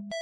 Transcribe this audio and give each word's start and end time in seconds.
thank 0.00 0.12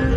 you 0.00 0.11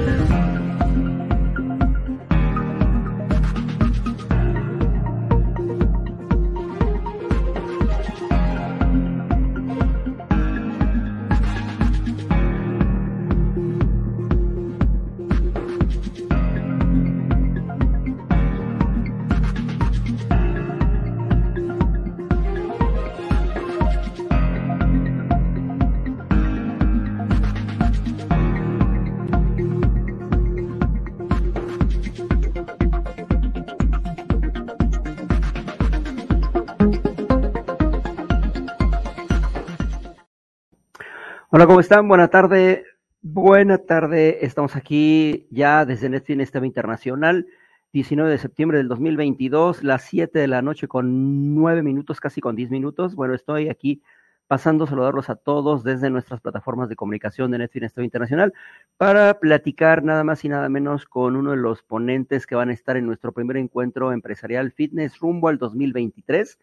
¿cómo 41.68 41.80
están? 41.80 42.08
Buena 42.08 42.28
tarde. 42.28 42.86
Buena 43.22 43.80
tarde. 43.80 44.46
Estamos 44.46 44.76
aquí 44.76 45.48
ya 45.50 45.86
desde 45.86 46.10
Netflix 46.10 46.52
TV 46.52 46.68
Internacional, 46.68 47.48
19 47.92 48.30
de 48.30 48.38
septiembre 48.38 48.78
del 48.78 48.88
2022, 48.88 49.84
las 49.84 50.04
7 50.04 50.38
de 50.38 50.48
la 50.48 50.62
noche 50.62 50.88
con 50.88 51.56
9 51.56 51.82
minutos, 51.82 52.20
casi 52.20 52.40
con 52.40 52.56
10 52.56 52.70
minutos. 52.70 53.16
Bueno, 53.16 53.34
estoy 53.34 53.70
aquí 53.70 54.04
pasando 54.48 54.84
a 54.84 54.88
saludarlos 54.88 55.30
a 55.30 55.36
todos 55.36 55.84
desde 55.84 56.12
nuestras 56.12 56.40
plataformas 56.40 56.88
de 56.88 56.96
comunicación 56.96 57.50
de 57.50 57.58
Netflix 57.58 57.94
TV 57.94 58.06
Internacional 58.06 58.54
para 58.98 59.40
platicar 59.40 60.04
nada 60.04 60.24
más 60.24 60.46
y 60.46 60.50
nada 60.50 60.70
menos 60.70 61.06
con 61.06 61.36
uno 61.36 61.52
de 61.52 61.58
los 61.58 61.82
ponentes 61.82 62.46
que 62.46 62.54
van 62.54 62.70
a 62.70 62.74
estar 62.74 62.96
en 62.96 63.08
nuestro 63.08 63.32
primer 63.32 63.58
encuentro 63.58 64.12
empresarial 64.12 64.72
Fitness 64.72 65.18
rumbo 65.18 65.48
al 65.48 65.58
2023 65.58 66.60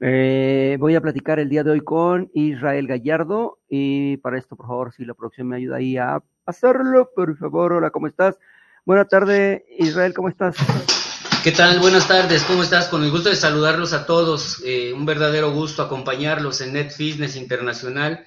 eh, 0.00 0.76
voy 0.80 0.94
a 0.94 1.00
platicar 1.00 1.38
el 1.38 1.48
día 1.48 1.62
de 1.62 1.70
hoy 1.70 1.80
con 1.80 2.30
Israel 2.34 2.86
Gallardo 2.86 3.58
y 3.68 4.16
para 4.18 4.38
esto, 4.38 4.56
por 4.56 4.66
favor, 4.66 4.92
si 4.92 5.04
la 5.04 5.14
producción 5.14 5.48
me 5.48 5.56
ayuda 5.56 5.76
ahí 5.76 5.96
a 5.96 6.22
pasarlo, 6.44 7.10
por 7.14 7.36
favor. 7.36 7.72
Hola, 7.72 7.90
¿cómo 7.90 8.06
estás? 8.06 8.38
Buenas 8.84 9.08
tardes, 9.08 9.62
Israel, 9.78 10.12
¿cómo 10.14 10.28
estás? 10.28 10.56
¿Qué 11.42 11.52
tal? 11.52 11.78
Buenas 11.78 12.08
tardes, 12.08 12.42
¿cómo 12.44 12.62
estás? 12.62 12.88
Con 12.88 13.04
el 13.04 13.10
gusto 13.10 13.28
de 13.28 13.36
saludarlos 13.36 13.92
a 13.92 14.06
todos. 14.06 14.62
Eh, 14.64 14.92
un 14.92 15.06
verdadero 15.06 15.52
gusto 15.52 15.82
acompañarlos 15.82 16.60
en 16.60 16.72
Net 16.72 16.90
Fitness 16.90 17.36
Internacional. 17.36 18.26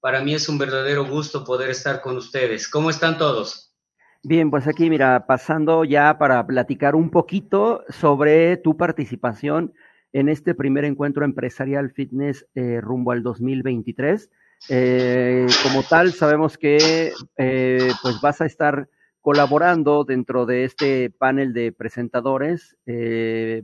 Para 0.00 0.20
mí 0.20 0.34
es 0.34 0.48
un 0.48 0.58
verdadero 0.58 1.06
gusto 1.06 1.44
poder 1.44 1.70
estar 1.70 2.00
con 2.00 2.16
ustedes. 2.16 2.68
¿Cómo 2.68 2.90
están 2.90 3.18
todos? 3.18 3.74
Bien, 4.22 4.50
pues 4.50 4.68
aquí, 4.68 4.90
mira, 4.90 5.26
pasando 5.26 5.84
ya 5.84 6.18
para 6.18 6.46
platicar 6.46 6.94
un 6.94 7.10
poquito 7.10 7.82
sobre 7.88 8.58
tu 8.58 8.76
participación 8.76 9.72
en 10.12 10.28
este 10.28 10.54
primer 10.54 10.84
encuentro 10.84 11.24
empresarial 11.24 11.90
fitness 11.90 12.46
eh, 12.54 12.80
rumbo 12.80 13.12
al 13.12 13.22
2023. 13.22 14.30
Eh, 14.68 15.46
como 15.62 15.82
tal, 15.82 16.12
sabemos 16.12 16.58
que 16.58 17.12
eh, 17.36 17.90
pues 18.02 18.20
vas 18.20 18.40
a 18.40 18.46
estar 18.46 18.88
colaborando 19.20 20.04
dentro 20.04 20.46
de 20.46 20.64
este 20.64 21.10
panel 21.10 21.52
de 21.52 21.72
presentadores, 21.72 22.76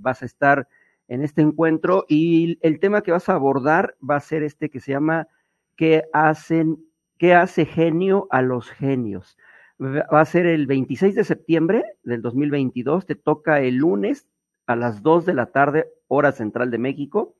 vas 0.00 0.22
a 0.22 0.26
estar 0.26 0.68
en 1.08 1.22
este 1.22 1.40
encuentro 1.40 2.04
y 2.08 2.58
el 2.60 2.78
tema 2.78 3.02
que 3.02 3.12
vas 3.12 3.30
a 3.30 3.34
abordar 3.34 3.96
va 4.08 4.16
a 4.16 4.20
ser 4.20 4.42
este 4.42 4.68
que 4.68 4.80
se 4.80 4.92
llama 4.92 5.28
¿Qué 5.74 6.04
hacen, 6.12 6.76
qué 7.16 7.32
hace 7.34 7.64
genio 7.64 8.28
a 8.30 8.42
los 8.42 8.70
genios? 8.70 9.38
Va 9.80 10.20
a 10.20 10.24
ser 10.26 10.44
el 10.44 10.66
26 10.66 11.14
de 11.14 11.24
septiembre 11.24 11.84
del 12.02 12.20
2022, 12.20 13.06
te 13.06 13.14
toca 13.14 13.60
el 13.60 13.76
lunes 13.76 14.26
a 14.66 14.76
las 14.76 15.02
2 15.02 15.26
de 15.26 15.34
la 15.34 15.46
tarde, 15.46 15.88
hora 16.08 16.32
central 16.32 16.70
de 16.70 16.78
México. 16.78 17.36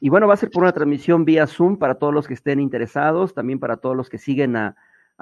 Y 0.00 0.08
bueno, 0.08 0.26
va 0.26 0.34
a 0.34 0.38
ser 0.38 0.50
por 0.50 0.62
una 0.62 0.72
transmisión 0.72 1.24
vía 1.24 1.46
Zoom 1.46 1.78
para 1.78 1.96
todos 1.96 2.12
los 2.12 2.26
que 2.26 2.34
estén 2.34 2.60
interesados, 2.60 3.34
también 3.34 3.58
para 3.58 3.76
todos 3.76 3.96
los 3.96 4.08
que 4.08 4.18
siguen 4.18 4.56
a, 4.56 4.76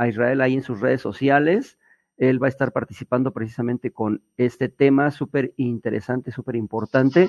Israel 0.09 0.41
ahí 0.41 0.55
en 0.55 0.63
sus 0.63 0.81
redes 0.81 1.03
sociales. 1.03 1.79
Él 2.17 2.43
va 2.43 2.47
a 2.47 2.49
estar 2.49 2.73
participando 2.73 3.33
precisamente 3.33 3.93
con 3.93 4.23
este 4.37 4.69
tema 4.69 5.11
súper 5.11 5.53
interesante, 5.57 6.33
súper 6.33 6.57
importante, 6.57 7.29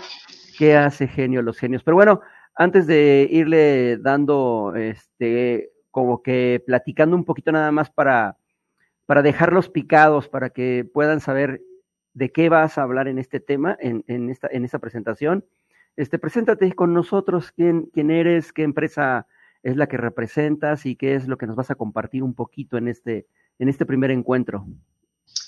¿Qué 0.58 0.78
hace 0.78 1.08
genio 1.08 1.42
los 1.42 1.58
genios. 1.58 1.84
Pero 1.84 1.96
bueno, 1.96 2.22
antes 2.56 2.88
de 2.88 3.28
irle 3.30 3.98
dando, 3.98 4.74
este, 4.76 5.72
como 5.92 6.22
que 6.22 6.64
platicando 6.66 7.16
un 7.16 7.26
poquito 7.26 7.52
nada 7.52 7.72
más 7.72 7.90
para, 7.90 8.38
para 9.06 9.22
dejarlos 9.22 9.70
picados, 9.70 10.30
para 10.30 10.52
que 10.52 10.90
puedan 10.92 11.20
saber 11.20 11.62
de 12.14 12.32
qué 12.32 12.50
vas 12.50 12.78
a 12.78 12.84
hablar 12.84 13.08
en 13.08 13.18
este 13.18 13.40
tema, 13.40 13.78
en, 13.80 14.30
esta, 14.30 14.48
en 14.52 14.66
esta 14.66 14.80
presentación. 14.80 15.46
Este, 15.96 16.18
preséntate 16.20 16.74
con 16.74 16.94
nosotros, 16.94 17.52
quién, 17.52 17.90
eres, 17.96 18.52
qué 18.52 18.64
empresa 18.64 19.28
es 19.62 19.78
la 19.78 19.88
que 19.88 19.98
representas 19.98 20.86
y 20.86 20.96
qué 20.96 21.16
es 21.16 21.28
lo 21.28 21.38
que 21.38 21.48
nos 21.48 21.56
vas 21.56 21.72
a 21.72 21.76
compartir 21.76 22.24
un 22.24 22.34
poquito 22.34 22.78
en 22.78 22.88
este, 22.88 23.28
este 23.60 23.86
primer 23.86 24.12
encuentro. 24.12 24.66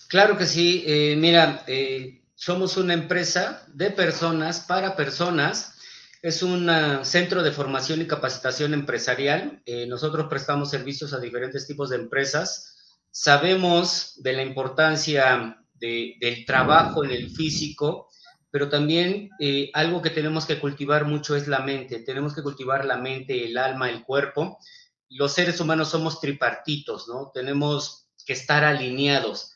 Claro 0.07 0.37
que 0.37 0.45
sí. 0.45 0.83
Eh, 0.85 1.15
mira, 1.17 1.63
eh, 1.67 2.21
somos 2.35 2.77
una 2.77 2.93
empresa 2.93 3.65
de 3.73 3.91
personas 3.91 4.61
para 4.61 4.95
personas. 4.95 5.73
Es 6.21 6.41
un 6.41 6.69
centro 7.03 7.43
de 7.43 7.51
formación 7.51 8.01
y 8.01 8.07
capacitación 8.07 8.73
empresarial. 8.73 9.61
Eh, 9.65 9.85
nosotros 9.87 10.27
prestamos 10.27 10.71
servicios 10.71 11.13
a 11.13 11.19
diferentes 11.19 11.67
tipos 11.67 11.89
de 11.89 11.97
empresas. 11.97 12.99
Sabemos 13.11 14.19
de 14.23 14.33
la 14.33 14.43
importancia 14.43 15.64
del 15.79 16.45
trabajo 16.45 17.03
en 17.03 17.11
el 17.11 17.29
físico, 17.29 18.09
pero 18.55 18.69
también 18.69 19.29
eh, 19.39 19.69
algo 19.73 20.01
que 20.01 20.09
tenemos 20.09 20.45
que 20.45 20.59
cultivar 20.59 21.03
mucho 21.03 21.35
es 21.35 21.47
la 21.47 21.59
mente. 21.59 21.99
Tenemos 21.99 22.33
que 22.33 22.41
cultivar 22.41 22.85
la 22.85 22.95
mente, 22.95 23.45
el 23.45 23.57
alma, 23.57 23.89
el 23.89 24.03
cuerpo. 24.03 24.57
Los 25.09 25.33
seres 25.33 25.59
humanos 25.59 25.89
somos 25.89 26.21
tripartitos, 26.21 27.09
¿no? 27.09 27.31
Tenemos 27.33 28.07
que 28.25 28.31
estar 28.31 28.63
alineados. 28.63 29.51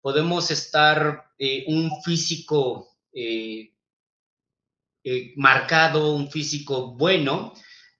Podemos 0.00 0.52
estar 0.52 1.32
eh, 1.36 1.64
un 1.66 2.00
físico 2.02 2.96
eh, 3.12 3.72
marcado, 5.34 6.14
un 6.14 6.30
físico 6.30 6.92
bueno, 6.92 7.54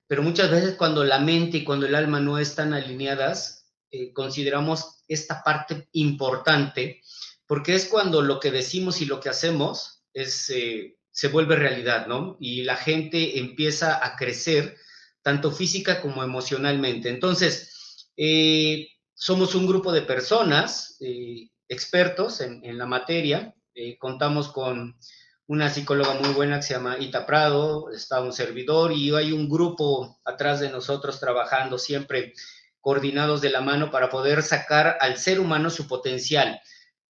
pero 0.07 0.23
muchas 0.23 0.53
veces 0.53 0.77
cuando 0.77 1.03
la 1.03 1.19
mente 1.19 1.59
y 1.59 1.65
cuando 1.65 1.87
el 1.87 1.97
alma 1.97 2.21
no 2.21 2.39
están 2.39 2.73
alineadas, 2.75 3.73
consideramos 4.13 5.03
esta 5.09 5.43
parte 5.43 5.89
importante 5.93 7.03
porque 7.47 7.75
es 7.75 7.87
cuando 7.87 8.23
lo 8.23 8.41
que 8.41 8.51
decimos 8.51 9.01
y 9.01 9.07
lo 9.07 9.21
que 9.21 9.29
hacemos 9.29 10.03
es, 10.13 10.51
eh, 10.51 10.97
se 11.11 11.29
vuelve 11.29 11.57
realidad, 11.57 12.07
¿no? 12.07 12.37
Y 12.41 12.63
la 12.63 12.77
gente 12.77 13.39
empieza 13.39 14.05
a 14.05 14.17
crecer, 14.17 14.77
tanto 15.23 15.51
física 15.51 16.01
como 16.01 16.23
emocionalmente. 16.23 17.09
Entonces, 17.09 18.11
eh, 18.17 18.89
somos 19.15 19.55
un 19.55 19.67
grupo 19.67 19.93
de 19.93 20.03
personas 20.03 20.97
eh, 21.01 21.49
expertos 21.69 22.41
en, 22.41 22.65
en, 22.65 22.79
la 22.79 22.87
materia, 22.87 23.55
contamos 23.99 24.49
con 24.49 24.97
una 25.47 25.69
psicóloga 25.69 26.15
muy 26.15 26.33
buena 26.33 26.57
que 26.57 26.63
se 26.63 26.75
llama 26.75 26.99
Ita 26.99 27.27
Prado, 27.27 27.91
está 27.91 28.21
un 28.21 28.33
servidor 28.33 28.93
y 28.93 29.15
hay 29.15 29.33
un 29.33 29.49
grupo 29.49 30.21
atrás 30.25 30.61
de 30.61 30.71
nosotros 30.71 31.19
trabajando 31.19 31.79
siempre 31.79 32.35
coordinados 32.81 33.41
de 33.41 33.51
la 33.51 33.61
mano 33.61 33.91
para 33.91 34.11
poder 34.11 34.43
sacar 34.43 34.97
al 35.01 35.17
ser 35.19 35.41
humano 35.41 35.71
su 35.71 35.89
potencial 35.89 36.61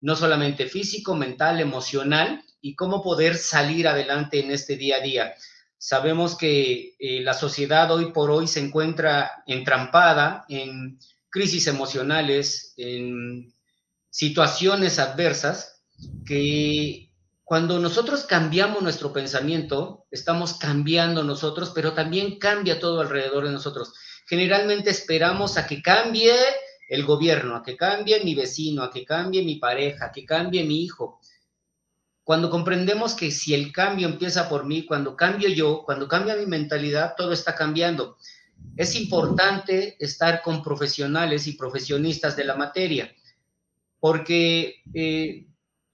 no 0.02 0.14
solamente 0.14 0.66
físico, 0.66 1.16
mental, 1.16 1.60
emocional, 1.60 2.44
y 2.60 2.74
cómo 2.76 3.02
poder 3.02 3.36
salir 3.36 3.88
adelante 3.88 4.40
en 4.40 4.50
este 4.50 4.76
día 4.76 4.96
a 4.96 5.00
día. 5.00 5.34
Sabemos 5.78 6.36
que 6.36 6.94
eh, 6.98 7.20
la 7.22 7.34
sociedad 7.34 7.90
hoy 7.90 8.12
por 8.12 8.30
hoy 8.30 8.46
se 8.46 8.60
encuentra 8.60 9.42
entrampada 9.46 10.44
en 10.48 10.98
crisis 11.28 11.66
emocionales, 11.66 12.74
en 12.76 13.52
situaciones 14.10 14.98
adversas, 14.98 15.82
que 16.24 17.10
cuando 17.42 17.78
nosotros 17.80 18.24
cambiamos 18.24 18.82
nuestro 18.82 19.12
pensamiento, 19.12 20.06
estamos 20.10 20.54
cambiando 20.54 21.24
nosotros, 21.24 21.72
pero 21.74 21.92
también 21.92 22.38
cambia 22.38 22.78
todo 22.78 23.00
alrededor 23.00 23.46
de 23.46 23.52
nosotros. 23.52 23.92
Generalmente 24.26 24.90
esperamos 24.90 25.58
a 25.58 25.66
que 25.66 25.82
cambie 25.82 26.32
el 26.92 27.06
gobierno, 27.06 27.56
a 27.56 27.62
que 27.62 27.74
cambie 27.74 28.22
mi 28.22 28.34
vecino, 28.34 28.82
a 28.82 28.90
que 28.90 29.02
cambie 29.02 29.42
mi 29.42 29.54
pareja, 29.54 30.06
a 30.06 30.12
que 30.12 30.26
cambie 30.26 30.62
mi 30.62 30.82
hijo. 30.84 31.20
Cuando 32.22 32.50
comprendemos 32.50 33.14
que 33.14 33.30
si 33.30 33.54
el 33.54 33.72
cambio 33.72 34.06
empieza 34.06 34.46
por 34.46 34.66
mí, 34.66 34.84
cuando 34.84 35.16
cambio 35.16 35.48
yo, 35.48 35.84
cuando 35.86 36.06
cambia 36.06 36.36
mi 36.36 36.44
mentalidad, 36.44 37.14
todo 37.16 37.32
está 37.32 37.54
cambiando. 37.54 38.18
Es 38.76 38.94
importante 38.94 39.96
estar 40.04 40.42
con 40.42 40.62
profesionales 40.62 41.46
y 41.46 41.54
profesionistas 41.54 42.36
de 42.36 42.44
la 42.44 42.56
materia, 42.56 43.10
porque 43.98 44.82
eh, 44.92 45.46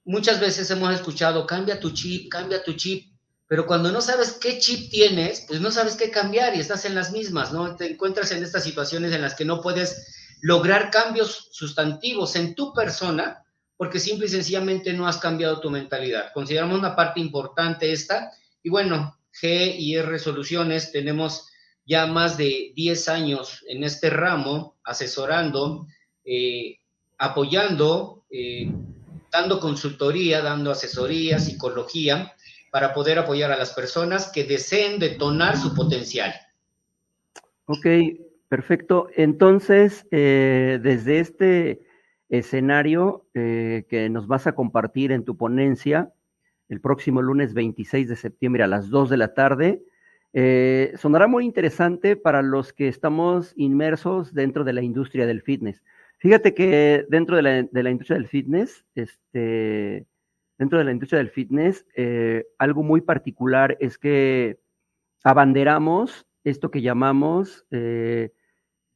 muchas 0.05 0.41
veces 0.41 0.69
hemos 0.73 0.93
escuchado, 0.93 1.47
cambia 1.47 1.79
tu 1.79 1.93
chip, 1.93 2.29
cambia 2.29 2.65
tu 2.65 2.73
chip, 2.73 3.06
Pero 3.47 3.67
cuando 3.67 3.93
no 3.93 4.00
sabes 4.00 4.33
qué 4.33 4.59
chip 4.59 4.91
tienes, 4.91 5.45
pues 5.47 5.61
no 5.61 5.71
sabes 5.71 5.95
qué 5.95 6.11
cambiar 6.11 6.56
y 6.56 6.61
estás 6.61 6.85
en 6.87 6.97
las 6.97 7.12
mismas, 7.12 7.53
¿no? 7.53 7.77
Te 7.77 7.93
encuentras 7.93 8.33
en 8.33 8.43
estas 8.43 8.65
situaciones 8.65 9.12
en 9.12 9.23
las 9.23 9.37
que 9.37 9.45
no 9.45 9.62
puedes 9.62 10.19
lograr 10.40 10.90
cambios 10.90 11.49
sustantivos 11.52 12.37
en 12.37 12.55
tu 12.55 12.73
persona 12.73 13.44
porque 13.76 14.00
simple 14.00 14.26
y 14.26 14.31
sencillamente 14.31 14.93
no 14.93 15.06
has 15.06 15.19
cambiado 15.19 15.61
tu 15.61 15.70
mentalidad. 15.70 16.32
Consideramos 16.35 16.79
una 16.79 16.96
parte 16.96 17.20
importante 17.20 17.93
esta 17.93 18.32
y 18.62 18.70
bueno, 18.70 19.17
G 19.40 19.76
y 19.79 19.94
R 19.94 20.19
Soluciones 20.19 20.90
tenemos 20.90 21.49
ya 21.87 22.06
más 22.06 22.37
de 22.37 22.73
10 22.75 23.08
años 23.08 23.64
en 23.69 23.85
este 23.85 24.11
ramo 24.11 24.76
asesorando, 24.85 25.87
eh, 26.25 26.81
apoyando, 27.17 28.25
eh, 28.31 28.70
dando 29.31 29.61
consultoría, 29.61 30.43
dando 30.43 30.70
asesoría, 30.70 31.38
psicología, 31.38 32.35
para 32.70 32.93
poder 32.93 33.19
apoyar 33.19 33.52
a 33.52 33.56
las 33.56 33.73
personas 33.73 34.31
que 34.31 34.44
deseen 34.44 34.99
detonar 34.99 35.56
su 35.56 35.75
potencial. 35.75 36.35
Ok, 37.67 37.87
perfecto. 38.49 39.09
Entonces, 39.17 40.06
eh, 40.11 40.81
desde 40.83 41.21
este 41.21 41.81
escenario 42.29 43.27
que 43.33 44.09
nos 44.11 44.27
vas 44.27 44.47
a 44.47 44.55
compartir 44.55 45.12
en 45.12 45.25
tu 45.25 45.37
ponencia, 45.37 46.12
el 46.69 46.81
próximo 46.81 47.23
lunes 47.23 47.55
26 47.55 48.09
de 48.09 48.17
septiembre 48.17 48.62
a 48.62 48.67
las 48.67 48.91
2 48.91 49.11
de 49.11 49.17
la 49.17 49.35
tarde. 49.35 49.83
Eh, 50.35 50.93
sonará 50.97 51.27
muy 51.27 51.45
interesante 51.45 52.17
para 52.17 52.43
los 52.43 52.73
que 52.73 52.89
estamos 52.89 53.55
inmersos 53.56 54.35
dentro 54.35 54.65
de 54.65 54.75
la 54.75 54.83
industria 54.83 55.27
del 55.27 55.43
fitness. 55.43 55.83
Fíjate 56.19 56.53
que 56.53 57.06
dentro 57.09 57.37
de 57.37 57.43
la, 57.43 57.91
industria 57.91 58.19
del 58.19 58.29
fitness, 58.29 58.85
este, 58.95 60.06
dentro 60.59 60.79
de 60.79 60.85
la 60.85 60.93
industria 60.93 61.19
del 61.19 61.31
fitness, 61.31 61.87
eh, 61.95 62.45
algo 62.59 62.83
muy 62.83 63.00
particular 63.00 63.77
es 63.81 63.97
que 63.99 64.59
abanderamos 65.25 66.27
esto 66.45 66.71
que 66.71 66.83
llamamos 66.83 67.65
eh, 67.71 68.33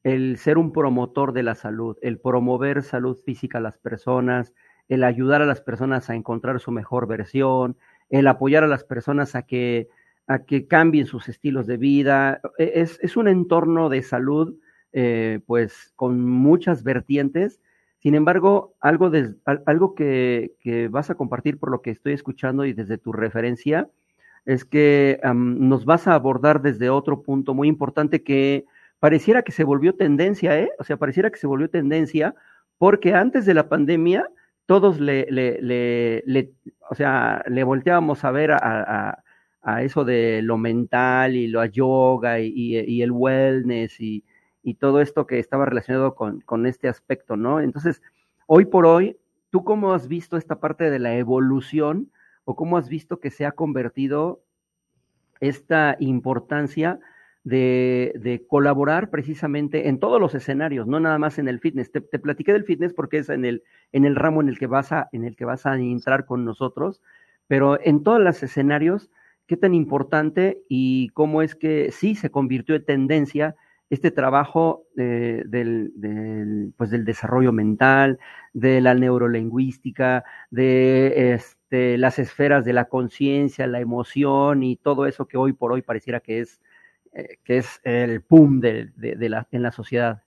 el 0.03 0.37
ser 0.37 0.57
un 0.57 0.71
promotor 0.73 1.33
de 1.33 1.43
la 1.43 1.55
salud, 1.55 1.97
el 2.01 2.19
promover 2.19 2.83
salud 2.83 3.17
física 3.25 3.57
a 3.57 3.61
las 3.61 3.77
personas, 3.77 4.53
el 4.89 5.03
ayudar 5.03 5.41
a 5.41 5.45
las 5.45 5.61
personas 5.61 6.09
a 6.09 6.15
encontrar 6.15 6.59
su 6.59 6.71
mejor 6.71 7.07
versión, 7.07 7.77
el 8.09 8.27
apoyar 8.27 8.63
a 8.63 8.67
las 8.67 8.83
personas 8.83 9.35
a 9.35 9.43
que, 9.43 9.87
a 10.27 10.39
que 10.43 10.67
cambien 10.67 11.05
sus 11.05 11.29
estilos 11.29 11.67
de 11.67 11.77
vida. 11.77 12.41
E, 12.57 12.73
es, 12.75 12.99
es 13.01 13.15
un 13.15 13.27
entorno 13.27 13.89
de 13.89 14.01
salud, 14.01 14.55
eh, 14.91 15.39
pues, 15.45 15.93
con 15.95 16.21
muchas 16.29 16.83
vertientes. 16.83 17.61
Sin 17.99 18.15
embargo, 18.15 18.75
algo, 18.81 19.09
de, 19.09 19.35
algo 19.65 19.95
que, 19.95 20.53
que, 20.59 20.89
vas 20.89 21.09
a 21.09 21.15
compartir 21.15 21.57
por 21.57 21.71
lo 21.71 21.81
que 21.81 21.91
estoy 21.91 22.11
escuchando 22.11 22.65
y 22.65 22.73
desde 22.73 22.97
tu 22.97 23.13
referencia, 23.13 23.89
es 24.45 24.65
que 24.65 25.21
nos 25.33 25.85
vas 25.85 26.07
a 26.07 26.15
abordar 26.15 26.61
desde 26.61 26.89
otro 26.89 27.21
punto 27.21 27.53
muy 27.53 27.69
importante 27.69 28.23
que 28.23 28.65
pareciera 28.99 29.41
que 29.43 29.51
se 29.51 29.63
volvió 29.63 29.95
tendencia, 29.95 30.59
¿eh? 30.59 30.71
O 30.79 30.83
sea, 30.83 30.97
pareciera 30.97 31.29
que 31.29 31.37
se 31.37 31.47
volvió 31.47 31.69
tendencia, 31.69 32.35
porque 32.77 33.13
antes 33.13 33.45
de 33.45 33.53
la 33.53 33.69
pandemia, 33.69 34.29
todos 34.65 34.99
le, 34.99 35.27
le, 35.29 35.59
le, 35.61 36.51
o 36.89 36.95
sea, 36.95 37.43
le 37.47 37.63
volteábamos 37.63 38.23
a 38.23 38.31
ver 38.31 38.51
a, 38.51 39.23
a, 39.61 39.83
eso 39.83 40.05
de 40.05 40.41
lo 40.41 40.57
mental 40.57 41.35
y 41.35 41.47
lo 41.47 41.63
yoga 41.65 42.39
y, 42.39 42.51
y, 42.53 43.01
el 43.01 43.11
wellness 43.11 43.99
y, 43.99 44.23
y, 44.61 44.75
todo 44.75 45.01
esto 45.01 45.25
que 45.25 45.39
estaba 45.39 45.65
relacionado 45.65 46.15
con, 46.15 46.41
con, 46.41 46.65
este 46.65 46.87
aspecto, 46.87 47.37
¿no? 47.37 47.59
Entonces, 47.59 48.01
hoy 48.47 48.65
por 48.65 48.85
hoy, 48.85 49.17
¿tú 49.51 49.63
cómo 49.63 49.93
has 49.93 50.07
visto 50.07 50.37
esta 50.37 50.59
parte 50.59 50.89
de 50.89 50.99
la 50.99 51.15
evolución 51.15 52.11
o 52.45 52.55
cómo 52.55 52.77
has 52.77 52.89
visto 52.89 53.19
que 53.19 53.31
se 53.31 53.45
ha 53.45 53.51
convertido 53.51 54.43
esta 55.39 55.95
importancia 55.99 56.99
de, 57.43 58.45
colaborar 58.47 59.09
precisamente 59.09 59.87
en 59.87 59.99
todos 59.99 60.19
los 60.19 60.35
escenarios, 60.35 60.87
no 60.87 60.99
nada 60.99 61.17
más 61.17 61.39
en 61.39 61.47
el 61.47 61.59
fitness. 61.59 61.91
Te, 61.91 62.01
platiqué 62.01 62.53
del 62.53 62.63
fitness 62.63 62.93
porque 62.93 63.17
es 63.17 63.29
en 63.29 63.45
el, 63.45 63.63
en 63.91 64.05
el 64.05 64.15
ramo 64.15 64.41
en 64.41 64.49
el, 64.49 64.57
que 64.57 64.67
vas 64.67 64.91
a, 64.91 65.09
en 65.11 65.25
el 65.25 65.35
que 65.35 65.45
vas 65.45 65.65
a 65.65 65.75
entrar 65.75 66.25
con 66.25 66.45
nosotros, 66.45 67.01
pero 67.47 67.79
en 67.81 68.03
todos 68.03 68.21
los 68.21 68.41
escenarios, 68.43 69.09
qué 69.47 69.57
tan 69.57 69.73
importante 69.73 70.63
y 70.69 71.09
cómo 71.09 71.41
es 71.41 71.55
que 71.55 71.91
sí 71.91 72.15
se 72.15 72.29
convirtió 72.29 72.75
en 72.75 72.85
tendencia 72.85 73.55
este 73.89 74.09
trabajo 74.09 74.87
eh, 74.97 75.43
del, 75.45 75.91
del, 75.95 76.73
pues 76.77 76.89
del 76.89 77.05
desarrollo 77.05 77.51
mental, 77.51 78.17
de 78.53 78.81
la 78.81 78.95
neurolingüística, 78.95 80.23
de 80.49 81.33
este, 81.33 81.97
las 81.99 82.17
esferas 82.17 82.65
de 82.65 82.73
la 82.73 82.85
conciencia, 82.85 83.67
la 83.67 83.81
emoción 83.81 84.63
y 84.63 84.77
todo 84.77 85.05
eso 85.05 85.27
que 85.27 85.37
hoy 85.37 85.53
por 85.53 85.71
hoy 85.71 85.83
pareciera 85.83 86.21
que 86.21 86.39
es 86.39 86.59
eh, 87.15 87.37
que 87.43 87.57
es 87.57 87.79
el 87.83 88.21
PUM 88.21 88.59
de, 88.59 88.91
la, 88.97 89.47
en 89.51 89.61
la 89.61 89.71
sociedad. 89.71 90.23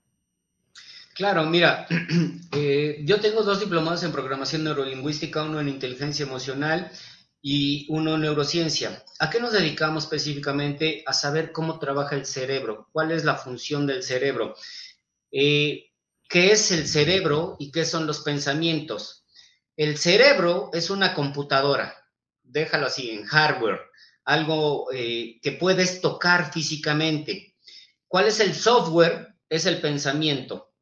Claro, 1.15 1.44
mira, 1.44 1.87
eh, 2.53 3.00
yo 3.05 3.21
tengo 3.21 3.43
dos 3.43 3.59
diplomados 3.59 4.05
en 4.05 4.12
programación 4.12 4.65
neurolingüística, 4.65 5.43
uno 5.43 5.61
en 5.61 5.69
inteligencia 5.69 6.27
emocional 6.27 6.91
y 7.43 7.87
uno 7.88 8.15
en 8.15 8.21
neurociencia. 8.21 9.03
¿A 9.19 9.31
qué 9.31 9.41
nos 9.41 9.53
dedicamos 9.53 10.05
específicamente? 10.05 11.03
A 11.06 11.12
saber 11.12 11.53
cómo 11.53 11.79
trabaja 11.79 12.15
el 12.15 12.27
cerebro, 12.27 12.88
cuál 12.93 13.12
es 13.12 13.25
la 13.25 13.35
función 13.35 13.87
del 13.87 14.03
cerebro, 14.03 14.55
eh, 15.33 15.91
qué 16.29 16.53
es 16.53 16.71
el 16.71 16.87
cerebro 16.87 17.56
y 17.59 17.73
qué 17.73 17.85
son 17.85 18.06
los 18.06 18.21
pensamientos. 18.21 19.25
El 19.77 19.97
cerebro 19.97 20.71
es 20.73 20.91
una 20.91 21.15
computadora, 21.15 21.94
déjalo 22.43 22.87
así, 22.87 23.11
en 23.11 23.25
hardware 23.25 23.81
algo 24.26 24.93
eh, 24.93 25.38
que 25.40 25.52
puedes 25.52 26.00
tocar 26.00 26.52
físicamente. 26.52 27.55
¿Cuál 28.06 28.26
es 28.26 28.40
el 28.40 28.55
software? 28.55 29.34
Es 29.49 29.67
el 29.67 29.81
pensamiento. 29.81 30.73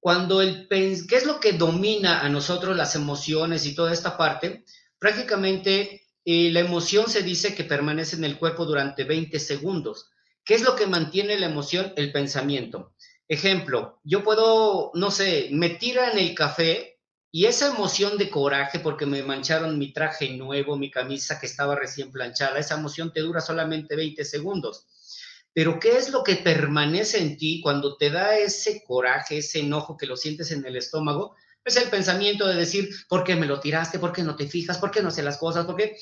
Cuando 0.00 0.40
el 0.40 0.68
¿qué 0.68 1.16
es 1.16 1.26
lo 1.26 1.40
que 1.40 1.52
domina 1.52 2.20
a 2.20 2.28
nosotros 2.28 2.76
las 2.76 2.94
emociones 2.94 3.66
y 3.66 3.74
toda 3.74 3.92
esta 3.92 4.16
parte? 4.16 4.64
Prácticamente 4.98 6.06
eh, 6.24 6.50
la 6.52 6.60
emoción 6.60 7.10
se 7.10 7.22
dice 7.22 7.54
que 7.54 7.64
permanece 7.64 8.14
en 8.14 8.24
el 8.24 8.38
cuerpo 8.38 8.64
durante 8.64 9.04
20 9.04 9.38
segundos. 9.40 10.10
¿Qué 10.44 10.54
es 10.54 10.62
lo 10.62 10.76
que 10.76 10.86
mantiene 10.86 11.38
la 11.38 11.46
emoción? 11.46 11.92
El 11.96 12.12
pensamiento. 12.12 12.94
Ejemplo, 13.26 14.00
yo 14.04 14.22
puedo, 14.22 14.92
no 14.94 15.10
sé, 15.10 15.48
me 15.50 15.70
tiran 15.70 16.16
el 16.16 16.34
café 16.34 16.97
y 17.30 17.44
esa 17.44 17.68
emoción 17.68 18.16
de 18.16 18.30
coraje 18.30 18.78
porque 18.78 19.04
me 19.04 19.22
mancharon 19.22 19.78
mi 19.78 19.92
traje 19.92 20.30
nuevo, 20.30 20.76
mi 20.76 20.90
camisa 20.90 21.38
que 21.38 21.46
estaba 21.46 21.74
recién 21.74 22.10
planchada, 22.10 22.58
esa 22.58 22.76
emoción 22.76 23.12
te 23.12 23.20
dura 23.20 23.40
solamente 23.40 23.96
20 23.96 24.24
segundos. 24.24 24.86
Pero 25.52 25.78
¿qué 25.78 25.96
es 25.96 26.10
lo 26.10 26.22
que 26.22 26.36
permanece 26.36 27.18
en 27.18 27.36
ti 27.36 27.60
cuando 27.62 27.96
te 27.96 28.10
da 28.10 28.38
ese 28.38 28.82
coraje, 28.86 29.38
ese 29.38 29.60
enojo 29.60 29.96
que 29.96 30.06
lo 30.06 30.16
sientes 30.16 30.52
en 30.52 30.64
el 30.64 30.76
estómago? 30.76 31.36
Es 31.64 31.76
el 31.76 31.90
pensamiento 31.90 32.46
de 32.46 32.54
decir, 32.54 32.88
¿por 33.08 33.24
qué 33.24 33.36
me 33.36 33.46
lo 33.46 33.60
tiraste? 33.60 33.98
¿Por 33.98 34.12
qué 34.12 34.22
no 34.22 34.36
te 34.36 34.46
fijas? 34.46 34.78
¿Por 34.78 34.90
qué 34.90 35.02
no 35.02 35.10
sé 35.10 35.22
las 35.22 35.36
cosas? 35.36 35.66
¿Por 35.66 35.76
qué? 35.76 35.98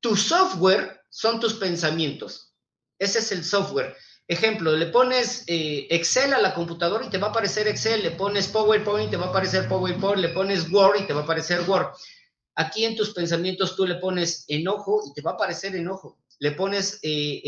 Tu 0.00 0.16
software 0.16 1.02
son 1.08 1.38
tus 1.38 1.54
pensamientos. 1.54 2.54
Ese 2.98 3.20
es 3.20 3.30
el 3.30 3.44
software. 3.44 3.94
Ejemplo, 4.30 4.76
le 4.76 4.86
pones 4.86 5.42
eh, 5.48 5.88
Excel 5.90 6.32
a 6.32 6.40
la 6.40 6.54
computadora 6.54 7.04
y 7.04 7.10
te 7.10 7.18
va 7.18 7.26
a 7.26 7.30
aparecer 7.30 7.66
Excel, 7.66 8.00
le 8.00 8.12
pones 8.12 8.46
PowerPoint 8.46 9.08
y 9.08 9.10
te 9.10 9.16
va 9.16 9.26
a 9.26 9.28
aparecer 9.30 9.66
PowerPoint, 9.66 10.20
le 10.20 10.28
pones 10.28 10.70
Word 10.70 11.00
y 11.00 11.06
te 11.08 11.12
va 11.12 11.22
a 11.22 11.24
aparecer 11.24 11.68
Word. 11.68 11.88
Aquí 12.54 12.84
en 12.84 12.94
tus 12.94 13.10
pensamientos 13.10 13.74
tú 13.74 13.84
le 13.88 13.96
pones 13.96 14.44
enojo 14.46 15.02
y 15.04 15.12
te 15.14 15.20
va 15.20 15.32
a 15.32 15.34
aparecer 15.34 15.74
enojo. 15.74 16.20
Le 16.38 16.52
pones, 16.52 17.00
eh, 17.02 17.42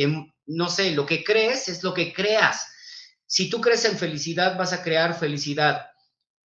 no 0.46 0.68
sé, 0.68 0.90
lo 0.90 1.06
que 1.06 1.22
crees 1.22 1.68
es 1.68 1.84
lo 1.84 1.94
que 1.94 2.12
creas. 2.12 2.66
Si 3.26 3.48
tú 3.48 3.60
crees 3.60 3.84
en 3.84 3.96
felicidad, 3.96 4.58
vas 4.58 4.72
a 4.72 4.82
crear 4.82 5.16
felicidad. 5.16 5.86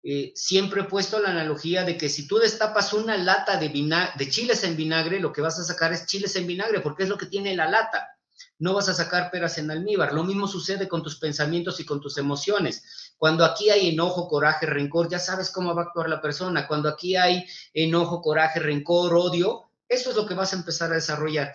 Eh, 0.03 0.33
siempre 0.35 0.81
he 0.81 0.83
puesto 0.83 1.17
la 1.21 1.29
analogía 1.29 1.85
de 1.85 1.97
que 1.97 2.09
si 2.09 2.27
tú 2.27 2.39
destapas 2.39 2.91
una 2.91 3.15
lata 3.15 3.55
de, 3.55 3.69
de 3.69 4.29
chiles 4.29 4.65
en 4.65 4.75
vinagre, 4.75 5.21
lo 5.21 5.31
que 5.31 5.39
vas 5.39 5.57
a 5.59 5.63
sacar 5.63 5.93
es 5.93 6.05
chiles 6.07 6.35
en 6.35 6.45
vinagre, 6.45 6.81
porque 6.81 7.03
es 7.03 7.09
lo 7.09 7.17
que 7.17 7.27
tiene 7.27 7.55
la 7.55 7.69
lata 7.69 8.14
no 8.59 8.73
vas 8.73 8.89
a 8.89 8.93
sacar 8.93 9.31
peras 9.31 9.57
en 9.57 9.71
almíbar. 9.71 10.13
Lo 10.13 10.23
mismo 10.23 10.47
sucede 10.47 10.87
con 10.87 11.03
tus 11.03 11.17
pensamientos 11.17 11.79
y 11.79 11.85
con 11.85 11.99
tus 11.99 12.17
emociones. 12.17 13.13
Cuando 13.17 13.45
aquí 13.45 13.69
hay 13.69 13.89
enojo, 13.89 14.27
coraje, 14.27 14.65
rencor, 14.65 15.09
ya 15.09 15.19
sabes 15.19 15.49
cómo 15.49 15.73
va 15.73 15.83
a 15.83 15.85
actuar 15.85 16.09
la 16.09 16.21
persona. 16.21 16.67
Cuando 16.67 16.89
aquí 16.89 17.15
hay 17.15 17.45
enojo, 17.73 18.21
coraje, 18.21 18.59
rencor, 18.59 19.13
odio, 19.13 19.69
eso 19.87 20.09
es 20.09 20.15
lo 20.15 20.25
que 20.25 20.33
vas 20.33 20.53
a 20.53 20.57
empezar 20.57 20.91
a 20.91 20.95
desarrollar. 20.95 21.53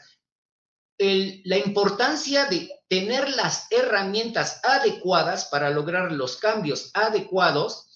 la 0.99 1.57
importancia 1.57 2.45
de 2.45 2.71
tener 2.89 3.31
las 3.31 3.67
herramientas 3.71 4.61
adecuadas 4.63 5.47
para 5.47 5.71
lograr 5.71 6.13
los 6.13 6.37
cambios 6.37 6.91
adecuados 6.93 7.87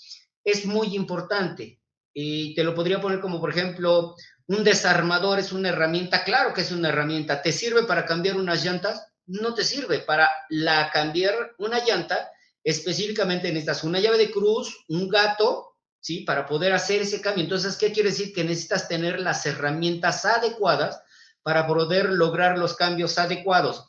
es 0.43 0.65
muy 0.65 0.95
importante. 0.95 1.81
Y 2.15 2.55
te 2.55 2.63
lo 2.63 2.75
podría 2.75 3.01
poner 3.01 3.21
como, 3.21 3.41
por 3.41 3.51
ejemplo, 3.51 4.15
un 4.47 4.63
desarmador 4.63 5.39
es 5.39 5.53
una 5.53 5.71
herramienta, 5.71 6.25
claro 6.25 6.53
que 6.53 6.61
es 6.61 6.71
una 6.71 6.91
herramienta. 6.91 7.41
¿Te 7.41 7.53
sirve 7.53 7.85
para 7.85 8.05
cambiar 8.05 8.37
unas 8.37 8.65
llantas? 8.65 9.07
No 9.27 9.55
te 9.55 9.65
sirve. 9.65 10.01
Para 10.01 10.31
la 10.51 10.91
cambiar 10.91 11.55
una 11.59 11.85
llanta, 11.85 12.31
específicamente 12.63 13.49
necesitas 13.49 13.85
una 13.85 14.01
llave 14.01 14.19
de 14.19 14.31
cruz, 14.31 14.85
un 14.89 15.09
gato, 15.09 15.77
¿sí? 16.01 16.21
Para 16.21 16.47
poder 16.47 16.75
hacer 16.75 17.03
ese 17.03 17.23
cambio. 17.23 17.45
Entonces, 17.45 17.77
¿qué 17.77 17.91
quiere 17.93 18.11
decir? 18.11 18.35
Que 18.35 18.45
necesitas 18.45 18.87
tener 18.87 19.21
las 19.21 19.47
herramientas 19.47 20.25
adecuadas 20.27 21.01
para 21.43 21.67
poder 21.67 22.11
lograr 22.11 22.59
los 22.59 22.75
cambios 22.75 23.17
adecuados. 23.19 23.87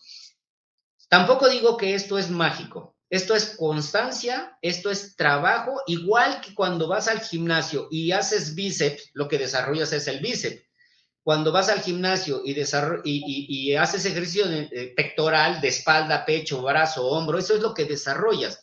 Tampoco 1.09 1.49
digo 1.49 1.75
que 1.77 1.95
esto 1.95 2.17
es 2.17 2.29
mágico. 2.29 2.94
Esto 3.15 3.33
es 3.33 3.55
constancia, 3.55 4.57
esto 4.61 4.91
es 4.91 5.15
trabajo, 5.15 5.81
igual 5.87 6.41
que 6.41 6.53
cuando 6.53 6.85
vas 6.89 7.07
al 7.07 7.21
gimnasio 7.21 7.87
y 7.89 8.11
haces 8.11 8.55
bíceps, 8.55 9.11
lo 9.13 9.29
que 9.29 9.37
desarrollas 9.37 9.93
es 9.93 10.09
el 10.09 10.19
bíceps. 10.19 10.63
Cuando 11.23 11.53
vas 11.53 11.69
al 11.69 11.79
gimnasio 11.79 12.41
y, 12.43 12.53
y, 13.05 13.73
haces 13.77 14.05
ejercicio 14.05 14.43
pectoral, 14.97 15.61
de 15.61 15.69
espalda, 15.69 16.25
pecho, 16.25 16.61
brazo, 16.61 17.07
hombro, 17.07 17.37
eso 17.39 17.55
es 17.55 17.61
lo 17.61 17.73
que 17.73 17.85
desarrollas. 17.85 18.59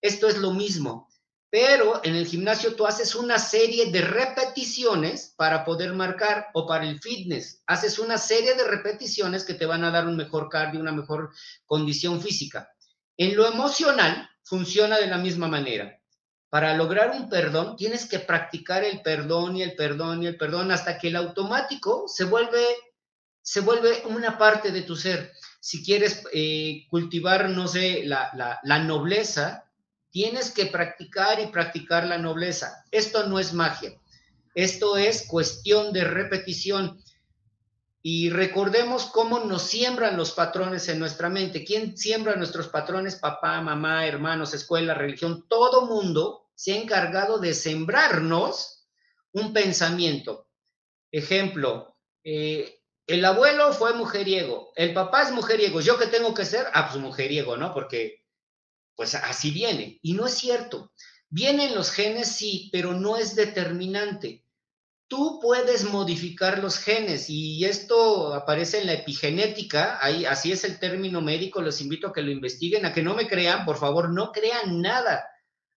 Esto 0.00 0.28
es 0.28 0.38
lo 0.38 0.52
mismo, 0.52 1.08
pero 1.50 2.00
en 2.04 2.14
el 2.14 2.28
gimnasio 2.28 2.76
tú 2.76 2.86
haces 2.86 3.16
una 3.16 3.40
serie 3.40 3.90
de 3.90 4.02
repeticiones 4.02 5.34
para 5.36 5.64
poder 5.64 5.92
marcar 5.92 6.50
o 6.54 6.68
para 6.68 6.88
el 6.88 7.00
fitness, 7.00 7.64
haces 7.66 7.98
una 7.98 8.16
serie 8.16 8.54
de 8.54 8.62
repeticiones 8.62 9.42
que 9.42 9.54
te 9.54 9.66
van 9.66 9.82
a 9.82 9.90
dar 9.90 10.06
un 10.06 10.16
mejor 10.16 10.48
cardio, 10.48 10.78
una 10.78 10.92
mejor 10.92 11.32
condición 11.66 12.22
física. 12.22 12.70
En 13.18 13.36
lo 13.36 13.46
emocional 13.46 14.30
funciona 14.42 14.96
de 14.96 15.08
la 15.08 15.18
misma 15.18 15.46
manera. 15.46 16.00
Para 16.48 16.74
lograr 16.74 17.10
un 17.10 17.28
perdón 17.28 17.76
tienes 17.76 18.08
que 18.08 18.20
practicar 18.20 18.82
el 18.82 19.02
perdón 19.02 19.56
y 19.56 19.62
el 19.62 19.76
perdón 19.76 20.22
y 20.22 20.26
el 20.28 20.38
perdón 20.38 20.72
hasta 20.72 20.96
que 20.96 21.08
el 21.08 21.16
automático 21.16 22.04
se 22.08 22.24
vuelve 22.24 22.64
se 23.42 23.60
vuelve 23.60 24.02
una 24.06 24.38
parte 24.38 24.72
de 24.72 24.82
tu 24.82 24.96
ser. 24.96 25.32
Si 25.60 25.84
quieres 25.84 26.22
eh, 26.32 26.86
cultivar, 26.88 27.50
no 27.50 27.68
sé, 27.68 28.04
la, 28.04 28.30
la 28.62 28.78
nobleza, 28.78 29.68
Tienes 30.10 30.50
que 30.50 30.66
practicar 30.66 31.38
y 31.40 31.46
practicar 31.46 32.06
la 32.06 32.18
nobleza. 32.18 32.84
Esto 32.90 33.26
no 33.26 33.38
es 33.38 33.52
magia. 33.52 33.92
Esto 34.54 34.96
es 34.96 35.26
cuestión 35.26 35.92
de 35.92 36.04
repetición. 36.04 37.02
Y 38.02 38.30
recordemos 38.30 39.06
cómo 39.06 39.40
nos 39.40 39.62
siembran 39.62 40.16
los 40.16 40.32
patrones 40.32 40.88
en 40.88 40.98
nuestra 40.98 41.28
mente. 41.28 41.64
¿Quién 41.64 41.96
siembra 41.96 42.36
nuestros 42.36 42.68
patrones? 42.68 43.16
Papá, 43.16 43.60
mamá, 43.60 44.06
hermanos, 44.06 44.54
escuela, 44.54 44.94
religión. 44.94 45.46
Todo 45.48 45.86
mundo 45.86 46.48
se 46.54 46.72
ha 46.72 46.76
encargado 46.76 47.38
de 47.38 47.54
sembrarnos 47.54 48.88
un 49.32 49.52
pensamiento. 49.52 50.48
Ejemplo, 51.10 51.96
eh, 52.22 52.82
el 53.06 53.24
abuelo 53.24 53.72
fue 53.72 53.94
mujeriego, 53.94 54.72
el 54.76 54.92
papá 54.92 55.22
es 55.22 55.32
mujeriego. 55.32 55.80
¿Yo 55.80 55.98
qué 55.98 56.06
tengo 56.06 56.34
que 56.34 56.44
ser? 56.44 56.66
Ah, 56.74 56.88
pues 56.88 57.02
mujeriego, 57.02 57.56
¿no? 57.56 57.72
Porque 57.72 58.24
pues 58.94 59.14
así 59.14 59.50
viene. 59.50 59.98
Y 60.02 60.14
no 60.14 60.26
es 60.26 60.34
cierto. 60.34 60.92
Vienen 61.30 61.74
los 61.74 61.90
genes, 61.90 62.28
sí, 62.28 62.68
pero 62.72 62.94
no 62.94 63.16
es 63.16 63.34
determinante. 63.34 64.44
Tú 65.08 65.40
puedes 65.40 65.84
modificar 65.84 66.58
los 66.58 66.78
genes 66.78 67.30
y 67.30 67.64
esto 67.64 68.34
aparece 68.34 68.80
en 68.80 68.86
la 68.86 68.92
epigenética, 68.92 69.98
ahí, 70.02 70.26
así 70.26 70.52
es 70.52 70.64
el 70.64 70.78
término 70.78 71.22
médico, 71.22 71.62
los 71.62 71.80
invito 71.80 72.08
a 72.08 72.12
que 72.12 72.20
lo 72.20 72.30
investiguen, 72.30 72.84
a 72.84 72.92
que 72.92 73.02
no 73.02 73.14
me 73.14 73.26
crean, 73.26 73.64
por 73.64 73.78
favor, 73.78 74.10
no 74.10 74.32
crean 74.32 74.82
nada. 74.82 75.24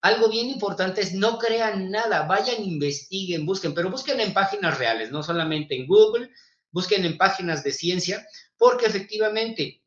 Algo 0.02 0.30
bien 0.30 0.50
importante 0.50 1.00
es 1.00 1.14
no 1.14 1.38
crean 1.38 1.90
nada, 1.90 2.28
vayan, 2.28 2.62
investiguen, 2.62 3.46
busquen, 3.46 3.74
pero 3.74 3.90
busquen 3.90 4.20
en 4.20 4.34
páginas 4.34 4.78
reales, 4.78 5.12
no 5.12 5.24
solamente 5.24 5.78
en 5.78 5.88
Google, 5.88 6.30
busquen 6.72 7.06
en 7.06 7.18
páginas 7.18 7.64
de 7.64 7.72
ciencia, 7.72 8.28
porque 8.58 8.88
efectivamente 8.88 9.82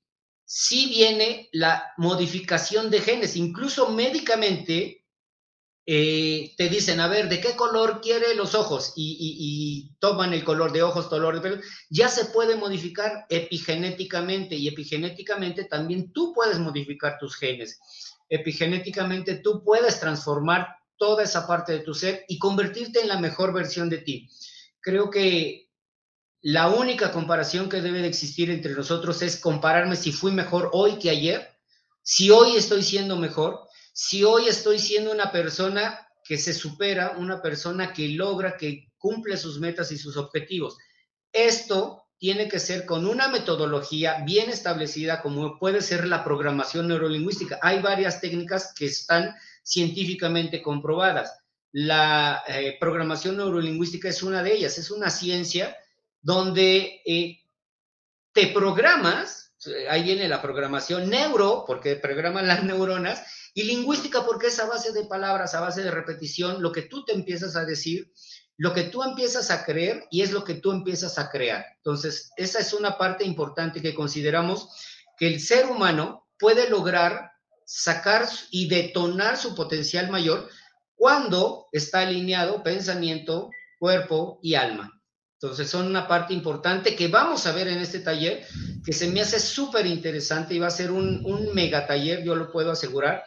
sí 0.46 0.86
viene 0.88 1.50
la 1.52 1.92
modificación 1.98 2.90
de 2.90 3.00
genes. 3.00 3.36
Incluso 3.36 3.90
médicamente 3.90 5.03
eh, 5.86 6.54
te 6.56 6.70
dicen, 6.70 6.98
a 7.00 7.08
ver, 7.08 7.28
¿de 7.28 7.40
qué 7.40 7.54
color 7.56 8.00
quiere 8.00 8.34
los 8.34 8.54
ojos? 8.54 8.94
Y, 8.96 9.90
toman 9.98 10.32
el 10.32 10.44
color 10.44 10.72
de 10.72 10.82
ojos, 10.82 11.06
color 11.06 11.34
de 11.34 11.40
pelo. 11.40 11.62
Ya 11.90 12.08
se 12.08 12.26
puede 12.26 12.56
modificar 12.56 13.26
epigenéticamente 13.28 14.54
y 14.54 14.68
epigenéticamente 14.68 15.64
también 15.64 16.12
tú 16.12 16.32
puedes 16.34 16.58
modificar 16.58 17.18
tus 17.18 17.36
genes. 17.36 17.80
Epigenéticamente 18.28 19.36
tú 19.36 19.62
puedes 19.62 20.00
transformar 20.00 20.68
toda 20.96 21.22
esa 21.22 21.46
parte 21.46 21.72
de 21.72 21.80
tu 21.80 21.94
ser 21.94 22.24
y 22.28 22.38
convertirte 22.38 23.00
en 23.00 23.08
la 23.08 23.18
mejor 23.18 23.52
versión 23.52 23.88
de 23.88 23.98
ti. 23.98 24.28
Creo 24.80 25.10
que 25.10 25.70
la 26.40 26.68
única 26.68 27.12
comparación 27.12 27.68
que 27.68 27.80
debe 27.80 28.00
de 28.00 28.08
existir 28.08 28.50
entre 28.50 28.74
nosotros 28.74 29.22
es 29.22 29.38
compararme 29.38 29.96
si 29.96 30.12
fui 30.12 30.32
mejor 30.32 30.70
hoy 30.72 30.98
que 30.98 31.10
ayer, 31.10 31.48
si 32.02 32.30
hoy 32.30 32.56
estoy 32.56 32.82
siendo 32.82 33.16
mejor, 33.16 33.63
si 33.94 34.24
hoy 34.24 34.48
estoy 34.48 34.80
siendo 34.80 35.12
una 35.12 35.30
persona 35.30 36.08
que 36.24 36.36
se 36.36 36.52
supera, 36.52 37.14
una 37.16 37.40
persona 37.40 37.92
que 37.92 38.08
logra, 38.08 38.56
que 38.56 38.88
cumple 38.98 39.36
sus 39.36 39.60
metas 39.60 39.92
y 39.92 39.98
sus 39.98 40.16
objetivos. 40.16 40.76
Esto 41.32 42.04
tiene 42.18 42.48
que 42.48 42.58
ser 42.58 42.86
con 42.86 43.06
una 43.06 43.28
metodología 43.28 44.22
bien 44.24 44.50
establecida 44.50 45.22
como 45.22 45.58
puede 45.58 45.80
ser 45.80 46.08
la 46.08 46.24
programación 46.24 46.88
neurolingüística. 46.88 47.60
Hay 47.62 47.80
varias 47.80 48.20
técnicas 48.20 48.74
que 48.76 48.86
están 48.86 49.36
científicamente 49.62 50.60
comprobadas. 50.60 51.38
La 51.70 52.42
eh, 52.48 52.76
programación 52.80 53.36
neurolingüística 53.36 54.08
es 54.08 54.24
una 54.24 54.42
de 54.42 54.54
ellas, 54.54 54.76
es 54.76 54.90
una 54.90 55.10
ciencia 55.10 55.76
donde 56.20 57.00
eh, 57.06 57.42
te 58.32 58.48
programas, 58.48 59.52
ahí 59.88 60.02
viene 60.02 60.28
la 60.28 60.42
programación 60.42 61.08
neuro, 61.08 61.64
porque 61.64 61.94
programan 61.94 62.48
las 62.48 62.64
neuronas, 62.64 63.22
y 63.54 63.62
lingüística, 63.62 64.26
porque 64.26 64.49
es 64.49 64.58
a 64.58 64.66
base 64.66 64.92
de 64.92 65.04
palabras, 65.04 65.54
a 65.54 65.61
base 65.61 65.82
de 65.82 65.90
repetición, 65.92 66.61
lo 66.61 66.73
que 66.73 66.82
tú 66.82 67.04
te 67.04 67.12
empiezas 67.12 67.54
a 67.54 67.64
decir, 67.64 68.12
lo 68.56 68.75
que 68.75 68.82
tú 68.84 69.02
empiezas 69.02 69.50
a 69.50 69.64
creer 69.64 70.04
y 70.11 70.23
es 70.23 70.32
lo 70.32 70.44
que 70.44 70.54
tú 70.54 70.73
empiezas 70.73 71.18
a 71.18 71.30
crear. 71.30 71.64
Entonces, 71.76 72.32
esa 72.37 72.58
es 72.58 72.73
una 72.73 72.99
parte 72.99 73.25
importante 73.25 73.80
que 73.80 73.94
consideramos 73.94 74.68
que 75.16 75.28
el 75.28 75.40
ser 75.40 75.66
humano 75.66 76.26
puede 76.38 76.68
lograr 76.68 77.30
sacar 77.64 78.28
y 78.50 78.68
detonar 78.68 79.37
su 79.37 79.54
potencial 79.54 80.11
mayor 80.11 80.49
cuando 80.96 81.66
está 81.73 82.00
alineado 82.00 82.62
pensamiento, 82.62 83.50
cuerpo 83.78 84.38
y 84.42 84.54
alma. 84.54 85.00
Entonces 85.44 85.68
son 85.68 85.86
una 85.86 86.08
parte 86.08 86.32
importante 86.32 86.96
que 86.96 87.08
vamos 87.08 87.46
a 87.46 87.52
ver 87.52 87.68
en 87.68 87.76
este 87.76 88.00
taller, 88.00 88.46
que 88.82 88.94
se 88.94 89.08
me 89.08 89.20
hace 89.20 89.38
súper 89.38 89.84
interesante 89.84 90.54
y 90.54 90.58
va 90.58 90.68
a 90.68 90.70
ser 90.70 90.90
un, 90.90 91.50
mega 91.52 91.86
taller, 91.86 92.24
yo 92.24 92.34
lo 92.34 92.50
puedo 92.50 92.70
asegurar, 92.70 93.24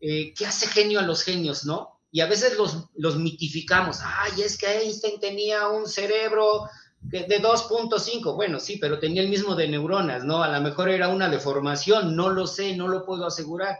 eh, 0.00 0.34
que 0.34 0.46
hace 0.46 0.66
genio 0.66 0.98
a 0.98 1.04
los 1.04 1.22
genios, 1.22 1.64
¿no? 1.64 2.00
Y 2.10 2.22
a 2.22 2.26
veces 2.26 2.56
los 2.96 3.16
mitificamos, 3.18 4.00
ay, 4.02 4.42
es 4.42 4.58
que 4.58 4.66
Einstein 4.66 5.20
tenía 5.20 5.68
un 5.68 5.86
cerebro 5.86 6.68
de 7.02 7.40
2.5, 7.40 8.34
bueno, 8.34 8.58
sí, 8.58 8.78
pero 8.78 8.98
tenía 8.98 9.22
el 9.22 9.28
mismo 9.28 9.54
de 9.54 9.68
neuronas, 9.68 10.24
¿no? 10.24 10.42
A 10.42 10.48
lo 10.48 10.60
mejor 10.60 10.88
era 10.88 11.06
una 11.06 11.28
deformación, 11.28 12.16
no 12.16 12.30
lo 12.30 12.48
sé, 12.48 12.74
no 12.74 12.88
lo 12.88 13.06
puedo 13.06 13.26
asegurar 13.26 13.78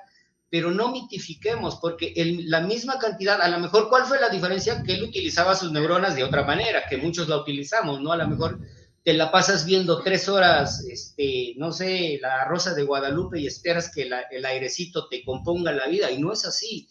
pero 0.50 0.72
no 0.72 0.90
mitifiquemos, 0.90 1.76
porque 1.76 2.12
en 2.16 2.50
la 2.50 2.60
misma 2.60 2.98
cantidad, 2.98 3.40
a 3.40 3.48
lo 3.48 3.60
mejor, 3.60 3.88
¿cuál 3.88 4.04
fue 4.04 4.20
la 4.20 4.28
diferencia? 4.28 4.82
Que 4.82 4.94
él 4.94 5.04
utilizaba 5.04 5.54
sus 5.54 5.70
neuronas 5.70 6.16
de 6.16 6.24
otra 6.24 6.44
manera, 6.44 6.82
que 6.88 6.96
muchos 6.96 7.28
la 7.28 7.36
utilizamos, 7.36 8.00
¿no? 8.00 8.10
A 8.10 8.16
lo 8.16 8.26
mejor 8.26 8.58
te 9.04 9.14
la 9.14 9.30
pasas 9.30 9.64
viendo 9.64 10.02
tres 10.02 10.28
horas, 10.28 10.84
este, 10.84 11.54
no 11.56 11.72
sé, 11.72 12.18
la 12.20 12.44
Rosa 12.46 12.74
de 12.74 12.82
Guadalupe 12.82 13.38
y 13.38 13.46
esperas 13.46 13.90
que 13.94 14.10
el 14.30 14.44
airecito 14.44 15.08
te 15.08 15.24
componga 15.24 15.72
la 15.72 15.86
vida, 15.86 16.10
y 16.10 16.18
no 16.18 16.32
es 16.32 16.44
así. 16.44 16.88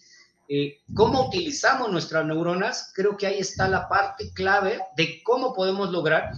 Eh, 0.48 0.80
¿Cómo 0.96 1.28
utilizamos 1.28 1.92
nuestras 1.92 2.26
neuronas? 2.26 2.92
Creo 2.96 3.18
que 3.18 3.28
ahí 3.28 3.38
está 3.40 3.68
la 3.68 3.88
parte 3.88 4.32
clave 4.34 4.80
de 4.98 5.22
cómo 5.22 5.54
podemos 5.54 5.92
lograr 5.92 6.32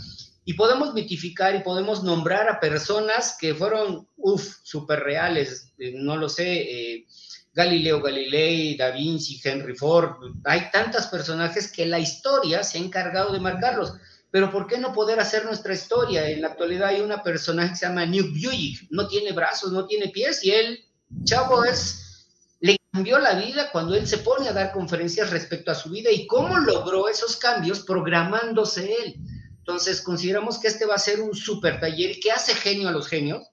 y 0.43 0.55
podemos 0.55 0.93
mitificar 0.93 1.55
y 1.55 1.59
podemos 1.59 2.03
nombrar 2.03 2.49
a 2.49 2.59
personas 2.59 3.37
que 3.39 3.55
fueron, 3.55 4.07
uff, 4.23 4.57
súper 4.63 4.99
reales, 5.01 5.73
eh, 5.77 5.93
no 5.95 6.17
lo 6.17 6.29
sé, 6.29 6.53
eh, 6.53 7.05
Galileo 7.53 8.01
Galilei, 8.01 8.77
Da 8.77 8.91
Vinci, 8.91 9.41
Henry 9.43 9.75
Ford, 9.75 10.15
hay 10.45 10.71
tantos 10.71 11.07
personajes 11.07 11.71
que 11.71 11.85
la 11.85 11.99
historia 11.99 12.63
se 12.63 12.77
ha 12.77 12.81
encargado 12.81 13.33
de 13.33 13.39
marcarlos. 13.39 13.93
Pero 14.31 14.49
¿por 14.49 14.65
qué 14.65 14.77
no 14.77 14.93
poder 14.93 15.19
hacer 15.19 15.43
nuestra 15.43 15.73
historia? 15.73 16.29
En 16.29 16.41
la 16.41 16.47
actualidad 16.47 16.89
hay 16.89 17.01
una 17.01 17.21
personaje 17.21 17.71
que 17.71 17.75
se 17.75 17.85
llama 17.85 18.05
Newt 18.05 18.31
Buick, 18.31 18.87
no 18.89 19.07
tiene 19.07 19.33
brazos, 19.33 19.73
no 19.73 19.85
tiene 19.85 20.07
pies, 20.07 20.43
y 20.45 20.51
él, 20.51 20.79
chavo, 21.25 21.65
es, 21.65 22.29
le 22.61 22.77
cambió 22.93 23.19
la 23.19 23.33
vida 23.33 23.69
cuando 23.73 23.93
él 23.93 24.07
se 24.07 24.19
pone 24.19 24.47
a 24.47 24.53
dar 24.53 24.71
conferencias 24.71 25.29
respecto 25.31 25.71
a 25.71 25.75
su 25.75 25.89
vida 25.89 26.09
y 26.09 26.27
cómo 26.27 26.57
logró 26.59 27.09
esos 27.09 27.35
cambios 27.35 27.81
programándose 27.81 28.95
él. 29.03 29.15
Entonces, 29.57 30.01
consideramos 30.01 30.59
que 30.59 30.69
este 30.69 30.85
va 30.85 30.95
a 30.95 30.99
ser 30.99 31.19
un 31.19 31.35
super 31.35 31.81
taller 31.81 32.17
que 32.21 32.31
hace 32.31 32.55
genio 32.55 32.87
a 32.87 32.93
los 32.93 33.07
genios. 33.07 33.50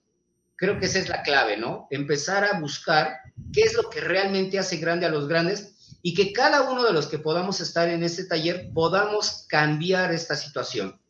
Creo 0.58 0.78
que 0.78 0.86
esa 0.86 0.98
es 0.98 1.08
la 1.08 1.22
clave, 1.22 1.56
¿no? 1.56 1.86
Empezar 1.90 2.44
a 2.44 2.58
buscar 2.58 3.20
qué 3.52 3.62
es 3.62 3.74
lo 3.74 3.88
que 3.88 4.00
realmente 4.00 4.58
hace 4.58 4.76
grande 4.76 5.06
a 5.06 5.08
los 5.08 5.28
grandes 5.28 5.98
y 6.02 6.14
que 6.14 6.32
cada 6.32 6.70
uno 6.70 6.84
de 6.84 6.92
los 6.92 7.06
que 7.06 7.18
podamos 7.18 7.60
estar 7.60 7.88
en 7.88 8.02
este 8.02 8.24
taller 8.24 8.70
podamos 8.74 9.46
cambiar 9.48 10.12
esta 10.12 10.34
situación. 10.34 11.00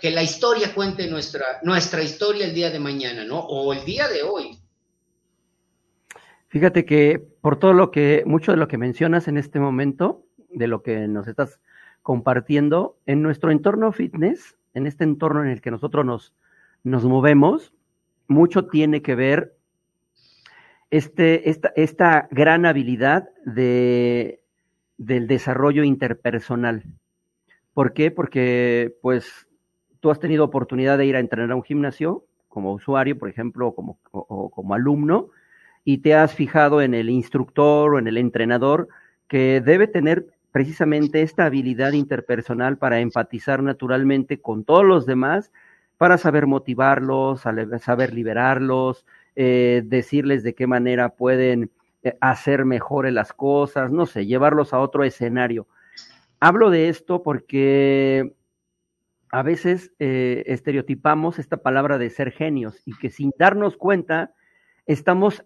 que 0.00 0.10
la 0.10 0.22
historia 0.22 0.72
cuente 0.72 1.10
nuestra, 1.10 1.44
nuestra 1.64 2.02
historia 2.02 2.46
el 2.46 2.54
día 2.54 2.70
de 2.70 2.78
mañana, 2.78 3.24
¿no? 3.24 3.40
O 3.40 3.72
el 3.72 3.84
día 3.84 4.08
de 4.08 4.22
hoy. 4.22 4.58
Fíjate 6.46 6.84
que 6.84 7.18
por 7.40 7.58
todo 7.58 7.72
lo 7.72 7.90
que, 7.90 8.22
mucho 8.24 8.52
de 8.52 8.56
lo 8.56 8.68
que 8.68 8.78
mencionas 8.78 9.26
en 9.26 9.36
este 9.36 9.58
momento, 9.58 10.24
de 10.48 10.68
lo 10.68 10.82
que 10.82 11.08
nos 11.08 11.26
estás 11.26 11.58
compartiendo, 12.02 12.96
en 13.04 13.20
nuestro 13.20 13.50
entorno 13.50 13.90
fitness 13.90 14.56
en 14.74 14.86
este 14.86 15.04
entorno 15.04 15.42
en 15.42 15.50
el 15.50 15.60
que 15.60 15.70
nosotros 15.70 16.04
nos, 16.04 16.34
nos 16.82 17.04
movemos, 17.04 17.72
mucho 18.28 18.66
tiene 18.66 19.02
que 19.02 19.14
ver 19.14 19.56
este, 20.90 21.50
esta, 21.50 21.72
esta 21.76 22.28
gran 22.30 22.66
habilidad 22.66 23.28
de, 23.44 24.40
del 24.96 25.26
desarrollo 25.26 25.82
interpersonal. 25.82 26.84
¿Por 27.72 27.92
qué? 27.92 28.10
Porque 28.10 28.94
pues 29.02 29.48
tú 30.00 30.10
has 30.10 30.20
tenido 30.20 30.44
oportunidad 30.44 30.98
de 30.98 31.06
ir 31.06 31.16
a 31.16 31.20
entrenar 31.20 31.50
a 31.52 31.56
un 31.56 31.64
gimnasio 31.64 32.24
como 32.48 32.72
usuario, 32.72 33.18
por 33.18 33.28
ejemplo, 33.28 33.74
como, 33.74 33.98
o, 34.12 34.48
como 34.50 34.74
alumno, 34.74 35.30
y 35.84 35.98
te 35.98 36.14
has 36.14 36.32
fijado 36.34 36.80
en 36.80 36.94
el 36.94 37.10
instructor 37.10 37.94
o 37.94 37.98
en 37.98 38.06
el 38.06 38.16
entrenador 38.16 38.88
que 39.26 39.60
debe 39.60 39.88
tener 39.88 40.26
precisamente 40.52 41.22
esta 41.22 41.46
habilidad 41.46 41.92
interpersonal 41.92 42.78
para 42.78 43.00
empatizar 43.00 43.60
naturalmente 43.62 44.40
con 44.40 44.62
todos 44.62 44.84
los 44.84 45.04
demás, 45.04 45.50
para 45.96 46.18
saber 46.18 46.46
motivarlos, 46.46 47.42
saber 47.80 48.12
liberarlos, 48.12 49.06
eh, 49.36 49.82
decirles 49.84 50.42
de 50.42 50.54
qué 50.54 50.66
manera 50.66 51.10
pueden 51.10 51.70
eh, 52.02 52.16
hacer 52.20 52.64
mejores 52.64 53.12
las 53.12 53.32
cosas, 53.32 53.90
no 53.90 54.06
sé, 54.06 54.26
llevarlos 54.26 54.72
a 54.72 54.80
otro 54.80 55.04
escenario. 55.04 55.66
Hablo 56.40 56.70
de 56.70 56.88
esto 56.88 57.22
porque 57.22 58.34
a 59.30 59.42
veces 59.42 59.92
eh, 59.98 60.44
estereotipamos 60.46 61.38
esta 61.38 61.58
palabra 61.58 61.98
de 61.98 62.10
ser 62.10 62.32
genios 62.32 62.80
y 62.84 62.96
que 62.98 63.10
sin 63.10 63.32
darnos 63.38 63.76
cuenta 63.76 64.32
estamos, 64.86 65.42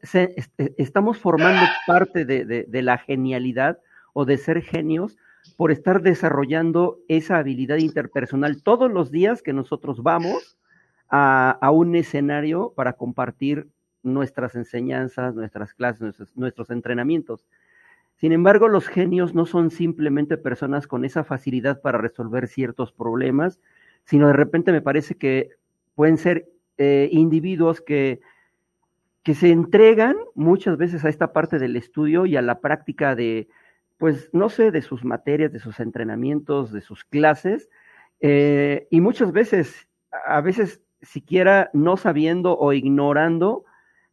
estamos 0.77 1.19
formando 1.19 1.63
parte 1.87 2.25
de, 2.25 2.45
de 2.45 2.83
la 2.83 2.99
genialidad 2.99 3.79
o 4.13 4.25
de 4.25 4.37
ser 4.37 4.63
genios 4.63 5.17
por 5.57 5.73
estar 5.73 6.03
desarrollando 6.03 7.01
esa 7.09 7.39
habilidad 7.39 7.79
interpersonal 7.79 8.63
todos 8.63 8.91
los 8.91 9.11
días 9.11 9.43
que 9.43 9.53
nosotros 9.53 10.03
vamos 10.03 10.57
a, 11.11 11.71
un 11.73 11.97
escenario 11.97 12.73
para 12.77 12.93
compartir 12.93 13.67
nuestras 14.03 14.55
enseñanzas, 14.55 15.35
nuestras 15.35 15.75
clases, 15.75 16.15
nuestros, 16.37 16.71
entrenamientos. 16.71 17.47
Sin 18.17 18.33
embargo, 18.33 18.69
los 18.69 18.87
genios 18.87 19.35
no 19.35 19.47
son 19.47 19.71
simplemente 19.71 20.37
personas 20.37 20.87
con 20.87 21.05
esa 21.05 21.25
facilidad 21.25 21.81
para 21.81 21.99
resolver 21.99 22.47
ciertos 22.49 22.93
problemas, 22.93 23.61
sino 24.05 24.27
de 24.27 24.33
repente 24.35 24.73
me 24.73 24.83
parece 24.83 25.17
que 25.17 25.51
pueden 25.95 26.19
ser 26.19 26.49
eh, 26.79 27.09
individuos 27.11 27.81
que, 27.81 28.21
que 29.23 29.35
se 29.35 29.51
entregan 29.51 30.17
muchas 30.35 30.77
veces 30.77 31.05
a 31.05 31.09
esta 31.09 31.33
parte 31.33 31.59
del 31.59 31.77
estudio 31.77 32.27
y 32.27 32.37
a 32.37 32.43
la 32.43 32.61
práctica 32.61 33.15
de, 33.15 33.49
pues 33.99 34.31
no 34.33 34.49
sé, 34.49 34.71
de 34.71 34.83
sus 34.83 35.05
materias, 35.05 35.53
de 35.53 35.59
sus 35.59 35.81
entrenamientos, 35.81 36.73
de 36.73 36.81
sus 36.81 37.05
clases, 37.05 37.69
eh, 38.21 38.87
y 38.91 39.01
muchas 39.01 39.33
veces, 39.33 39.89
a 40.27 40.41
veces 40.41 40.81
siquiera 41.03 41.71
no 41.73 41.97
sabiendo 41.97 42.59
o 42.59 42.73
ignorando 42.73 43.65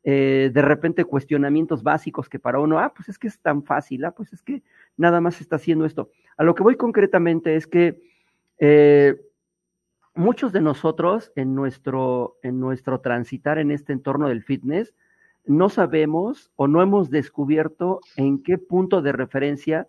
eh, 0.04 0.52
de 0.54 0.62
repente 0.62 1.04
cuestionamientos 1.04 1.82
básicos 1.82 2.30
que 2.30 2.38
para 2.38 2.60
uno, 2.60 2.80
ah, 2.80 2.94
pues 2.96 3.10
es 3.10 3.18
que 3.18 3.28
es 3.28 3.40
tan 3.40 3.64
fácil, 3.64 4.06
ah, 4.06 4.12
pues 4.12 4.34
es 4.34 4.44
que 4.44 4.62
nada 4.98 5.20
más 5.20 5.42
está 5.42 5.56
haciendo 5.56 5.86
esto. 5.86 6.12
A 6.38 6.44
lo 6.44 6.54
que 6.54 6.62
voy 6.62 6.76
concretamente 6.76 7.56
es 7.56 7.66
que 7.66 8.04
eh, 8.60 9.16
muchos 10.14 10.54
de 10.54 10.62
nosotros 10.62 11.32
en 11.36 11.56
nuestro, 11.56 12.38
en 12.44 12.60
nuestro 12.60 13.02
transitar 13.02 13.58
en 13.58 13.72
este 13.72 13.94
entorno 13.94 14.30
del 14.30 14.44
fitness, 14.44 14.94
no 15.48 15.70
sabemos 15.70 16.52
o 16.56 16.68
no 16.68 16.82
hemos 16.82 17.10
descubierto 17.10 18.02
en 18.16 18.42
qué 18.42 18.58
punto 18.58 19.02
de 19.02 19.12
referencia 19.12 19.88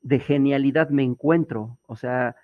de 0.00 0.18
genialidad 0.18 0.90
me 0.90 1.02
encuentro. 1.02 1.78
O 1.86 1.96
sea, 1.96 2.36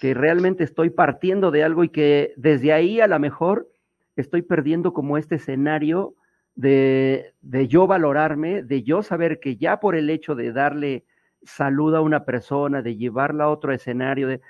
que 0.00 0.14
realmente 0.14 0.64
estoy 0.64 0.90
partiendo 0.90 1.50
de 1.50 1.64
algo 1.64 1.84
y 1.84 1.88
que 1.88 2.32
desde 2.36 2.72
ahí 2.72 3.00
a 3.00 3.06
lo 3.06 3.18
mejor 3.18 3.68
estoy 4.16 4.42
perdiendo 4.42 4.92
como 4.92 5.18
este 5.18 5.36
escenario 5.36 6.14
de, 6.54 7.34
de 7.42 7.68
yo 7.68 7.86
valorarme, 7.86 8.62
de 8.62 8.82
yo 8.82 9.02
saber 9.02 9.40
que 9.40 9.56
ya 9.56 9.80
por 9.80 9.96
el 9.96 10.08
hecho 10.10 10.34
de 10.34 10.52
darle 10.52 11.04
salud 11.42 11.94
a 11.94 12.00
una 12.00 12.24
persona, 12.24 12.80
de 12.82 12.96
llevarla 12.96 13.44
a 13.44 13.50
otro 13.50 13.72
escenario, 13.72 14.28
de... 14.28 14.40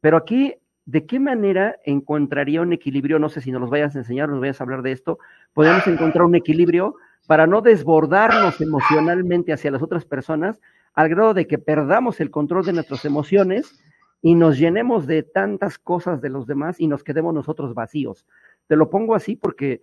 pero 0.00 0.16
aquí 0.16 0.54
¿de 0.86 1.04
qué 1.04 1.20
manera 1.20 1.76
encontraría 1.84 2.62
un 2.62 2.72
equilibrio? 2.72 3.18
No 3.18 3.28
sé 3.28 3.40
si 3.40 3.50
nos 3.50 3.60
los 3.60 3.70
vayas 3.70 3.94
a 3.94 3.98
enseñar, 3.98 4.28
nos 4.28 4.40
vayas 4.40 4.60
a 4.60 4.64
hablar 4.64 4.82
de 4.82 4.92
esto. 4.92 5.18
Podemos 5.52 5.86
encontrar 5.86 6.24
un 6.24 6.36
equilibrio 6.36 6.94
para 7.26 7.46
no 7.46 7.60
desbordarnos 7.60 8.60
emocionalmente 8.60 9.52
hacia 9.52 9.72
las 9.72 9.82
otras 9.82 10.04
personas 10.04 10.60
al 10.94 11.08
grado 11.08 11.34
de 11.34 11.46
que 11.46 11.58
perdamos 11.58 12.20
el 12.20 12.30
control 12.30 12.64
de 12.64 12.72
nuestras 12.72 13.04
emociones 13.04 13.82
y 14.22 14.34
nos 14.34 14.58
llenemos 14.58 15.06
de 15.06 15.24
tantas 15.24 15.78
cosas 15.78 16.22
de 16.22 16.30
los 16.30 16.46
demás 16.46 16.80
y 16.80 16.86
nos 16.86 17.02
quedemos 17.02 17.34
nosotros 17.34 17.74
vacíos. 17.74 18.24
Te 18.68 18.76
lo 18.76 18.88
pongo 18.88 19.14
así 19.14 19.36
porque 19.36 19.82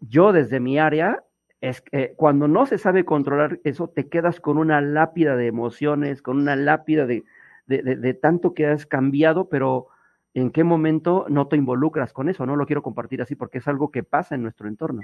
yo 0.00 0.32
desde 0.32 0.60
mi 0.60 0.78
área, 0.78 1.24
es 1.60 1.80
que 1.80 2.12
cuando 2.16 2.46
no 2.46 2.66
se 2.66 2.76
sabe 2.76 3.06
controlar 3.06 3.58
eso, 3.64 3.88
te 3.88 4.08
quedas 4.08 4.38
con 4.38 4.58
una 4.58 4.82
lápida 4.82 5.34
de 5.36 5.46
emociones, 5.46 6.20
con 6.20 6.36
una 6.36 6.54
lápida 6.54 7.06
de, 7.06 7.24
de 7.66 8.14
tanto 8.14 8.52
que 8.52 8.66
has 8.66 8.84
cambiado, 8.84 9.48
pero 9.48 9.88
en 10.34 10.50
qué 10.50 10.64
momento 10.64 11.26
no 11.28 11.46
te 11.46 11.56
involucras 11.56 12.12
con 12.12 12.28
eso. 12.28 12.44
No 12.44 12.56
lo 12.56 12.66
quiero 12.66 12.82
compartir 12.82 13.22
así 13.22 13.36
porque 13.36 13.58
es 13.58 13.68
algo 13.68 13.90
que 13.90 14.02
pasa 14.02 14.34
en 14.34 14.42
nuestro 14.42 14.68
entorno. 14.68 15.02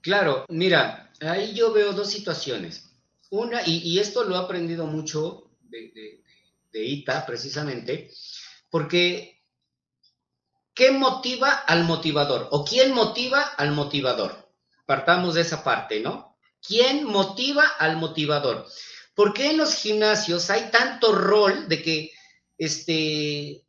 Claro, 0.00 0.44
mira, 0.48 1.12
ahí 1.20 1.54
yo 1.54 1.72
veo 1.72 1.92
dos 1.92 2.10
situaciones. 2.10 2.92
Una, 3.30 3.60
y, 3.66 3.98
esto 3.98 4.24
lo 4.24 4.34
he 4.34 4.38
aprendido 4.38 4.86
mucho 4.86 5.50
de, 5.60 6.22
ITA 6.72 7.26
precisamente, 7.26 8.10
porque 8.70 9.42
¿qué 10.72 10.92
motiva 10.92 11.50
al 11.50 11.84
motivador? 11.84 12.48
¿O 12.52 12.64
quién 12.64 12.94
motiva 12.94 13.42
al 13.42 13.72
motivador? 13.72 14.48
Partamos 14.86 15.34
de 15.34 15.42
esa 15.42 15.62
parte, 15.62 16.00
¿no? 16.00 16.36
¿Quién 16.66 17.04
motiva 17.04 17.64
al 17.78 17.96
motivador? 17.96 18.66
¿Por 19.14 19.34
qué 19.34 19.50
en 19.50 19.58
los 19.58 19.74
gimnasios 19.74 20.48
hay 20.50 20.70
tanto 20.70 21.12
rol 21.12 21.68
de 21.68 21.82
que 21.82 22.10
este, 22.56 23.66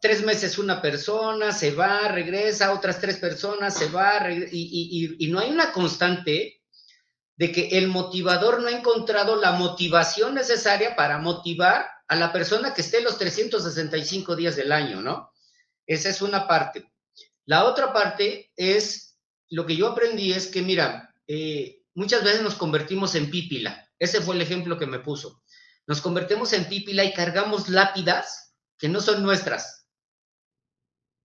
tres 0.00 0.22
meses 0.22 0.58
una 0.58 0.80
persona, 0.80 1.52
se 1.52 1.72
va, 1.72 2.08
regresa, 2.08 2.72
otras 2.72 3.00
tres 3.00 3.16
personas, 3.16 3.76
se 3.76 3.88
va, 3.88 4.30
y, 4.30 5.28
no 5.30 5.40
hay 5.40 5.50
una 5.50 5.72
constante 5.72 6.62
de 7.36 7.52
que 7.52 7.78
el 7.78 7.88
motivador 7.88 8.60
no 8.60 8.68
ha 8.68 8.72
encontrado 8.72 9.36
la 9.36 9.52
motivación 9.52 10.34
necesaria 10.34 10.96
para 10.96 11.18
motivar 11.18 11.86
a 12.08 12.16
la 12.16 12.32
persona 12.32 12.74
que 12.74 12.80
esté 12.80 13.00
los 13.00 13.18
365 13.18 14.34
días 14.34 14.56
del 14.56 14.72
año, 14.72 15.00
¿no? 15.00 15.32
Esa 15.86 16.08
es 16.08 16.22
una 16.22 16.48
parte. 16.48 16.90
La 17.44 17.64
otra 17.64 17.92
parte 17.92 18.50
es, 18.56 19.18
lo 19.50 19.66
que 19.66 19.76
yo 19.76 19.88
aprendí 19.88 20.32
es 20.32 20.48
que, 20.48 20.62
mira, 20.62 21.14
eh, 21.26 21.82
muchas 21.94 22.24
veces 22.24 22.42
nos 22.42 22.54
convertimos 22.54 23.14
en 23.14 23.30
pípila. 23.30 23.88
Ese 23.98 24.20
fue 24.20 24.34
el 24.34 24.42
ejemplo 24.42 24.78
que 24.78 24.86
me 24.86 24.98
puso. 24.98 25.42
Nos 25.86 26.00
convertimos 26.00 26.52
en 26.52 26.66
pípila 26.66 27.04
y 27.04 27.12
cargamos 27.12 27.68
lápidas 27.68 28.54
que 28.78 28.88
no 28.88 29.00
son 29.00 29.22
nuestras 29.22 29.77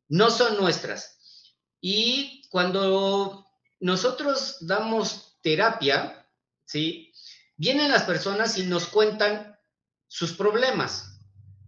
no 0.10 0.30
son 0.30 0.58
nuestras. 0.58 1.50
Y 1.82 2.48
cuando 2.50 3.48
nosotros 3.80 4.58
damos 4.62 5.38
terapia, 5.42 6.28
¿sí? 6.66 7.14
Vienen 7.58 7.92
las 7.92 8.04
personas 8.04 8.58
y 8.58 8.64
nos 8.64 8.88
cuentan 8.88 9.58
sus 10.08 10.34
problemas. 10.34 11.20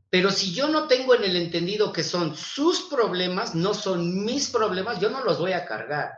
Pero 0.09 0.31
si 0.31 0.53
yo 0.53 0.69
no 0.69 0.87
tengo 0.87 1.13
en 1.15 1.25
el 1.25 1.35
entendido 1.35 1.91
que 1.91 2.03
son 2.03 2.35
sus 2.37 2.83
problemas, 2.83 3.55
no 3.55 3.73
son 3.73 4.23
mis 4.23 4.49
problemas, 4.49 4.99
yo 4.99 5.09
no 5.09 5.23
los 5.23 5.39
voy 5.39 5.51
a 5.51 5.65
cargar. 5.65 6.17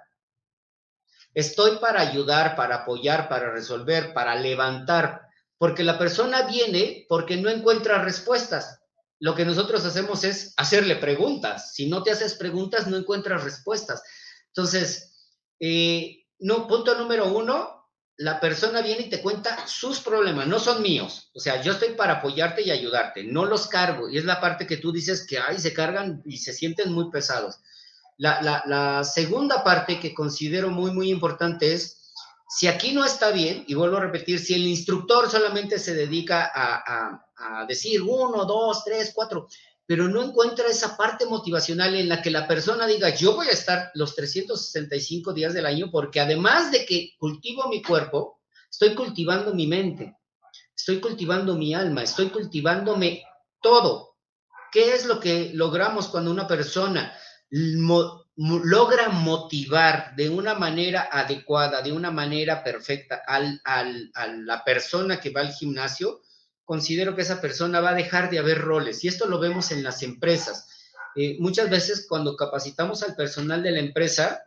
Estoy 1.33 1.77
para 1.77 2.01
ayudar, 2.01 2.55
para 2.55 2.77
apoyar, 2.77 3.27
para 3.29 3.51
resolver, 3.51 4.13
para 4.13 4.35
levantar, 4.35 5.27
porque 5.57 5.83
la 5.83 5.97
persona 5.97 6.43
viene 6.43 7.05
porque 7.09 7.37
no 7.37 7.49
encuentra 7.49 8.03
respuestas 8.03 8.76
lo 9.19 9.35
que 9.35 9.45
nosotros 9.45 9.83
hacemos 9.85 10.23
es 10.23 10.53
hacerle 10.57 10.95
preguntas. 10.95 11.73
Si 11.73 11.87
no 11.87 12.03
te 12.03 12.11
haces 12.11 12.35
preguntas, 12.35 12.87
no 12.87 12.97
encuentras 12.97 13.43
respuestas. 13.43 14.03
Entonces, 14.47 15.15
eh, 15.59 16.25
no, 16.39 16.67
punto 16.67 16.97
número 16.97 17.31
uno, 17.31 17.89
la 18.17 18.39
persona 18.39 18.81
viene 18.81 19.03
y 19.03 19.09
te 19.09 19.21
cuenta 19.21 19.67
sus 19.67 19.99
problemas, 19.99 20.47
no 20.47 20.59
son 20.59 20.81
míos. 20.81 21.31
O 21.33 21.39
sea, 21.39 21.61
yo 21.61 21.73
estoy 21.73 21.89
para 21.89 22.13
apoyarte 22.13 22.61
y 22.63 22.71
ayudarte, 22.71 23.23
no 23.23 23.45
los 23.45 23.67
cargo. 23.67 24.09
Y 24.09 24.17
es 24.17 24.25
la 24.25 24.41
parte 24.41 24.67
que 24.67 24.77
tú 24.77 24.91
dices 24.91 25.25
que, 25.27 25.39
ay, 25.39 25.59
se 25.59 25.73
cargan 25.73 26.21
y 26.25 26.37
se 26.37 26.53
sienten 26.53 26.91
muy 26.91 27.11
pesados. 27.11 27.59
La, 28.17 28.63
la 28.65 29.03
segunda 29.03 29.63
parte 29.63 29.99
que 29.99 30.15
considero 30.15 30.69
muy, 30.69 30.91
muy 30.91 31.11
importante 31.11 31.73
es 31.73 31.97
si 32.49 32.67
aquí 32.67 32.93
no 32.93 33.03
está 33.03 33.31
bien, 33.31 33.65
y 33.67 33.73
vuelvo 33.73 33.97
a 33.97 34.01
repetir, 34.01 34.39
si 34.39 34.53
el 34.53 34.65
instructor 34.67 35.29
solamente 35.29 35.79
se 35.79 35.93
dedica 35.93 36.49
a, 36.53 37.26
decir 37.67 38.01
uno, 38.01 38.45
dos, 38.45 38.83
tres, 38.83 39.11
cuatro, 39.13 39.47
pero 39.87 40.09
no 40.09 40.21
encuentra 40.21 40.67
esa 40.67 40.97
parte 40.97 41.25
motivacional 41.25 41.95
en 41.95 42.09
la 42.09 42.21
que 42.21 42.29
la 42.29 42.45
persona 42.45 42.85
diga, 42.85 43.15
yo 43.15 43.35
voy 43.35 43.47
a 43.47 43.51
estar 43.51 43.89
los 43.93 44.15
365 44.15 45.33
días 45.33 45.53
del 45.53 45.65
año 45.65 45.89
porque 45.89 46.19
además 46.19 46.71
de 46.71 46.85
que 46.85 47.15
cultivo 47.17 47.69
mi 47.69 47.81
cuerpo, 47.81 48.41
estoy 48.69 48.93
cultivando 48.93 49.53
mi 49.53 49.65
mente, 49.65 50.17
estoy 50.75 50.99
cultivando 50.99 51.55
mi 51.55 51.73
alma, 51.73 52.03
estoy 52.03 52.29
cultivándome 52.29 53.23
todo. 53.61 54.17
¿Qué 54.73 54.93
es 54.93 55.05
lo 55.05 55.21
que 55.21 55.51
logramos 55.53 56.09
cuando 56.09 56.31
una 56.31 56.47
persona 56.47 57.13
logra 58.35 59.09
motivar 59.09 60.13
de 60.17 60.29
una 60.29 60.53
manera 60.53 61.07
adecuada, 61.09 61.81
de 61.81 61.93
una 61.93 62.11
manera 62.11 62.61
perfecta 62.61 63.23
al, 63.25 63.61
a 63.63 64.27
la 64.27 64.63
persona 64.65 65.19
que 65.19 65.29
va 65.29 65.41
al 65.41 65.53
gimnasio, 65.53 66.21
considero 66.67 67.15
que 67.15 67.21
esa 67.21 67.39
persona 67.39 67.79
va 67.79 67.91
a 67.91 67.95
dejar 67.95 68.29
de 68.29 68.39
haber 68.39 68.59
roles. 68.59 69.01
Y 69.03 69.07
esto 69.07 69.25
lo 69.25 69.39
vemos 69.39 69.71
en 69.71 69.83
las 69.83 70.03
empresas. 70.03 70.67
Eh, 71.15 71.37
muchas 71.39 71.69
veces 71.69 72.05
cuando 72.07 72.35
capacitamos 72.35 73.03
al 73.03 73.15
personal 73.15 73.63
de 73.63 73.71
la 73.71 73.79
empresa, 73.79 74.43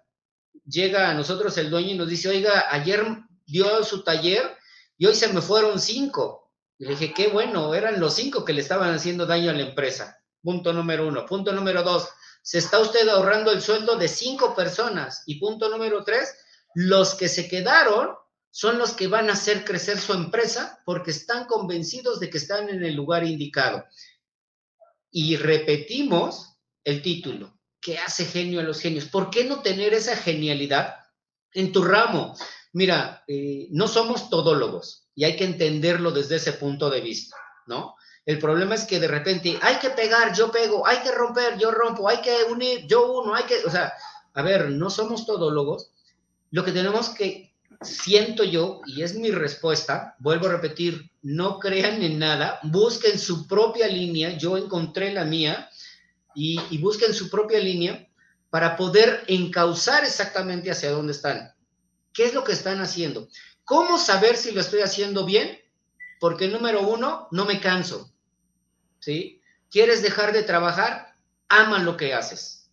llega 0.67 1.09
a 1.09 1.15
nosotros 1.15 1.57
el 1.57 1.71
dueño 1.71 1.93
y 1.93 1.97
nos 1.97 2.11
dice, 2.11 2.29
oiga, 2.29 2.67
ayer 2.71 3.03
dio 3.47 3.83
su 3.85 4.05
taller 4.05 4.55
y 4.99 5.07
hoy 5.07 5.15
se 5.15 5.33
me 5.33 5.41
fueron 5.41 5.81
cinco. 5.81 6.53
Y 6.79 6.85
le 6.85 6.91
dije, 6.91 7.15
qué 7.15 7.29
bueno, 7.29 7.75
eran 7.75 7.99
los 7.99 8.15
cinco 8.15 8.45
que 8.45 8.53
le 8.53 8.61
estaban 8.61 8.95
haciendo 8.95 9.25
daño 9.25 9.51
a 9.51 9.55
la 9.55 9.63
empresa. 9.63 10.19
Punto 10.43 10.75
número 10.75 11.09
uno. 11.09 11.25
Punto 11.25 11.55
número 11.55 11.83
dos, 11.83 12.07
se 12.43 12.59
está 12.59 12.81
usted 12.81 13.09
ahorrando 13.09 13.51
el 13.51 13.63
sueldo 13.63 13.97
de 13.97 14.09
cinco 14.09 14.55
personas. 14.55 15.23
Y 15.25 15.41
punto 15.41 15.71
número 15.71 16.05
tres, 16.05 16.37
los 16.75 17.15
que 17.15 17.31
se 17.31 17.49
quedaron 17.49 18.11
son 18.51 18.79
los 18.79 18.93
que 18.93 19.07
van 19.07 19.31
a 19.31 19.35
hacer 19.35 19.65
crecer 19.65 19.99
su 19.99 20.13
empresa 20.13 20.81
porque 20.85 21.13
están 21.13 21.47
convencidos 21.47 22.21
de 22.21 22.31
que 22.31 22.39
están 22.39 22.69
en 22.69 22.85
el 22.85 22.95
lugar 22.95 23.25
indicado. 23.25 23.85
Y 25.11 25.37
repetimos 25.37 26.57
el 26.85 27.03
título, 27.03 27.59
¿qué 27.81 27.99
hace 27.99 28.25
genio 28.25 28.61
a 28.61 28.65
los 28.65 28.81
genios? 28.81 29.07
¿Por 29.07 29.31
qué 29.31 29.45
no 29.45 29.61
tener 29.61 29.95
esa 29.95 30.17
genialidad 30.17 30.97
en 31.53 31.73
tu 31.73 31.85
ramo? 31.85 32.37
Mira, 32.73 33.25
eh, 33.27 33.69
no 33.71 33.89
somos 33.89 34.31
todólogos 34.31 35.09
y 35.15 35.25
hay 35.25 35.37
que 35.37 35.45
entenderlo 35.45 36.13
desde 36.13 36.37
ese 36.37 36.53
punto 36.53 36.91
de 36.91 37.01
vista, 37.01 37.37
¿no? 37.67 37.97
El 38.27 38.39
problema 38.39 38.75
es 38.75 38.85
que 38.85 39.01
de 39.01 39.09
repente 39.09 39.59
hay 39.61 39.77
que 39.77 39.91
pegar, 39.91 40.35
yo 40.35 40.53
pego, 40.53 40.87
hay 40.87 40.99
que 40.99 41.11
romper, 41.11 41.59
yo 41.59 41.71
rompo, 41.71 42.09
hay 42.09 42.21
que 42.21 42.45
unir, 42.45 42.87
yo 42.87 43.21
uno, 43.21 43.35
hay 43.35 43.45
que, 43.45 43.65
o 43.65 43.71
sea, 43.71 43.93
a 44.35 44.43
ver, 44.43 44.71
no 44.71 44.91
somos 44.91 45.27
todólogos. 45.27 45.91
Lo 46.51 46.65
que 46.65 46.73
tenemos 46.73 47.09
que, 47.11 47.50
siento 47.81 48.45
yo, 48.45 48.81
y 48.87 49.03
es 49.03 49.15
mi 49.15 49.31
respuesta, 49.31 50.17
vuelvo 50.19 50.47
a 50.47 50.53
repetir, 50.53 51.11
no 51.23 51.59
crean 51.59 52.03
en 52.03 52.19
nada, 52.19 52.61
busquen 52.63 53.19
su 53.19 53.47
propia 53.47 53.87
línea, 53.89 54.37
yo 54.37 54.57
encontré 54.57 55.13
la 55.13 55.25
mía, 55.25 55.71
y, 56.35 56.79
busquen 56.79 57.13
su 57.13 57.29
propia 57.29 57.59
línea 57.59 58.09
para 58.51 58.77
poder 58.77 59.25
encauzar 59.27 60.05
exactamente 60.05 60.71
hacia 60.71 60.91
dónde 60.91 61.13
están. 61.13 61.55
¿Qué 62.13 62.25
es 62.25 62.35
lo 62.35 62.45
que 62.45 62.53
están 62.53 62.81
haciendo? 62.81 63.29
¿Cómo 63.65 63.99
saber 63.99 64.37
si 64.37 64.53
lo 64.53 64.61
estoy 64.61 64.81
haciendo 64.81 65.25
bien? 65.25 65.59
Porque 66.19 66.49
número 66.49 66.83
uno, 66.83 67.29
no 67.31 67.45
me 67.45 67.61
canso. 67.61 68.13
¿sí? 69.01 69.43
¿Quieres 69.71 70.03
dejar 70.03 70.33
de 70.33 70.43
trabajar? 70.43 71.15
Ama 71.49 71.81
lo 71.81 71.97
que 71.97 72.15
haces. 72.15 72.71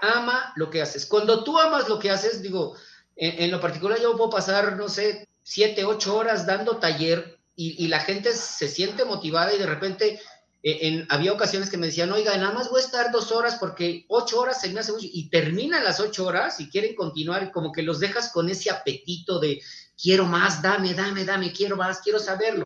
Ama 0.00 0.52
lo 0.56 0.70
que 0.70 0.82
haces. 0.82 1.06
Cuando 1.06 1.44
tú 1.44 1.58
amas 1.58 1.88
lo 1.88 1.98
que 1.98 2.10
haces, 2.10 2.42
digo, 2.42 2.76
en, 3.18 3.50
lo 3.50 3.60
particular 3.60 4.00
yo 4.00 4.16
puedo 4.16 4.30
pasar, 4.30 4.76
no 4.76 4.88
sé, 4.88 5.28
siete, 5.42 5.84
ocho 5.84 6.16
horas 6.16 6.46
dando 6.46 6.78
taller 6.78 7.38
y, 7.56 7.88
la 7.88 7.98
gente 7.98 8.32
se 8.32 8.68
siente 8.68 9.04
motivada 9.04 9.52
y 9.52 9.58
de 9.58 9.66
repente 9.66 10.20
eh, 10.62 11.04
había 11.08 11.32
ocasiones 11.32 11.68
que 11.68 11.76
me 11.76 11.86
decían, 11.86 12.12
oiga, 12.12 12.36
nada 12.36 12.52
más 12.52 12.70
voy 12.70 12.80
a 12.80 12.84
estar 12.84 13.10
dos 13.10 13.32
horas 13.32 13.56
porque 13.58 14.04
ocho 14.08 14.38
horas 14.38 14.60
se 14.60 14.70
me 14.70 14.78
hace 14.78 14.92
mucho 14.92 15.06
y 15.10 15.28
terminan 15.28 15.82
las 15.82 15.98
ocho 15.98 16.26
horas 16.26 16.60
y 16.60 16.70
quieren 16.70 16.94
continuar 16.94 17.50
como 17.50 17.72
que 17.72 17.82
los 17.82 17.98
dejas 17.98 18.30
con 18.30 18.48
ese 18.48 18.70
apetito 18.70 19.40
de 19.40 19.60
quiero 20.00 20.24
más, 20.24 20.62
dame, 20.62 20.94
dame, 20.94 21.24
dame, 21.24 21.52
quiero 21.52 21.76
más, 21.76 22.00
quiero 22.00 22.20
saberlo. 22.20 22.64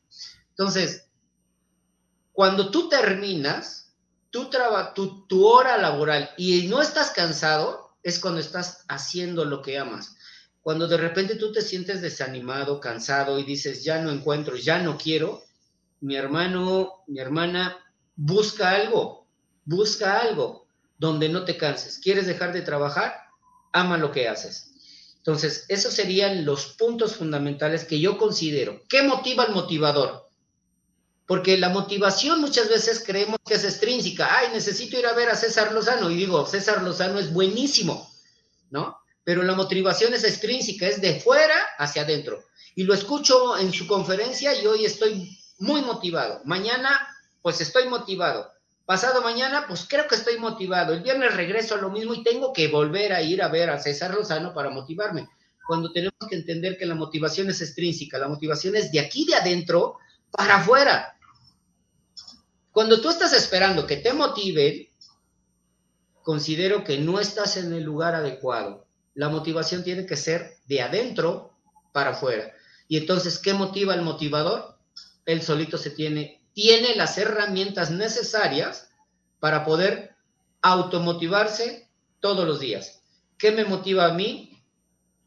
Entonces, 0.51 1.09
cuando 2.33 2.71
tú 2.71 2.91
terminas 2.91 3.95
tu, 4.31 4.51
tu, 4.95 5.27
tu 5.27 5.47
hora 5.47 5.79
laboral 5.79 6.31
y 6.37 6.67
no 6.69 6.83
estás 6.83 7.11
cansado, 7.11 7.97
es 8.03 8.19
cuando 8.19 8.41
estás 8.41 8.85
haciendo 8.89 9.47
lo 9.47 9.63
que 9.63 9.79
amas. 9.79 10.17
Cuando 10.63 10.87
de 10.87 10.97
repente 10.97 11.35
tú 11.35 11.53
te 11.53 11.61
sientes 11.61 12.01
desanimado, 12.01 12.81
cansado 12.81 13.39
y 13.39 13.43
dices, 13.43 13.83
ya 13.83 14.01
no 14.01 14.11
encuentro, 14.11 14.57
ya 14.57 14.79
no 14.79 14.97
quiero, 14.97 15.43
mi 16.01 16.17
hermano, 16.17 17.05
mi 17.09 17.19
hermana, 17.19 17.79
busca 18.15 18.71
algo, 18.71 19.27
busca 19.65 20.21
algo 20.21 20.67
donde 20.99 21.29
no 21.29 21.45
te 21.45 21.57
canses. 21.57 21.99
¿Quieres 21.99 22.27
dejar 22.27 22.53
de 22.53 22.63
trabajar? 22.63 23.15
Ama 23.73 23.99
lo 23.99 24.13
que 24.13 24.29
haces. 24.29 24.71
Entonces, 25.17 25.65
esos 25.69 25.95
serían 25.95 26.45
los 26.45 26.75
puntos 26.75 27.17
fundamentales 27.17 27.85
que 27.85 27.99
yo 27.99 28.19
considero. 28.19 28.83
¿Qué 28.89 29.03
motiva 29.03 29.45
al 29.45 29.53
motivador? 29.53 30.29
Porque 31.27 31.57
la 31.57 31.71
motivación 31.71 32.41
muchas 32.41 32.69
veces 32.69 33.03
creemos 33.05 33.39
que 33.45 33.55
es 33.55 33.65
extrínseca. 33.65 34.29
Ay, 34.37 34.49
necesito 34.53 34.99
ir 34.99 35.07
a 35.07 35.13
ver 35.13 35.29
a 35.29 35.37
César 35.37 35.73
Lozano. 35.73 36.11
Y 36.11 36.17
digo, 36.17 36.47
César 36.47 36.83
Lozano 36.83 37.19
es 37.19 37.33
buenísimo, 37.33 38.11
¿no? 38.71 39.02
Pero 39.25 39.43
la 39.43 39.55
motivación 39.55 40.15
es 40.15 40.25
extrínseca, 40.25 40.87
es 40.87 41.01
de 41.01 41.21
fuera 41.21 41.55
hacia 41.79 42.03
adentro. 42.03 42.45
Y 42.75 42.85
lo 42.85 42.95
escucho 42.95 43.57
en 43.59 43.73
su 43.73 43.87
conferencia 43.87 44.61
y 44.61 44.67
hoy 44.67 44.85
estoy 44.85 45.39
muy 45.59 45.83
motivado. 45.83 46.41
Mañana, 46.45 47.09
pues 47.41 47.61
estoy 47.61 47.89
motivado. 47.89 48.51
Pasado 48.85 49.23
mañana, 49.23 49.67
pues 49.69 49.87
creo 49.89 50.09
que 50.09 50.17
estoy 50.17 50.39
motivado. 50.39 50.93
El 50.93 51.03
viernes 51.03 51.37
regreso 51.37 51.77
a 51.77 51.79
lo 51.79 51.91
mismo 51.91 52.15
y 52.15 52.25
tengo 52.25 52.53
que 52.53 52.69
volver 52.69 53.13
a 53.13 53.23
ir 53.23 53.43
a 53.43 53.49
ver 53.49 53.71
a 53.71 53.79
César 53.79 54.13
Lozano 54.15 54.53
para 54.53 54.71
motivarme. 54.71 55.29
Cuando 55.67 55.93
tenemos 55.93 56.19
que 56.29 56.35
entender 56.35 56.77
que 56.77 56.87
la 56.87 56.97
motivación 56.97 57.49
es 57.49 57.61
extrínseca, 57.61 58.19
la 58.19 58.29
motivación 58.29 58.75
es 58.75 58.91
de 58.91 58.99
aquí 58.99 59.25
de 59.25 59.37
adentro 59.37 59.99
para 60.31 60.57
afuera. 60.57 61.17
Cuando 62.73 63.01
tú 63.01 63.11
estás 63.11 63.33
esperando 63.35 63.87
que 63.87 63.99
te 63.99 64.13
motiven, 64.13 64.89
considero 66.23 66.83
que 66.83 66.99
no 66.99 67.21
estás 67.21 67.57
en 67.57 67.73
el 67.73 67.85
lugar 67.85 68.15
adecuado. 68.15 68.87
La 69.15 69.29
motivación 69.29 69.85
tiene 69.85 70.07
que 70.07 70.17
ser 70.17 70.57
de 70.67 70.83
adentro 70.83 71.53
para 71.93 72.11
afuera. 72.11 72.53
Y 72.89 72.97
entonces, 72.97 73.39
¿qué 73.39 73.55
motiva 73.55 73.95
al 73.95 74.03
motivador? 74.03 74.79
Él 75.25 75.43
solito 75.43 75.79
se 75.79 75.91
tiene, 75.91 76.43
tiene 76.53 76.95
las 76.97 77.19
herramientas 77.19 77.91
necesarias 77.91 78.91
para 79.41 79.65
poder 79.65 80.15
automotivarse 80.63 81.89
todos 82.21 82.47
los 82.47 82.61
días. 82.61 83.03
¿Qué 83.37 83.51
me 83.51 83.65
motiva 83.65 84.07
a 84.07 84.15
mí? 84.15 84.63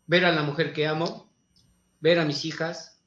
Ver 0.08 0.26
a 0.26 0.32
la 0.32 0.44
mujer 0.44 0.74
que 0.74 0.88
amo, 0.88 1.30
ver 2.00 2.20
a 2.20 2.26
mis 2.26 2.46
hijas, 2.46 3.02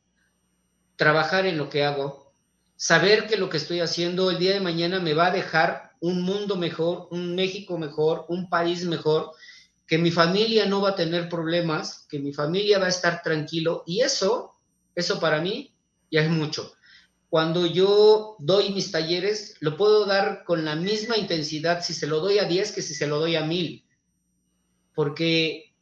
trabajar 0.96 1.46
en 1.46 1.56
lo 1.56 1.70
que 1.70 1.84
hago, 1.84 2.34
saber 2.76 3.26
que 3.26 3.36
lo 3.36 3.48
que 3.48 3.56
estoy 3.56 3.80
haciendo 3.80 4.30
el 4.30 4.38
día 4.38 4.52
de 4.52 4.60
mañana 4.60 5.00
me 5.00 5.14
va 5.14 5.26
a 5.26 5.30
dejar 5.30 5.92
un 6.00 6.22
mundo 6.22 6.56
mejor, 6.56 7.08
un 7.10 7.34
México 7.34 7.78
mejor, 7.78 8.24
un 8.28 8.48
país 8.48 8.84
mejor, 8.84 9.32
que 9.88 9.98
mi 9.98 10.10
familia 10.10 10.66
no 10.66 10.82
va 10.82 10.90
a 10.90 10.94
tener 10.94 11.28
problemas, 11.30 12.06
que 12.10 12.18
mi 12.18 12.32
familia 12.32 12.78
va 12.78 12.86
a 12.86 12.90
estar 12.90 13.22
tranquilo 13.22 13.82
y 13.86 14.02
eso, 14.02 14.54
eso 14.94 15.18
para 15.18 15.40
mí 15.40 15.74
ya 16.10 16.20
es 16.20 16.30
mucho. 16.30 16.74
Cuando 17.30 17.66
yo 17.66 18.36
doy 18.38 18.70
mis 18.70 18.92
talleres, 18.92 19.56
lo 19.60 19.76
puedo 19.76 20.04
dar 20.04 20.44
con 20.44 20.64
la 20.66 20.76
misma 20.76 21.16
intensidad 21.16 21.82
si 21.82 21.94
se 21.94 22.06
lo 22.06 22.20
doy 22.20 22.38
a 22.38 22.44
10 22.44 22.72
que 22.72 22.82
si 22.82 22.94
se 22.94 23.06
lo 23.06 23.18
doy 23.18 23.36
a 23.36 23.44
1000. 23.44 23.86
Porque 24.94 25.74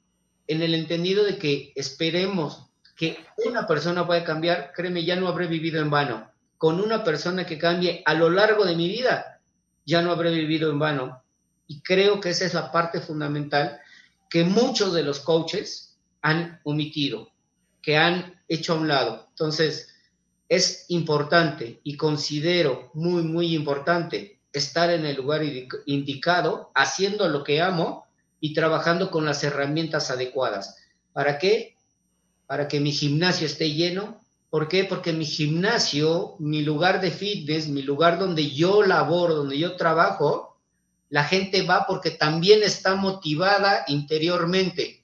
en 0.46 0.62
el 0.62 0.74
entendido 0.74 1.24
de 1.24 1.36
que 1.36 1.72
esperemos 1.74 2.70
que 2.96 3.18
una 3.44 3.66
persona 3.66 4.06
pueda 4.06 4.24
cambiar, 4.24 4.72
créeme, 4.72 5.04
ya 5.04 5.16
no 5.16 5.26
habré 5.28 5.48
vivido 5.48 5.82
en 5.82 5.90
vano 5.90 6.30
con 6.58 6.80
una 6.80 7.04
persona 7.04 7.44
que 7.44 7.58
cambie 7.58 8.02
a 8.06 8.14
lo 8.14 8.30
largo 8.30 8.64
de 8.64 8.76
mi 8.76 8.88
vida, 8.88 9.40
ya 9.84 10.00
no 10.00 10.12
habré 10.12 10.30
vivido 10.30 10.70
en 10.70 10.78
vano. 10.78 11.22
Y 11.66 11.82
creo 11.82 12.20
que 12.20 12.30
esa 12.30 12.44
es 12.44 12.54
la 12.54 12.70
parte 12.70 13.00
fundamental 13.00 13.80
que 14.28 14.44
muchos 14.44 14.92
de 14.92 15.02
los 15.02 15.20
coaches 15.20 15.96
han 16.22 16.60
omitido, 16.64 17.30
que 17.82 17.96
han 17.96 18.40
hecho 18.48 18.72
a 18.72 18.76
un 18.76 18.88
lado. 18.88 19.26
Entonces, 19.30 19.94
es 20.48 20.86
importante 20.88 21.80
y 21.82 21.96
considero 21.96 22.90
muy, 22.94 23.22
muy 23.22 23.54
importante 23.54 24.40
estar 24.52 24.90
en 24.90 25.04
el 25.04 25.16
lugar 25.16 25.42
indicado, 25.86 26.70
haciendo 26.74 27.28
lo 27.28 27.44
que 27.44 27.60
amo 27.60 28.06
y 28.40 28.54
trabajando 28.54 29.10
con 29.10 29.24
las 29.24 29.44
herramientas 29.44 30.10
adecuadas. 30.10 30.76
¿Para 31.12 31.38
qué? 31.38 31.76
Para 32.46 32.68
que 32.68 32.80
mi 32.80 32.92
gimnasio 32.92 33.46
esté 33.46 33.72
lleno, 33.72 34.20
¿Por 34.56 34.68
qué? 34.68 34.84
Porque 34.84 35.12
mi 35.12 35.26
gimnasio, 35.26 36.36
mi 36.38 36.62
lugar 36.62 37.00
de 37.00 37.10
fitness, 37.10 37.68
mi 37.68 37.82
lugar 37.82 38.18
donde 38.18 38.50
yo 38.52 38.82
laboro, 38.82 39.34
donde 39.34 39.58
yo 39.58 39.76
trabajo, 39.76 40.45
la 41.16 41.24
gente 41.24 41.62
va 41.62 41.86
porque 41.86 42.10
también 42.10 42.62
está 42.62 42.94
motivada 42.94 43.84
interiormente. 43.86 45.02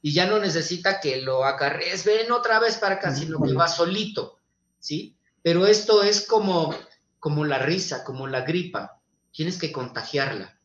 Y 0.00 0.12
ya 0.12 0.24
no 0.26 0.38
necesita 0.38 1.00
que 1.00 1.20
lo 1.20 1.44
acarrees, 1.44 2.04
ven 2.04 2.30
otra 2.30 2.60
vez 2.60 2.76
para 2.76 2.94
acá, 2.94 3.12
sino 3.12 3.42
que 3.42 3.52
va 3.52 3.66
solito, 3.66 4.38
¿sí? 4.78 5.16
Pero 5.42 5.66
esto 5.66 6.04
es 6.04 6.28
como, 6.28 6.72
como 7.18 7.44
la 7.44 7.58
risa, 7.58 8.04
como 8.04 8.28
la 8.28 8.42
gripa, 8.42 9.00
tienes 9.32 9.58
que 9.58 9.72
contagiarla. 9.72 10.60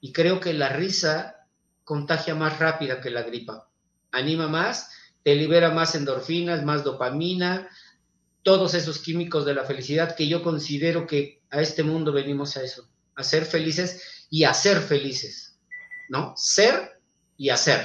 Y 0.00 0.12
creo 0.12 0.38
que 0.38 0.54
la 0.54 0.68
risa 0.68 1.44
contagia 1.82 2.36
más 2.36 2.60
rápida 2.60 3.00
que 3.00 3.10
la 3.10 3.22
gripa, 3.24 3.68
anima 4.12 4.46
más 4.46 4.88
te 5.24 5.34
libera 5.34 5.72
más 5.72 5.96
endorfinas, 5.96 6.62
más 6.62 6.84
dopamina, 6.84 7.68
todos 8.44 8.74
esos 8.74 9.00
químicos 9.00 9.44
de 9.44 9.54
la 9.54 9.64
felicidad 9.64 10.14
que 10.14 10.28
yo 10.28 10.44
considero 10.44 11.08
que 11.08 11.42
a 11.50 11.60
este 11.60 11.82
mundo 11.82 12.12
venimos 12.12 12.56
a 12.56 12.62
eso, 12.62 12.88
a 13.16 13.22
ser 13.22 13.44
felices 13.44 14.26
y 14.30 14.44
a 14.44 14.52
felices, 14.52 15.58
¿no? 16.08 16.34
Ser 16.36 17.00
y 17.36 17.48
hacer. 17.48 17.80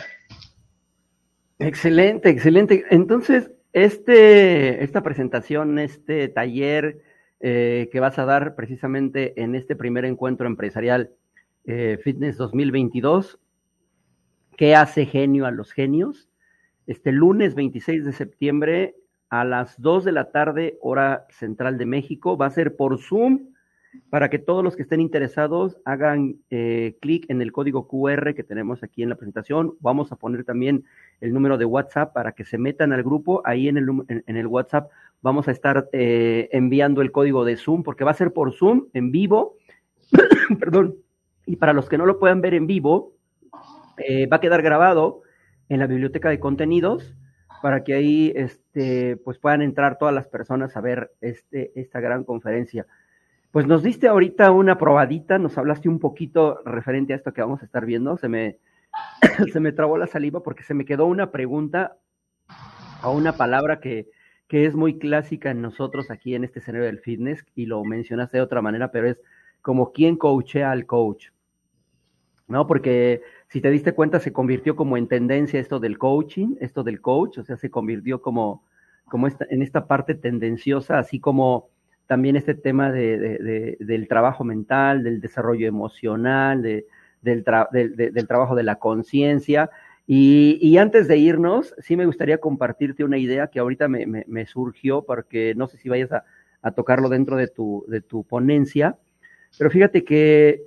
Excelente, 1.59 2.29
excelente. 2.29 2.85
Entonces, 2.89 3.51
este, 3.73 4.83
esta 4.83 5.01
presentación, 5.01 5.79
este 5.79 6.27
taller 6.27 7.01
eh, 7.39 7.89
que 7.91 7.99
vas 7.99 8.19
a 8.19 8.25
dar 8.25 8.55
precisamente 8.55 9.41
en 9.41 9.55
este 9.55 9.75
primer 9.75 10.05
encuentro 10.05 10.47
empresarial 10.47 11.11
eh, 11.65 11.97
Fitness 12.03 12.37
2022, 12.37 13.39
¿qué 14.57 14.75
hace 14.75 15.05
genio 15.05 15.45
a 15.45 15.51
los 15.51 15.71
genios? 15.71 16.29
Este 16.87 17.11
lunes 17.11 17.55
26 17.55 18.05
de 18.05 18.11
septiembre 18.11 18.95
a 19.29 19.45
las 19.45 19.79
2 19.79 20.03
de 20.03 20.11
la 20.11 20.31
tarde, 20.31 20.77
hora 20.81 21.25
central 21.29 21.77
de 21.77 21.85
México, 21.85 22.35
va 22.35 22.47
a 22.47 22.51
ser 22.51 22.75
por 22.75 22.99
Zoom 22.99 23.51
para 24.09 24.29
que 24.29 24.39
todos 24.39 24.63
los 24.63 24.75
que 24.75 24.83
estén 24.83 25.01
interesados 25.01 25.77
hagan 25.85 26.37
eh, 26.49 26.97
clic 27.01 27.25
en 27.29 27.41
el 27.41 27.51
código 27.51 27.87
QR 27.87 28.33
que 28.33 28.43
tenemos 28.43 28.83
aquí 28.83 29.03
en 29.03 29.09
la 29.09 29.15
presentación. 29.15 29.73
Vamos 29.79 30.11
a 30.11 30.15
poner 30.15 30.43
también 30.43 30.85
el 31.19 31.33
número 31.33 31.57
de 31.57 31.65
WhatsApp 31.65 32.13
para 32.13 32.31
que 32.31 32.45
se 32.45 32.57
metan 32.57 32.93
al 32.93 33.03
grupo. 33.03 33.41
Ahí 33.45 33.67
en 33.67 33.77
el, 33.77 33.89
en, 34.07 34.37
el 34.37 34.47
WhatsApp 34.47 34.91
vamos 35.21 35.47
a 35.47 35.51
estar 35.51 35.89
eh, 35.91 36.49
enviando 36.51 37.01
el 37.01 37.11
código 37.11 37.45
de 37.45 37.57
Zoom 37.57 37.83
porque 37.83 38.03
va 38.03 38.11
a 38.11 38.15
ser 38.15 38.33
por 38.33 38.53
Zoom 38.53 38.87
en 38.93 39.11
vivo. 39.11 39.57
Perdón. 40.59 40.95
Y 41.45 41.57
para 41.57 41.73
los 41.73 41.89
que 41.89 41.97
no 41.97 42.05
lo 42.05 42.19
puedan 42.19 42.41
ver 42.41 42.53
en 42.53 42.67
vivo, 42.67 43.13
eh, 43.97 44.27
va 44.27 44.37
a 44.37 44.41
quedar 44.41 44.61
grabado 44.61 45.21
en 45.69 45.79
la 45.79 45.87
biblioteca 45.87 46.29
de 46.29 46.39
contenidos 46.39 47.15
para 47.61 47.83
que 47.83 47.93
ahí 47.93 48.33
este, 48.35 49.17
pues 49.17 49.37
puedan 49.37 49.61
entrar 49.61 49.97
todas 49.97 50.13
las 50.13 50.27
personas 50.27 50.75
a 50.75 50.81
ver 50.81 51.11
este, 51.21 51.71
esta 51.79 51.99
gran 51.99 52.23
conferencia. 52.23 52.87
Pues 53.51 53.67
nos 53.67 53.83
diste 53.83 54.07
ahorita 54.07 54.49
una 54.51 54.77
probadita, 54.77 55.37
nos 55.37 55.57
hablaste 55.57 55.89
un 55.89 55.99
poquito 55.99 56.61
referente 56.63 57.11
a 57.11 57.17
esto 57.17 57.33
que 57.33 57.41
vamos 57.41 57.61
a 57.61 57.65
estar 57.65 57.85
viendo. 57.85 58.15
Se 58.15 58.29
me, 58.29 58.59
se 59.51 59.59
me 59.59 59.73
trabó 59.73 59.97
la 59.97 60.07
saliva 60.07 60.41
porque 60.41 60.63
se 60.63 60.73
me 60.73 60.85
quedó 60.85 61.05
una 61.05 61.31
pregunta 61.31 61.97
a 63.01 63.09
una 63.09 63.33
palabra 63.33 63.81
que, 63.81 64.07
que 64.47 64.65
es 64.65 64.75
muy 64.75 64.99
clásica 64.99 65.51
en 65.51 65.61
nosotros 65.61 66.11
aquí 66.11 66.33
en 66.33 66.45
este 66.45 66.59
escenario 66.59 66.85
del 66.85 66.99
fitness 66.99 67.45
y 67.53 67.65
lo 67.65 67.83
mencionaste 67.83 68.37
de 68.37 68.43
otra 68.43 68.61
manera, 68.61 68.89
pero 68.89 69.09
es 69.09 69.19
como 69.61 69.91
quién 69.91 70.15
coachea 70.15 70.71
al 70.71 70.85
coach. 70.85 71.27
¿No? 72.47 72.67
Porque 72.67 73.21
si 73.49 73.59
te 73.59 73.69
diste 73.69 73.93
cuenta, 73.93 74.21
se 74.21 74.31
convirtió 74.31 74.77
como 74.77 74.95
en 74.95 75.09
tendencia 75.09 75.59
esto 75.59 75.81
del 75.81 75.97
coaching, 75.97 76.55
esto 76.61 76.83
del 76.83 77.01
coach, 77.01 77.37
o 77.37 77.43
sea, 77.43 77.57
se 77.57 77.69
convirtió 77.69 78.21
como, 78.21 78.65
como 79.05 79.27
esta, 79.27 79.45
en 79.49 79.61
esta 79.61 79.87
parte 79.87 80.15
tendenciosa, 80.15 80.99
así 80.99 81.19
como 81.19 81.69
también 82.11 82.35
este 82.35 82.55
tema 82.55 82.91
de, 82.91 83.77
del 83.79 84.07
trabajo 84.09 84.43
mental, 84.43 85.01
del 85.01 85.21
desarrollo 85.21 85.65
emocional, 85.65 86.61
del, 86.61 86.85
del, 87.21 88.27
trabajo 88.27 88.53
de 88.53 88.63
la 88.63 88.79
conciencia. 88.79 89.69
Y, 90.05 90.75
antes 90.75 91.07
de 91.07 91.15
irnos, 91.15 91.73
sí 91.77 91.95
me 91.95 92.05
gustaría 92.05 92.39
compartirte 92.39 93.05
una 93.05 93.17
idea 93.17 93.47
que 93.47 93.61
ahorita 93.61 93.87
me, 93.87 94.45
surgió, 94.45 95.05
porque 95.05 95.53
no 95.55 95.67
sé 95.67 95.77
si 95.77 95.87
vayas 95.87 96.11
a, 96.11 96.71
tocarlo 96.71 97.07
dentro 97.07 97.37
de 97.37 97.47
tu, 97.47 97.85
de 97.87 98.01
tu 98.01 98.25
ponencia, 98.25 98.97
pero 99.57 99.71
fíjate 99.71 100.03
que 100.03 100.63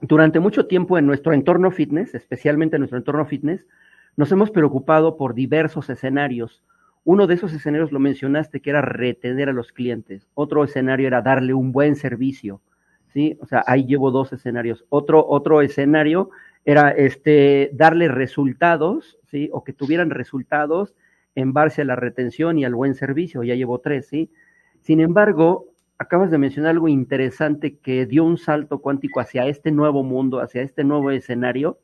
durante 0.00 0.38
mucho 0.38 0.68
tiempo 0.68 0.96
en 0.96 1.06
nuestro 1.06 1.32
entorno 1.32 1.72
fitness, 1.72 2.14
especialmente 2.14 2.76
en 2.76 2.82
nuestro 2.82 2.98
entorno 2.98 3.26
fitness, 3.26 3.66
nos 4.14 4.30
hemos 4.30 4.52
preocupado 4.52 5.16
por 5.16 5.34
diversos 5.34 5.90
escenarios. 5.90 6.62
Uno 7.06 7.28
de 7.28 7.34
esos 7.34 7.52
escenarios 7.52 7.92
lo 7.92 8.00
mencionaste, 8.00 8.58
que 8.58 8.70
era 8.70 8.82
retener 8.82 9.48
a 9.48 9.52
los 9.52 9.70
clientes. 9.70 10.28
Otro 10.34 10.64
escenario 10.64 11.06
era 11.06 11.22
darle 11.22 11.54
un 11.54 11.70
buen 11.70 11.94
servicio, 11.94 12.60
¿sí? 13.06 13.38
O 13.40 13.46
sea, 13.46 13.62
ahí 13.68 13.86
llevo 13.86 14.10
dos 14.10 14.32
escenarios. 14.32 14.84
Otro, 14.88 15.24
otro 15.24 15.62
escenario 15.62 16.30
era 16.64 16.90
este, 16.90 17.70
darle 17.72 18.08
resultados, 18.08 19.20
¿sí? 19.30 19.48
O 19.52 19.62
que 19.62 19.72
tuvieran 19.72 20.10
resultados 20.10 20.96
en 21.36 21.52
base 21.52 21.82
a 21.82 21.84
la 21.84 21.94
retención 21.94 22.58
y 22.58 22.64
al 22.64 22.74
buen 22.74 22.96
servicio. 22.96 23.44
Ya 23.44 23.54
llevo 23.54 23.78
tres, 23.78 24.08
¿sí? 24.08 24.32
Sin 24.80 24.98
embargo, 24.98 25.66
acabas 25.98 26.32
de 26.32 26.38
mencionar 26.38 26.72
algo 26.72 26.88
interesante 26.88 27.76
que 27.78 28.04
dio 28.06 28.24
un 28.24 28.36
salto 28.36 28.80
cuántico 28.80 29.20
hacia 29.20 29.46
este 29.46 29.70
nuevo 29.70 30.02
mundo, 30.02 30.40
hacia 30.40 30.62
este 30.62 30.82
nuevo 30.82 31.12
escenario, 31.12 31.78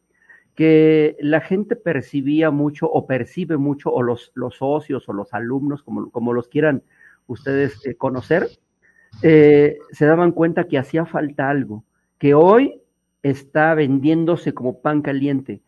que 0.55 1.17
la 1.21 1.41
gente 1.41 1.77
percibía 1.77 2.51
mucho 2.51 2.87
o 2.91 3.07
percibe 3.07 3.57
mucho, 3.57 3.91
o 3.91 4.03
los, 4.03 4.33
los 4.35 4.57
socios 4.57 5.09
o 5.09 5.13
los 5.13 5.33
alumnos, 5.33 5.83
como, 5.83 6.11
como 6.11 6.33
los 6.33 6.49
quieran 6.49 6.83
ustedes 7.27 7.85
eh, 7.87 7.95
conocer, 7.95 8.49
eh, 9.23 9.79
se 9.93 10.07
daban 10.07 10.33
cuenta 10.33 10.65
que 10.65 10.79
hacía 10.79 11.07
falta 11.07 11.49
algo, 11.49 11.85
que 12.19 12.35
hoy 12.35 12.81
está 13.23 13.75
vendiéndose 13.75 14.53
como 14.53 14.81
pan 14.81 15.03
caliente 15.03 15.63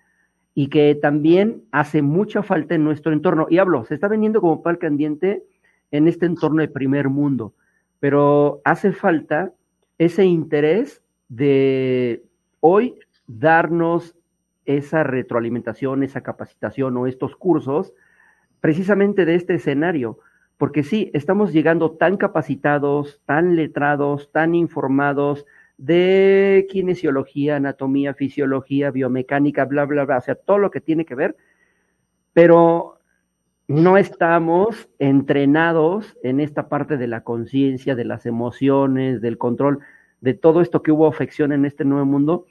y 0.55 0.69
que 0.69 0.95
también 0.95 1.65
hace 1.73 2.03
mucha 2.03 2.43
falta 2.43 2.75
en 2.75 2.85
nuestro 2.85 3.13
entorno. 3.13 3.47
Y 3.51 3.59
hablo, 3.59 3.85
se 3.85 3.95
está 3.95 4.09
vendiendo 4.09 4.41
como 4.41 4.63
pan 4.63 4.77
caliente 4.77 5.45
en 5.91 6.09
este 6.09 6.27
entorno 6.27 6.61
de 6.61 6.69
primer 6.69 7.09
mundo, 7.09 7.55
pero 8.01 8.61
hace 8.65 8.93
falta 8.93 9.53
ese 9.99 10.25
interés 10.25 11.03
de 11.29 12.25
hoy 12.61 12.99
darnos 13.27 14.17
esa 14.67 15.03
retroalimentación, 15.03 16.03
esa 16.03 16.23
capacitación 16.23 16.97
o 16.97 17.07
estos 17.07 17.37
cursos 17.37 17.93
precisamente 18.61 19.25
de 19.25 19.35
este 19.35 19.55
escenario. 19.55 20.19
Porque 20.57 20.85
sí, 20.85 21.11
estamos 21.15 21.53
llegando 21.53 21.93
tan 21.93 22.17
capacitados, 22.17 23.21
tan 23.27 23.57
letrados, 23.57 24.31
tan 24.33 24.55
informados 24.55 25.45
de 25.77 26.67
kinesiología, 26.71 27.57
anatomía, 27.57 28.15
fisiología, 28.15 28.91
biomecánica, 28.91 29.65
bla, 29.65 29.85
bla, 29.85 30.05
bla, 30.05 30.19
o 30.19 30.21
sea, 30.21 30.35
todo 30.37 30.59
lo 30.59 30.71
que 30.71 30.81
tiene 30.81 31.05
que 31.05 31.15
ver, 31.15 31.37
pero 32.33 33.01
no 33.67 33.97
estamos 33.97 34.89
entrenados 34.99 36.17
en 36.23 36.41
esta 36.41 36.69
parte 36.69 36.97
de 36.97 37.07
la 37.07 37.23
conciencia, 37.23 37.95
de 37.95 38.05
las 38.05 38.27
emociones, 38.27 39.21
del 39.21 39.39
control, 39.39 39.81
de 40.21 40.35
todo 40.35 40.61
esto 40.61 40.83
que 40.83 40.93
hubo 40.93 41.07
afección 41.07 41.53
en 41.53 41.65
este 41.65 41.85
nuevo 41.85 42.07
mundo, 42.07 42.47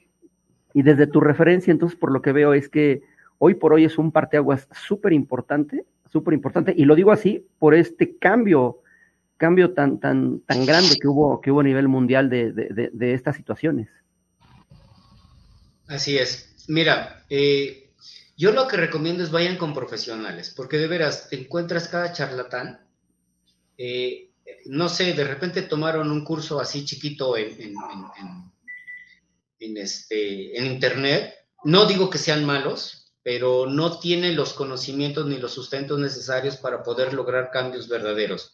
y 0.73 0.81
desde 0.81 1.07
tu 1.07 1.19
referencia, 1.19 1.71
entonces, 1.71 1.97
por 1.97 2.11
lo 2.11 2.21
que 2.21 2.31
veo 2.31 2.53
es 2.53 2.69
que 2.69 3.03
hoy 3.37 3.55
por 3.55 3.73
hoy 3.73 3.85
es 3.85 3.97
un 3.97 4.11
parteaguas 4.11 4.67
súper 4.71 5.13
importante, 5.13 5.85
súper 6.11 6.33
importante, 6.33 6.73
y 6.75 6.85
lo 6.85 6.95
digo 6.95 7.11
así 7.11 7.45
por 7.59 7.75
este 7.75 8.17
cambio, 8.17 8.81
cambio 9.37 9.73
tan, 9.73 9.99
tan, 9.99 10.39
tan 10.41 10.65
grande 10.65 10.97
que 10.99 11.07
hubo, 11.07 11.41
que 11.41 11.51
hubo 11.51 11.59
a 11.59 11.63
nivel 11.63 11.87
mundial 11.87 12.29
de, 12.29 12.51
de, 12.51 13.13
estas 13.13 13.35
situaciones. 13.35 13.89
Así 15.87 16.17
es. 16.17 16.65
Mira, 16.67 17.23
eh, 17.29 17.91
yo 18.37 18.51
lo 18.51 18.67
que 18.67 18.77
recomiendo 18.77 19.23
es 19.23 19.31
vayan 19.31 19.57
con 19.57 19.73
profesionales, 19.73 20.53
porque 20.55 20.77
de 20.77 20.87
veras 20.87 21.29
te 21.29 21.39
encuentras 21.39 21.87
cada 21.87 22.13
charlatán. 22.13 22.79
Eh, 23.77 24.29
no 24.65 24.89
sé, 24.89 25.13
de 25.13 25.23
repente 25.23 25.61
tomaron 25.63 26.11
un 26.11 26.23
curso 26.23 26.59
así 26.59 26.85
chiquito 26.85 27.37
en, 27.37 27.61
en 27.61 27.73
en, 28.19 28.52
este, 29.77 30.57
en 30.57 30.65
Internet. 30.65 31.33
No 31.63 31.85
digo 31.85 32.09
que 32.09 32.17
sean 32.17 32.45
malos, 32.45 33.13
pero 33.23 33.65
no 33.65 33.99
tienen 33.99 34.35
los 34.35 34.53
conocimientos 34.53 35.25
ni 35.25 35.37
los 35.37 35.53
sustentos 35.53 35.99
necesarios 35.99 36.57
para 36.57 36.83
poder 36.83 37.13
lograr 37.13 37.51
cambios 37.51 37.87
verdaderos. 37.87 38.51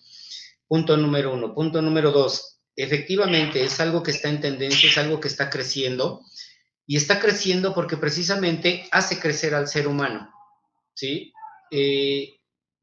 Punto 0.68 0.96
número 0.96 1.34
uno. 1.34 1.54
Punto 1.56 1.82
número 1.82 2.12
dos. 2.12 2.60
Efectivamente, 2.76 3.64
es 3.64 3.80
algo 3.80 4.04
que 4.04 4.12
está 4.12 4.30
en 4.30 4.40
tendencia, 4.40 4.90
es 4.90 4.98
algo 4.98 5.20
que 5.20 5.28
está 5.28 5.50
creciendo 5.50 6.22
y 6.86 6.96
está 6.96 7.20
creciendo 7.20 7.74
porque 7.74 7.98
precisamente 7.98 8.88
hace 8.92 9.20
crecer 9.20 9.54
al 9.56 9.68
ser 9.68 9.88
humano. 9.88 10.32
¿sí? 10.94 11.34
Eh, 11.72 12.40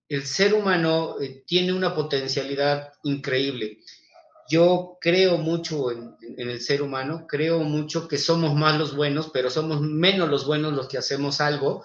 el 0.08 0.26
ser 0.26 0.54
humano 0.54 1.16
eh, 1.20 1.44
tiene 1.46 1.72
una 1.72 1.94
potencialidad 1.94 2.92
increíble 3.04 3.78
yo 4.48 4.98
creo 5.00 5.38
mucho 5.38 5.90
en, 5.90 6.16
el 6.36 6.60
ser 6.60 6.82
humano, 6.82 7.26
creo 7.28 7.60
mucho 7.60 8.08
que 8.08 8.18
somos 8.18 8.54
más 8.54 8.78
los 8.78 8.94
buenos, 8.94 9.30
pero 9.32 9.50
somos 9.50 9.80
menos 9.80 10.28
los 10.28 10.46
buenos 10.46 10.72
los 10.72 10.88
que 10.88 10.98
hacemos 10.98 11.40
algo 11.40 11.84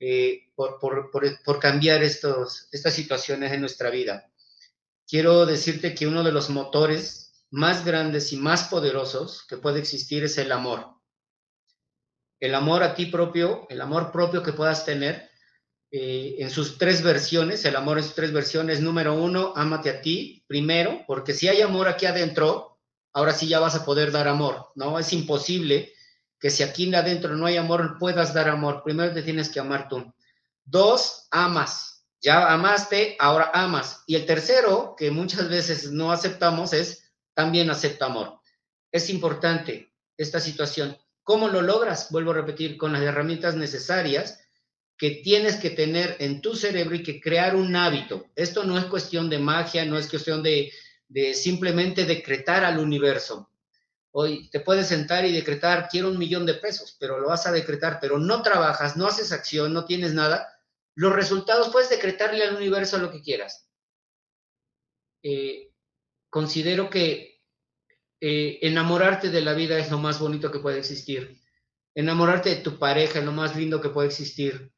eh, 0.00 0.50
por, 0.56 1.58
cambiar 1.60 2.02
estos, 2.02 2.68
estas 2.72 2.94
situaciones 2.94 3.52
en 3.52 3.60
nuestra 3.60 3.90
vida. 3.90 4.30
Quiero 5.06 5.46
decirte 5.46 5.94
que 5.94 6.06
uno 6.06 6.22
de 6.22 6.32
los 6.32 6.50
motores 6.50 7.32
más 7.50 7.84
grandes 7.84 8.32
y 8.32 8.36
más 8.36 8.64
poderosos 8.64 9.44
que 9.48 9.56
puede 9.56 9.80
existir 9.80 10.24
es 10.24 10.38
el 10.38 10.50
amor. 10.50 10.94
El 12.40 12.54
amor 12.54 12.82
a 12.82 12.94
ti 12.94 13.06
propio, 13.06 13.66
el 13.70 13.80
amor 13.80 14.10
propio 14.10 14.42
que 14.42 14.52
puedas 14.52 14.84
tener 14.84 15.30
eh, 15.96 16.42
en 16.42 16.50
sus 16.50 16.76
tres 16.76 17.02
versiones, 17.02 17.64
el 17.64 17.76
amor 17.76 17.98
en 17.98 18.02
sus 18.02 18.16
tres 18.16 18.32
versiones. 18.32 18.80
Número 18.80 19.14
uno, 19.14 19.52
ámate 19.54 19.90
a 19.90 20.00
ti 20.00 20.42
primero, 20.48 21.04
porque 21.06 21.32
si 21.32 21.46
hay 21.46 21.62
amor 21.62 21.86
aquí 21.86 22.04
adentro, 22.04 22.80
ahora 23.12 23.32
sí 23.32 23.46
ya 23.46 23.60
vas 23.60 23.76
a 23.76 23.84
poder 23.84 24.10
dar 24.10 24.26
amor, 24.26 24.72
¿no? 24.74 24.98
Es 24.98 25.12
imposible 25.12 25.92
que 26.40 26.50
si 26.50 26.64
aquí 26.64 26.92
adentro 26.92 27.36
no 27.36 27.46
hay 27.46 27.58
amor, 27.58 27.96
puedas 28.00 28.34
dar 28.34 28.48
amor. 28.48 28.82
Primero 28.82 29.14
te 29.14 29.22
tienes 29.22 29.48
que 29.48 29.60
amar 29.60 29.88
tú. 29.88 30.12
Dos, 30.64 31.28
amas. 31.30 32.04
Ya 32.20 32.52
amaste, 32.52 33.16
ahora 33.20 33.52
amas. 33.54 34.02
Y 34.08 34.16
el 34.16 34.26
tercero, 34.26 34.96
que 34.98 35.12
muchas 35.12 35.48
veces 35.48 35.92
no 35.92 36.10
aceptamos, 36.10 36.72
es 36.72 37.12
también 37.34 37.70
acepta 37.70 38.06
amor. 38.06 38.40
es 38.90 39.10
importante 39.10 39.92
esta 40.16 40.40
situación. 40.40 40.98
¿Cómo 41.22 41.46
lo 41.46 41.62
logras? 41.62 42.10
Vuelvo 42.10 42.32
a 42.32 42.34
repetir, 42.34 42.76
con 42.78 42.92
las 42.92 43.02
herramientas 43.02 43.54
necesarias 43.54 44.43
que 44.96 45.10
tienes 45.10 45.56
que 45.56 45.70
tener 45.70 46.16
en 46.20 46.40
tu 46.40 46.54
cerebro 46.54 46.94
y 46.94 47.02
que 47.02 47.20
crear 47.20 47.56
un 47.56 47.74
hábito. 47.74 48.30
Esto 48.36 48.64
no 48.64 48.78
es 48.78 48.84
cuestión 48.86 49.28
de 49.28 49.38
magia, 49.38 49.84
no 49.84 49.98
es 49.98 50.08
cuestión 50.08 50.42
de, 50.42 50.72
simplemente 51.34 52.04
decretar 52.04 52.64
al 52.64 52.78
universo. 52.78 53.50
Hoy 54.12 54.48
te 54.50 54.60
puedes 54.60 54.86
sentar 54.86 55.24
y 55.24 55.32
decretar, 55.32 55.88
quiero 55.88 56.08
un 56.08 56.18
millón 56.18 56.46
de 56.46 56.54
pesos, 56.54 56.96
pero 57.00 57.18
lo 57.18 57.28
vas 57.28 57.46
a 57.46 57.52
decretar, 57.52 57.98
pero 58.00 58.18
no 58.18 58.42
trabajas, 58.42 58.96
no 58.96 59.06
haces 59.06 59.32
acción, 59.32 59.72
no 59.72 59.84
tienes 59.84 60.14
nada. 60.14 60.48
Los 60.94 61.12
resultados 61.12 61.70
puedes 61.70 61.90
decretarle 61.90 62.44
al 62.44 62.54
universo 62.54 62.98
lo 62.98 63.10
que 63.10 63.22
quieras. 63.22 63.68
Eh, 65.24 65.72
considero 66.30 66.88
que 66.90 67.40
eh, 68.20 68.60
enamorarte 68.62 69.30
de 69.30 69.40
la 69.40 69.54
vida 69.54 69.78
es 69.78 69.90
lo 69.90 69.98
más 69.98 70.20
bonito 70.20 70.52
que 70.52 70.60
puede 70.60 70.78
existir. 70.78 71.40
Enamorarte 71.96 72.50
de 72.50 72.56
tu 72.56 72.78
pareja 72.78 73.18
es 73.18 73.24
lo 73.24 73.32
más 73.32 73.56
lindo 73.56 73.80
que 73.80 73.88
puede 73.88 74.08
existir. 74.08 74.73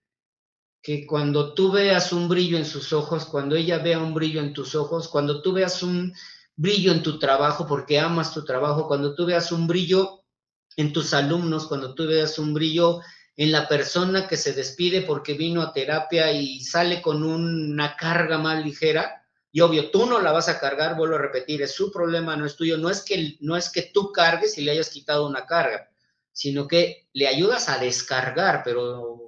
Que 0.86 1.04
cuando 1.04 1.52
tú 1.52 1.72
veas 1.72 2.12
un 2.12 2.28
brillo 2.28 2.56
en 2.56 2.64
sus 2.64 2.92
ojos, 2.92 3.24
cuando 3.24 3.56
ella 3.56 3.78
vea 3.78 3.98
un 3.98 4.14
brillo 4.14 4.40
en 4.40 4.52
tus 4.52 4.76
ojos, 4.76 5.08
cuando 5.08 5.42
tú 5.42 5.52
veas 5.52 5.82
un, 5.82 6.14
brillo 6.56 6.92
en 6.92 7.02
tu 7.02 7.18
trabajo 7.18 7.66
porque 7.66 8.00
amas 8.00 8.32
tu 8.32 8.44
trabajo, 8.44 8.88
cuando 8.88 9.14
tú 9.14 9.26
veas 9.26 9.52
un 9.52 9.66
brillo 9.66 10.24
en 10.76 10.92
tus 10.92 11.12
alumnos, 11.14 11.66
cuando 11.66 11.94
tú 11.94 12.06
veas 12.06 12.38
un 12.38 12.54
brillo 12.54 13.00
en 13.36 13.52
la 13.52 13.68
persona 13.68 14.26
que 14.26 14.38
se 14.38 14.54
despide 14.54 15.02
porque 15.02 15.34
vino 15.34 15.60
a 15.60 15.72
terapia 15.72 16.32
y 16.32 16.60
sale 16.60 17.02
con 17.02 17.22
una 17.22 17.96
carga 17.96 18.38
más 18.38 18.64
ligera, 18.64 19.22
y 19.52 19.60
obvio, 19.60 19.90
tú 19.90 20.06
no 20.06 20.20
la 20.20 20.32
vas 20.32 20.48
a 20.48 20.58
cargar, 20.58 20.96
vuelvo 20.96 21.16
a 21.16 21.20
repetir, 21.20 21.62
es 21.62 21.72
su 21.72 21.90
problema, 21.90 22.36
no 22.36 22.44
es 22.44 22.56
tuyo, 22.56 22.76
no 22.76 22.90
es 22.90 23.02
que, 23.02 23.36
no 23.40 23.56
es 23.56 23.70
que 23.70 23.82
tú 23.82 24.12
cargues 24.12 24.58
y 24.58 24.62
le 24.62 24.72
hayas 24.72 24.90
quitado 24.90 25.26
una 25.26 25.46
carga, 25.46 25.88
sino 26.32 26.66
que 26.66 27.08
le 27.14 27.26
ayudas 27.26 27.70
a 27.70 27.78
descargar, 27.78 28.62
pero 28.64 29.25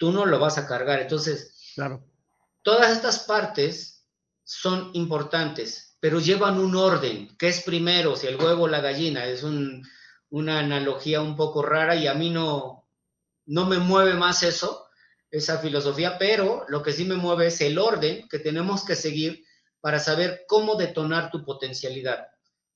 tú 0.00 0.10
no 0.10 0.26
lo 0.26 0.40
vas 0.40 0.58
a 0.58 0.66
cargar. 0.66 0.98
Entonces, 0.98 1.72
claro. 1.76 2.02
todas 2.62 2.90
estas 2.90 3.20
partes 3.20 4.04
son 4.42 4.90
importantes 4.94 5.90
pero 6.00 6.18
llevan 6.18 6.58
un 6.58 6.74
orden. 6.74 7.36
¿Qué 7.38 7.48
es 7.48 7.62
primero? 7.62 8.16
Si 8.16 8.26
el 8.26 8.36
huevo 8.36 8.64
o 8.64 8.68
la 8.68 8.80
gallina. 8.80 9.26
Es 9.26 9.44
una 9.44 10.58
analogía 10.58 11.20
un 11.20 11.36
poco 11.36 11.62
rara 11.62 11.94
y 11.94 12.06
a 12.06 12.14
mí 12.14 12.30
no, 12.30 12.88
no 13.46 13.66
me 13.66 13.78
mueve 13.78 14.14
más 14.14 14.42
eso, 14.42 14.88
esa 15.30 15.58
filosofía, 15.58 16.18
pero 16.18 16.64
lo 16.68 16.82
que 16.82 16.92
sí 16.92 17.04
me 17.04 17.16
mueve 17.16 17.48
es 17.48 17.60
el 17.60 17.78
orden 17.78 18.26
que 18.28 18.38
tenemos 18.38 18.84
que 18.84 18.96
seguir 18.96 19.44
para 19.80 20.00
saber 20.00 20.44
cómo 20.48 20.74
detonar 20.74 21.30
tu 21.30 21.44
potencialidad. 21.44 22.26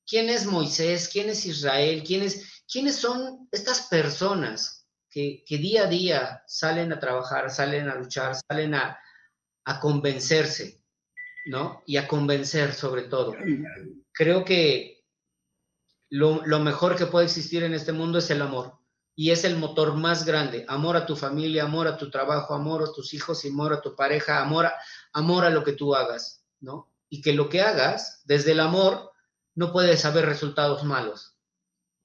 ¿Quién 0.06 0.28
es 0.28 0.44
Moisés? 0.44 1.08
¿Quién 1.10 1.30
es 1.30 1.46
Israel? 1.46 2.04
¿Quiénes 2.04 2.96
son 2.96 3.48
estas 3.50 3.88
personas 3.88 4.83
que, 5.14 5.58
día 5.58 5.84
a 5.84 5.86
día 5.86 6.42
salen 6.46 6.92
a 6.92 6.98
trabajar, 6.98 7.50
salen 7.50 7.88
a 7.88 7.94
luchar, 7.94 8.34
salen 8.34 8.74
a, 8.74 8.98
a 9.64 9.80
convencerse? 9.80 10.84
¿no? 11.44 11.82
Y 11.86 11.96
a 11.96 12.08
convencer 12.08 12.72
sobre 12.72 13.02
todo. 13.02 13.34
Creo 14.12 14.44
que 14.44 15.04
lo, 16.10 16.42
mejor 16.60 16.96
que 16.96 17.06
puede 17.06 17.26
existir 17.26 17.62
en 17.62 17.74
este 17.74 17.92
mundo 17.92 18.18
es 18.18 18.30
el 18.30 18.42
amor. 18.42 18.78
Y 19.16 19.30
es 19.30 19.44
el 19.44 19.56
motor 19.56 19.94
más 19.94 20.24
grande. 20.24 20.64
Amor 20.68 20.96
a 20.96 21.06
tu 21.06 21.14
familia, 21.14 21.64
amor 21.64 21.86
a 21.86 21.96
tu 21.96 22.10
trabajo, 22.10 22.54
amor 22.54 22.82
a 22.82 22.92
tus 22.92 23.14
hijos, 23.14 23.44
amor 23.44 23.72
a 23.72 23.80
tu 23.80 23.94
pareja, 23.94 24.40
amor 24.40 24.66
a, 24.66 24.74
amor 25.12 25.44
a 25.44 25.50
lo 25.50 25.62
que 25.62 25.72
tú 25.72 25.94
hagas, 25.94 26.44
¿no? 26.60 26.90
Y 27.08 27.22
que 27.22 27.32
lo 27.32 27.48
que 27.48 27.62
hagas 27.62 28.22
desde 28.24 28.52
el 28.52 28.60
amor 28.60 29.12
no 29.54 29.72
puedes 29.72 30.04
haber 30.04 30.26
resultados 30.26 30.82
malos. 30.82 31.33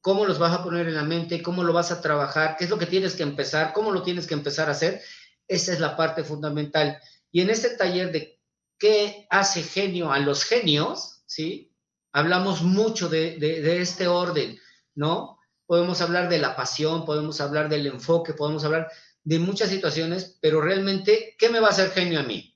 ¿Cómo 0.02 0.26
los 0.26 0.40
vas 0.40 0.54
a 0.54 0.64
poner 0.64 0.88
en 0.88 0.96
la 0.96 1.04
mente? 1.04 1.42
¿Cómo 1.44 1.64
lo 1.64 1.74
vas 1.74 1.92
a 1.92 2.02
trabajar? 2.02 2.56
¿Qué 2.58 2.64
es 2.64 2.70
lo 2.70 2.78
que 2.78 2.86
tienes 2.86 3.16
que 3.16 3.24
empezar? 3.24 3.74
¿Cómo 3.74 3.92
lo 3.92 4.02
tienes 4.04 4.28
que 4.28 4.34
empezar 4.34 4.70
a 4.70 4.72
hacer? 4.72 5.02
Esa 5.48 5.74
es 5.74 5.80
la 5.80 5.98
parte 5.98 6.24
fundamental. 6.24 7.00
Y 7.32 7.42
en 7.42 7.50
este 7.50 7.72
taller 7.72 8.12
de 8.12 8.40
qué 8.78 9.28
hace 9.30 9.62
genio 9.62 10.12
a 10.12 10.20
los 10.20 10.44
genios, 10.46 11.24
¿sí? 11.26 11.76
Hablamos 12.14 12.62
mucho 12.62 13.10
de, 13.10 13.82
este 13.82 14.08
orden, 14.08 14.58
¿no? 14.96 15.38
Podemos 15.66 16.02
hablar 16.02 16.30
de 16.30 16.40
la 16.40 16.56
pasión, 16.56 17.06
podemos 17.06 17.42
hablar 17.42 17.70
del 17.70 17.86
enfoque, 17.86 18.34
podemos 18.34 18.64
hablar 18.64 18.90
de 19.24 19.38
muchas 19.38 19.70
situaciones, 19.70 20.38
pero 20.42 20.62
realmente, 20.62 21.36
¿qué 21.38 21.50
me 21.50 21.60
va 21.60 21.68
a 21.68 21.72
hacer 21.72 21.92
genio 21.92 22.22
a 22.22 22.24
mí? 22.24 22.56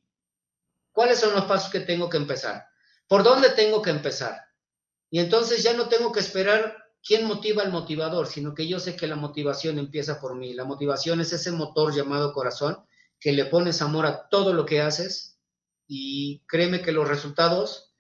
¿Cuáles 0.92 1.20
son 1.20 1.34
los 1.34 1.46
pasos 1.46 1.72
que 1.72 1.82
tengo 1.82 2.10
que 2.10 2.18
empezar? 2.18 2.68
¿Por 3.08 3.22
dónde 3.24 3.50
tengo 3.50 3.82
que 3.82 3.90
empezar? 3.90 4.42
Y 5.12 5.20
entonces 5.20 5.62
ya 5.62 5.74
no 5.74 5.90
tengo 5.90 6.12
que 6.12 6.22
esperar 6.22 6.83
quién 7.06 7.26
motiva 7.26 7.64
al 7.64 7.72
motivador, 7.72 8.28
sino 8.28 8.54
que 8.54 8.68
yo 8.68 8.80
sé 8.80 8.96
que 8.96 9.08
la 9.08 9.16
motivación 9.16 9.78
empieza 9.78 10.20
por 10.20 10.36
mí. 10.36 10.54
La 10.54 10.64
motivación 10.64 11.20
es 11.20 11.34
ese 11.34 11.52
motor 11.52 11.94
llamado 11.94 12.34
corazón, 12.34 12.78
que 13.20 13.34
le 13.34 13.46
pones 13.46 13.82
amor 13.82 14.06
a 14.06 14.30
todo 14.30 14.54
lo 14.54 14.66
que 14.66 14.82
haces, 14.82 15.40
y 15.88 16.44
créeme 16.48 16.82
que 16.82 16.92
los 16.92 17.08
resultados, 17.08 17.94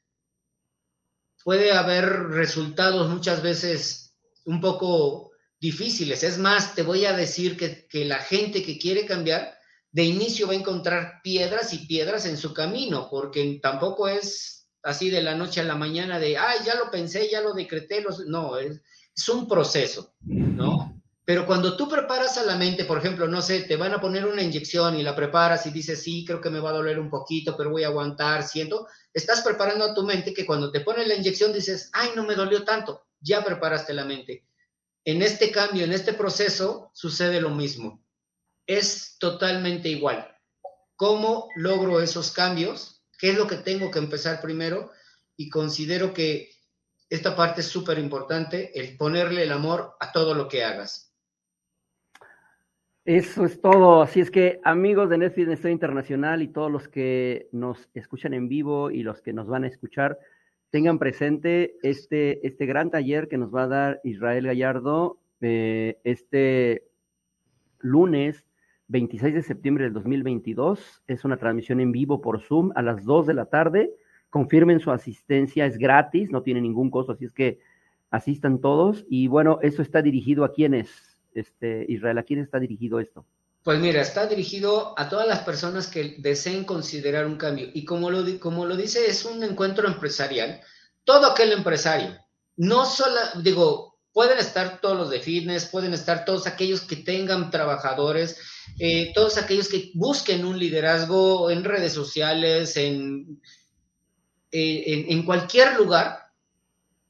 puede 1.44 1.74
haber 1.74 2.06
resultados 2.30 3.10
muchas 3.10 3.44
veces 3.44 4.16
un 4.46 4.62
poco 4.62 5.32
difíciles. 5.60 6.24
Es 6.24 6.38
más, 6.38 6.74
te 6.74 6.84
voy 6.84 7.06
a 7.06 7.16
decir 7.16 7.58
que, 7.58 7.86
que 7.88 8.06
la 8.06 8.20
gente 8.20 8.64
que 8.64 8.78
quiere 8.78 9.06
cambiar, 9.06 9.58
de 9.92 10.04
inicio 10.04 10.48
va 10.48 10.54
a 10.54 10.58
encontrar 10.58 11.22
piedras 11.22 11.74
y 11.74 11.86
piedras 11.86 12.26
en 12.26 12.38
su 12.38 12.54
camino, 12.54 13.10
porque 13.12 13.60
tampoco 13.62 14.08
es 14.08 14.63
así 14.84 15.10
de 15.10 15.22
la 15.22 15.36
noche 15.36 15.62
a 15.62 15.64
la 15.64 15.76
mañana 15.76 16.20
de, 16.20 16.38
ay, 16.38 16.60
ya 16.66 16.76
lo 16.76 16.92
pensé, 16.92 17.30
ya 17.30 17.42
lo 17.42 17.54
decreté, 17.54 18.02
los... 18.02 18.26
no, 18.28 18.58
es, 18.58 18.82
es 19.16 19.30
un 19.30 19.48
proceso, 19.48 20.14
¿no? 20.22 21.02
Pero 21.26 21.46
cuando 21.46 21.78
tú 21.78 21.88
preparas 21.88 22.38
a 22.38 22.44
la 22.44 22.58
mente, 22.58 22.84
por 22.84 22.98
ejemplo, 22.98 23.28
no 23.28 23.42
sé, 23.42 23.62
te 23.62 23.78
van 23.78 23.94
a 23.94 24.02
poner 24.02 24.26
una 24.26 24.42
inyección 24.42 24.98
y 24.98 25.04
la 25.04 25.16
preparas 25.16 25.66
y 25.66 25.72
dices, 25.72 26.04
sí, 26.04 26.26
creo 26.26 26.42
que 26.42 26.50
me 26.50 26.60
va 26.60 26.72
a 26.72 26.74
doler 26.74 27.00
un 27.00 27.10
poquito, 27.10 27.56
pero 27.56 27.70
voy 27.70 27.84
a 27.84 27.88
aguantar, 27.88 28.44
siento, 28.44 28.88
estás 29.14 29.42
preparando 29.42 29.86
a 29.86 29.94
tu 29.94 30.04
mente 30.04 30.34
que 30.34 30.46
cuando 30.46 30.70
te 30.70 30.82
ponen 30.82 31.08
la 31.08 31.16
inyección 31.16 31.54
dices, 31.54 31.90
ay, 31.94 32.10
no 32.16 32.26
me 32.26 32.36
dolió 32.36 32.66
tanto, 32.66 33.06
ya 33.22 33.44
preparaste 33.44 33.94
la 33.94 34.04
mente. 34.04 34.46
En 35.06 35.22
este 35.22 35.50
cambio, 35.52 35.86
en 35.86 35.94
este 35.94 36.14
proceso, 36.14 36.92
sucede 36.94 37.40
lo 37.40 37.50
mismo. 37.50 38.04
Es 38.68 39.18
totalmente 39.18 39.88
igual. 39.88 40.30
¿Cómo 40.98 41.48
logro 41.56 42.02
esos 42.02 42.32
cambios? 42.32 42.93
¿Qué 43.24 43.30
es 43.30 43.38
lo 43.38 43.48
que 43.48 43.56
tengo 43.56 43.90
que 43.90 44.00
empezar 44.00 44.42
primero? 44.42 44.92
Y 45.38 45.50
considero 45.50 46.14
que 46.14 46.50
esta 47.10 47.38
parte 47.38 47.62
es 47.62 47.68
súper 47.68 47.98
importante, 47.98 48.78
el 48.78 48.98
ponerle 48.98 49.44
el 49.44 49.54
amor 49.54 49.94
a 50.02 50.12
todo 50.12 50.34
lo 50.34 50.50
que 50.50 50.66
hagas. 50.66 51.16
Eso 53.06 53.46
es 53.46 53.62
todo. 53.62 54.02
Así 54.02 54.20
es 54.20 54.30
que, 54.30 54.60
amigos 54.66 55.10
de 55.10 55.20
Netflix 55.20 55.64
Internacional 55.64 56.42
y 56.42 56.50
todos 56.50 56.70
los 56.70 56.90
que 56.90 57.48
nos 57.54 57.88
escuchan 57.94 58.34
en 58.34 58.50
vivo 58.50 58.92
y 58.92 59.04
los 59.04 59.22
que 59.22 59.32
nos 59.32 59.48
van 59.48 59.64
a 59.64 59.68
escuchar, 59.68 60.20
tengan 60.70 61.00
presente 61.00 61.78
este, 61.82 62.46
este 62.46 62.66
gran 62.66 62.92
taller 62.92 63.30
que 63.30 63.38
nos 63.38 63.56
va 63.56 63.64
a 63.64 63.68
dar 63.68 64.02
Israel 64.04 64.48
Gallardo 64.48 65.18
eh, 65.40 65.98
este 66.04 66.90
lunes 67.80 68.44
26 68.88 69.34
de 69.34 69.44
septiembre 69.44 69.86
del 69.86 69.94
2022. 69.94 71.04
Es 71.08 71.26
una 71.26 71.38
transmisión 71.38 71.80
en 71.80 71.92
vivo 71.92 72.22
por 72.22 72.42
Zoom 72.42 72.72
a 72.76 72.82
las 72.82 73.04
2 73.06 73.28
de 73.28 73.34
la 73.34 73.46
tarde. 73.46 73.92
Confirmen 74.30 74.80
su 74.80 74.92
asistencia, 74.92 75.66
es 75.66 75.78
gratis, 75.78 76.32
no 76.32 76.42
tiene 76.42 76.62
ningún 76.62 76.90
costo, 76.90 77.14
así 77.14 77.26
es 77.26 77.34
que 77.34 77.60
asistan 78.10 78.60
todos. 78.60 79.06
Y 79.10 79.28
bueno, 79.28 79.60
eso 79.62 79.82
está 79.82 80.02
dirigido 80.02 80.44
a 80.44 80.54
quienes 80.54 81.18
este, 81.34 81.86
Israel, 81.90 82.18
¿a 82.18 82.24
quién 82.24 82.40
está 82.40 82.60
dirigido 82.60 83.00
esto? 83.00 83.26
Pues 83.64 83.80
mira, 83.80 84.02
está 84.02 84.28
dirigido 84.28 84.94
a 85.00 85.08
todas 85.08 85.28
las 85.28 85.40
personas 85.40 85.88
que 85.88 86.16
deseen 86.20 86.66
considerar 86.66 87.26
un 87.26 87.38
cambio. 87.38 87.70
Y 87.74 87.86
como 87.86 88.12
lo, 88.12 88.24
como 88.40 88.66
lo 88.66 88.76
dice, 88.76 89.06
es 89.08 89.24
un 89.24 89.42
encuentro 89.44 89.88
empresarial. 89.88 90.60
Todo 91.06 91.32
aquel 91.32 91.54
empresario, 91.54 92.18
no 92.58 92.86
solo, 92.86 93.16
digo, 93.42 93.93
pueden 94.14 94.38
estar 94.38 94.80
todos 94.80 94.96
los 94.96 95.10
de 95.10 95.20
fitness, 95.20 95.66
pueden 95.66 95.94
estar 95.94 96.24
todos 96.24 96.46
aquellos 96.46 96.82
que 96.82 96.96
tengan 96.96 97.50
trabajadores, 97.50 98.38
eh, 98.80 99.12
todos 99.14 99.38
aquellos 99.38 99.68
que 99.68 99.92
busquen 99.96 100.46
un 100.46 100.58
liderazgo 100.58 101.50
en 101.50 101.64
redes 101.64 101.94
sociales, 101.94 102.78
en, 102.78 103.42
eh, 104.52 104.84
en, 104.86 105.12
en 105.12 105.24
cualquier 105.24 105.76
lugar, 105.76 106.28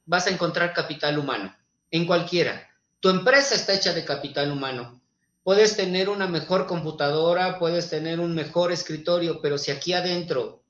vas 0.06 0.26
a 0.26 0.30
encontrar 0.30 0.72
capital 0.72 1.18
humano, 1.18 1.54
en 1.90 2.06
cualquiera. 2.06 2.70
Tu 3.00 3.10
empresa 3.10 3.54
está 3.54 3.74
hecha 3.74 3.92
de 3.92 4.04
capital 4.04 4.50
humano. 4.50 5.02
Puedes 5.42 5.76
tener 5.76 6.08
una 6.08 6.26
mejor 6.26 6.66
computadora, 6.66 7.58
puedes 7.58 7.90
tener 7.90 8.18
un 8.18 8.34
mejor 8.34 8.72
escritorio, 8.72 9.42
pero 9.42 9.58
si 9.58 9.70
aquí 9.70 9.92
adentro 9.92 10.64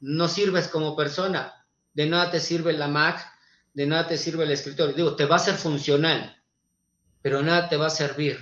no 0.00 0.26
sirves 0.26 0.66
como 0.66 0.96
persona, 0.96 1.64
de 1.92 2.06
nada 2.06 2.32
te 2.32 2.40
sirve 2.40 2.72
la 2.72 2.88
Mac, 2.88 3.33
de 3.74 3.86
nada 3.86 4.06
te 4.06 4.16
sirve 4.16 4.44
el 4.44 4.52
escritorio. 4.52 4.94
Digo, 4.94 5.16
te 5.16 5.26
va 5.26 5.36
a 5.36 5.40
ser 5.40 5.56
funcional, 5.56 6.40
pero 7.20 7.42
nada 7.42 7.68
te 7.68 7.76
va 7.76 7.86
a 7.86 7.90
servir. 7.90 8.38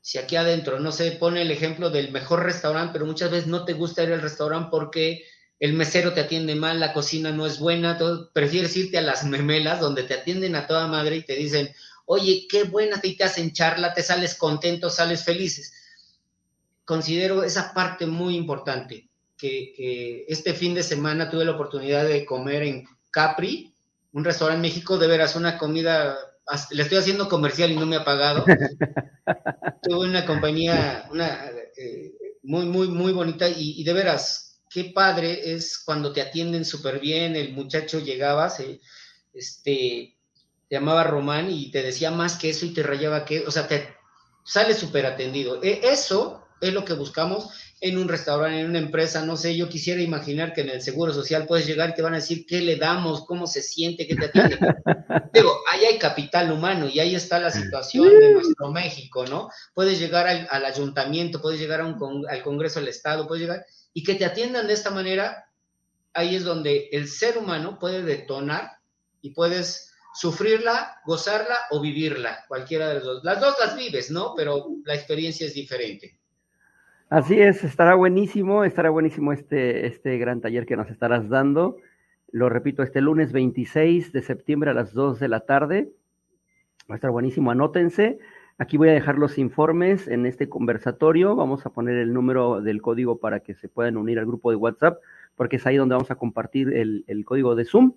Si 0.00 0.18
aquí 0.18 0.36
adentro 0.36 0.78
no 0.78 0.92
se 0.92 1.10
pone 1.12 1.42
el 1.42 1.50
ejemplo 1.50 1.90
del 1.90 2.12
mejor 2.12 2.44
restaurante, 2.44 2.92
pero 2.92 3.06
muchas 3.06 3.30
veces 3.30 3.48
no 3.48 3.64
te 3.64 3.72
gusta 3.72 4.04
ir 4.04 4.12
al 4.12 4.22
restaurante 4.22 4.68
porque 4.70 5.24
el 5.58 5.72
mesero 5.72 6.12
te 6.12 6.20
atiende 6.20 6.54
mal, 6.54 6.78
la 6.78 6.92
cocina 6.92 7.32
no 7.32 7.46
es 7.46 7.58
buena, 7.58 7.98
prefieres 8.32 8.76
irte 8.76 8.98
a 8.98 9.02
las 9.02 9.24
memelas 9.24 9.80
donde 9.80 10.02
te 10.02 10.14
atienden 10.14 10.54
a 10.54 10.66
toda 10.66 10.86
madre 10.86 11.16
y 11.16 11.22
te 11.22 11.34
dicen, 11.34 11.70
oye, 12.04 12.46
qué 12.48 12.64
buena, 12.64 13.00
te 13.00 13.16
hacen 13.24 13.52
charla, 13.52 13.94
te 13.94 14.02
sales 14.02 14.34
contento, 14.34 14.90
sales 14.90 15.24
felices. 15.24 15.72
Considero 16.84 17.42
esa 17.42 17.72
parte 17.72 18.06
muy 18.06 18.36
importante, 18.36 19.08
que, 19.36 20.24
este 20.28 20.54
fin 20.54 20.74
de 20.74 20.82
semana 20.82 21.30
tuve 21.30 21.44
la 21.44 21.52
oportunidad 21.52 22.06
de 22.06 22.24
comer 22.24 22.62
en 22.62 22.88
Capri, 23.10 23.74
un 24.16 24.24
restaurante 24.24 24.56
en 24.56 24.62
México, 24.62 24.96
de 24.96 25.08
veras, 25.08 25.36
una 25.36 25.58
comida, 25.58 26.16
le 26.70 26.82
estoy 26.82 26.96
haciendo 26.96 27.28
comercial 27.28 27.70
y 27.70 27.76
no 27.76 27.84
me 27.84 27.96
ha 27.96 28.04
pagado. 28.04 28.46
tuve 29.82 30.08
una 30.08 30.24
compañía, 30.24 31.06
una, 31.10 31.50
eh, 31.76 32.14
muy, 32.42 32.64
muy, 32.64 32.88
muy 32.88 33.12
bonita 33.12 33.46
y 33.46 33.84
de 33.84 33.92
veras, 33.92 34.46
qué 34.70 34.84
padre 34.84 35.52
es 35.52 35.78
cuando 35.78 36.14
te 36.14 36.22
atienden 36.22 36.64
súper 36.64 36.98
bien, 36.98 37.36
el 37.36 37.52
muchacho 37.52 37.98
llegaba, 37.98 38.48
se, 38.48 38.80
este, 39.34 40.16
te 40.66 40.74
llamaba 40.76 41.04
Román 41.04 41.50
y 41.50 41.70
te 41.70 41.82
decía 41.82 42.10
más 42.10 42.36
que 42.36 42.48
eso 42.48 42.64
y 42.64 42.72
te 42.72 42.82
rayaba 42.82 43.26
que, 43.26 43.40
o 43.46 43.50
sea, 43.50 43.68
te 43.68 43.94
sale 44.44 44.72
súper 44.72 45.04
atendido. 45.04 45.62
E, 45.62 45.80
eso 45.82 46.45
es 46.60 46.72
lo 46.72 46.84
que 46.84 46.94
buscamos 46.94 47.50
en 47.80 47.98
un 47.98 48.08
restaurante, 48.08 48.60
en 48.60 48.70
una 48.70 48.78
empresa, 48.78 49.24
no 49.24 49.36
sé, 49.36 49.54
yo 49.54 49.68
quisiera 49.68 50.00
imaginar 50.00 50.54
que 50.54 50.62
en 50.62 50.70
el 50.70 50.80
Seguro 50.80 51.12
Social 51.12 51.46
puedes 51.46 51.66
llegar 51.66 51.90
y 51.90 51.94
te 51.94 52.02
van 52.02 52.14
a 52.14 52.18
decir 52.18 52.46
qué 52.46 52.62
le 52.62 52.76
damos, 52.76 53.26
cómo 53.26 53.46
se 53.46 53.62
siente, 53.62 54.06
qué 54.06 54.16
te 54.16 54.26
atiende. 54.26 54.58
Digo, 55.34 55.60
ahí 55.70 55.84
hay 55.84 55.98
capital 55.98 56.50
humano 56.50 56.88
y 56.88 57.00
ahí 57.00 57.14
está 57.14 57.38
la 57.38 57.50
situación 57.50 58.08
de 58.08 58.32
nuestro 58.32 58.70
México, 58.72 59.26
¿no? 59.26 59.50
Puedes 59.74 59.98
llegar 59.98 60.26
al, 60.26 60.64
ayuntamiento, 60.64 61.42
puedes 61.42 61.60
llegar 61.60 61.82
a 61.82 61.86
un, 61.86 62.26
al 62.28 62.42
Congreso 62.42 62.80
del 62.80 62.88
Estado, 62.88 63.28
puedes 63.28 63.42
llegar 63.42 63.66
y 63.92 64.02
que 64.02 64.14
te 64.14 64.24
atiendan 64.24 64.66
de 64.66 64.72
esta 64.72 64.90
manera, 64.90 65.50
ahí 66.14 66.34
es 66.34 66.44
donde 66.44 66.88
el 66.92 67.08
ser 67.08 67.36
humano 67.36 67.78
puede 67.78 68.02
detonar 68.02 68.78
y 69.20 69.30
puedes 69.30 69.92
sufrirla, 70.14 71.00
gozarla 71.04 71.58
o 71.70 71.80
vivirla, 71.80 72.46
cualquiera 72.48 72.88
de 72.88 72.94
las 72.94 73.04
dos. 73.04 73.24
Las 73.24 73.40
dos 73.40 73.54
las 73.60 73.76
vives, 73.76 74.10
¿no? 74.10 74.32
Pero 74.34 74.66
la 74.84 74.94
experiencia 74.94 75.46
es 75.46 75.52
diferente. 75.52 76.18
Así 77.08 77.40
es, 77.40 77.62
estará 77.62 77.94
buenísimo, 77.94 78.64
estará 78.64 78.90
buenísimo 78.90 79.32
este, 79.32 79.86
este 79.86 80.18
gran 80.18 80.40
taller 80.40 80.66
que 80.66 80.76
nos 80.76 80.90
estarás 80.90 81.28
dando. 81.28 81.76
Lo 82.32 82.48
repito, 82.48 82.82
este 82.82 83.00
lunes 83.00 83.30
26 83.32 84.12
de 84.12 84.22
septiembre 84.22 84.70
a 84.70 84.74
las 84.74 84.92
2 84.92 85.20
de 85.20 85.28
la 85.28 85.40
tarde. 85.40 85.92
Va 86.90 86.94
a 86.94 86.96
estar 86.96 87.12
buenísimo, 87.12 87.52
anótense. 87.52 88.18
Aquí 88.58 88.76
voy 88.76 88.88
a 88.88 88.92
dejar 88.92 89.18
los 89.18 89.38
informes 89.38 90.08
en 90.08 90.26
este 90.26 90.48
conversatorio. 90.48 91.36
Vamos 91.36 91.64
a 91.64 91.70
poner 91.70 91.96
el 91.96 92.12
número 92.12 92.60
del 92.60 92.82
código 92.82 93.18
para 93.18 93.38
que 93.38 93.54
se 93.54 93.68
puedan 93.68 93.96
unir 93.96 94.18
al 94.18 94.26
grupo 94.26 94.50
de 94.50 94.56
WhatsApp, 94.56 94.98
porque 95.36 95.56
es 95.56 95.66
ahí 95.66 95.76
donde 95.76 95.94
vamos 95.94 96.10
a 96.10 96.16
compartir 96.16 96.72
el, 96.72 97.24
código 97.24 97.54
de 97.54 97.66
Zoom. 97.66 97.92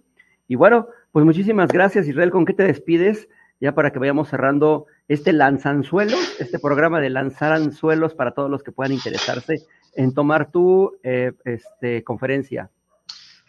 Y 0.48 0.54
bueno, 0.56 0.88
pues 1.12 1.26
muchísimas 1.26 1.72
gracias, 1.72 2.08
Israel. 2.08 2.30
¿Con 2.30 2.46
qué 2.46 2.54
te 2.54 2.64
despides? 2.64 3.28
Ya 3.60 3.74
para 3.74 3.92
que 3.92 4.00
vayamos 4.00 4.30
cerrando 4.30 4.86
este 5.08 5.34
lanzanzuelos, 5.34 6.40
este 6.40 6.60
programa 6.60 7.02
de 7.02 7.10
lanzar 7.10 7.52
anzuelos 7.52 8.14
para 8.14 8.34
todos 8.34 8.50
los 8.50 8.64
que 8.64 8.72
puedan 8.72 8.94
interesarse 8.94 9.66
en 9.96 10.14
tomar 10.14 10.52
tu 10.52 10.98
eh, 11.04 11.34
este, 11.44 12.04
conferencia. 12.04 12.70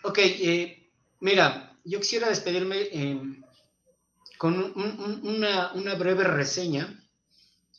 Ok, 0.03 0.19
eh, 0.19 0.91
mira, 1.21 1.77
yo 1.85 2.01
quisiera 2.01 2.29
despedirme 2.29 2.89
con 4.39 4.73
una, 5.23 5.73
una, 5.75 5.95
breve 5.97 6.25
reseña 6.25 6.99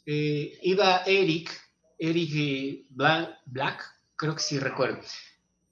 eh, 0.06 0.58
iba 0.64 1.04
Eric, 1.06 1.50
Eric 1.98 2.86
Black, 2.90 3.84
creo 4.16 4.36
que 4.36 4.42
sí 4.42 4.60
recuerdo, 4.60 5.00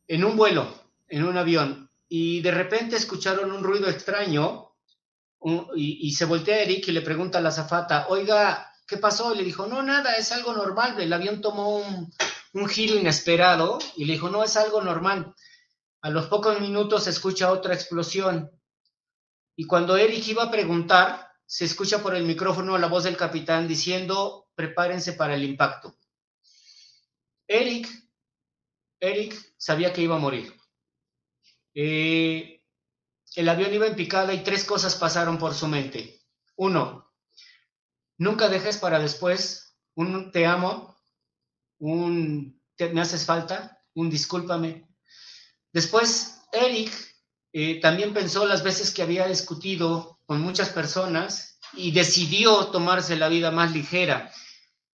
en 0.07 0.23
un 0.23 0.35
vuelo, 0.35 0.73
en 1.07 1.23
un 1.23 1.37
avión, 1.37 1.89
y 2.07 2.41
de 2.41 2.51
repente 2.51 2.95
escucharon 2.95 3.51
un 3.51 3.63
ruido 3.63 3.89
extraño 3.89 4.68
y, 5.75 6.11
se 6.11 6.25
voltea 6.25 6.55
a 6.55 6.59
Eric 6.59 6.87
y 6.87 6.91
le 6.91 7.01
pregunta 7.01 7.37
a 7.37 7.41
la 7.41 7.51
zafata, 7.51 8.07
oiga, 8.09 8.73
¿qué 8.87 8.97
pasó? 8.97 9.33
Y 9.33 9.37
le 9.37 9.43
dijo, 9.43 9.67
no, 9.67 9.81
nada, 9.81 10.15
es 10.15 10.31
algo 10.31 10.53
normal. 10.53 10.99
El 10.99 11.13
avión 11.13 11.41
tomó 11.41 11.77
un, 11.77 12.11
un 12.53 12.67
giro 12.67 12.95
inesperado 12.95 13.79
y 13.95 14.05
le 14.05 14.13
dijo, 14.13 14.29
no, 14.29 14.43
es 14.43 14.57
algo 14.57 14.81
normal. 14.81 15.33
A 16.01 16.09
los 16.09 16.27
pocos 16.27 16.59
minutos 16.59 17.05
se 17.05 17.09
escucha 17.11 17.51
otra 17.51 17.73
explosión. 17.73 18.51
Y 19.55 19.65
cuando 19.65 19.97
Eric 19.97 20.27
iba 20.27 20.43
a 20.43 20.51
preguntar, 20.51 21.29
se 21.45 21.65
escucha 21.65 22.01
por 22.01 22.15
el 22.15 22.23
micrófono 22.23 22.77
la 22.77 22.87
voz 22.87 23.03
del 23.03 23.17
capitán 23.17 23.67
diciendo, 23.67 24.49
prepárense 24.55 25.13
para 25.13 25.35
el 25.35 25.43
impacto. 25.43 25.97
Eric, 27.47 27.87
Eric 28.99 29.35
sabía 29.57 29.91
que 29.91 30.01
iba 30.01 30.15
a 30.15 30.19
morir. 30.19 30.53
Eh, 31.73 32.58
el 33.35 33.49
avión 33.49 33.73
iba 33.73 33.87
en 33.87 33.95
picada 33.95 34.33
y 34.33 34.43
tres 34.43 34.63
cosas 34.63 34.95
pasaron 34.95 35.37
por 35.37 35.53
su 35.53 35.67
mente. 35.67 36.21
Uno, 36.55 37.11
nunca 38.17 38.49
dejes 38.49 38.77
para 38.77 38.99
después 38.99 39.75
un 39.95 40.31
te 40.31 40.45
amo, 40.45 40.97
un 41.77 42.59
me 42.79 43.01
haces 43.01 43.25
falta, 43.25 43.81
un 43.93 44.09
discúlpame. 44.09 44.87
Después, 45.73 46.41
Eric 46.51 46.91
eh, 47.51 47.79
también 47.81 48.13
pensó 48.13 48.45
las 48.45 48.63
veces 48.63 48.91
que 48.91 49.01
había 49.01 49.27
discutido 49.27 50.19
con 50.25 50.41
muchas 50.41 50.69
personas 50.69 51.59
y 51.73 51.91
decidió 51.91 52.67
tomarse 52.67 53.15
la 53.15 53.27
vida 53.27 53.51
más 53.51 53.73
ligera. 53.73 54.31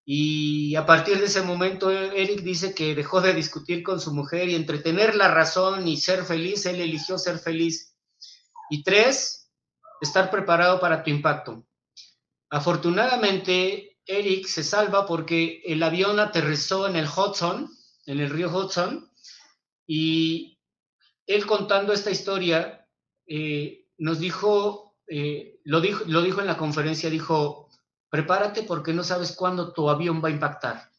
Y 0.05 0.75
a 0.75 0.85
partir 0.85 1.19
de 1.19 1.25
ese 1.25 1.41
momento, 1.41 1.89
Eric 1.89 2.41
dice 2.41 2.75
que 2.75 2.93
dejó 2.93 3.21
de 3.21 3.33
discutir 3.33 3.81
con 3.81 3.99
su 3.99 4.13
mujer 4.13 4.49
y 4.49 4.55
entre 4.55 4.77
tener 4.77 5.15
la 5.15 5.29
razón 5.29 5.87
y 5.87 5.97
ser 5.97 6.25
feliz, 6.25 6.65
él 6.67 6.79
eligió 6.79 7.17
ser 7.17 7.39
feliz. 7.39 7.94
Y 8.69 8.83
tres, 8.83 9.51
estar 10.01 10.29
preparado 10.29 10.79
para 10.79 11.03
tu 11.03 11.09
impacto. 11.09 11.65
Afortunadamente, 12.49 13.97
Eric 14.05 14.47
se 14.47 14.63
salva 14.63 15.05
porque 15.05 15.61
el 15.65 15.81
avión 15.83 16.19
aterrizó 16.19 16.87
en 16.87 16.95
el 16.95 17.07
Hudson, 17.07 17.69
en 18.05 18.19
el 18.19 18.29
río 18.29 18.49
Hudson, 18.49 19.11
y 19.87 20.59
él 21.27 21.45
contando 21.45 21.93
esta 21.93 22.11
historia 22.11 22.87
eh, 23.27 23.87
nos 23.97 24.19
dijo 24.19 24.85
eh, 25.07 25.59
lo, 25.63 25.81
dijo, 25.81 26.03
lo 26.07 26.21
dijo 26.21 26.41
en 26.41 26.47
la 26.47 26.57
conferencia, 26.57 27.09
dijo, 27.09 27.69
prepárate 28.09 28.63
porque 28.63 28.93
no 28.93 29.03
sabes 29.03 29.33
cuándo 29.33 29.73
tu 29.73 29.89
avión 29.89 30.23
va 30.23 30.29
a 30.29 30.31
impactar. 30.31 30.91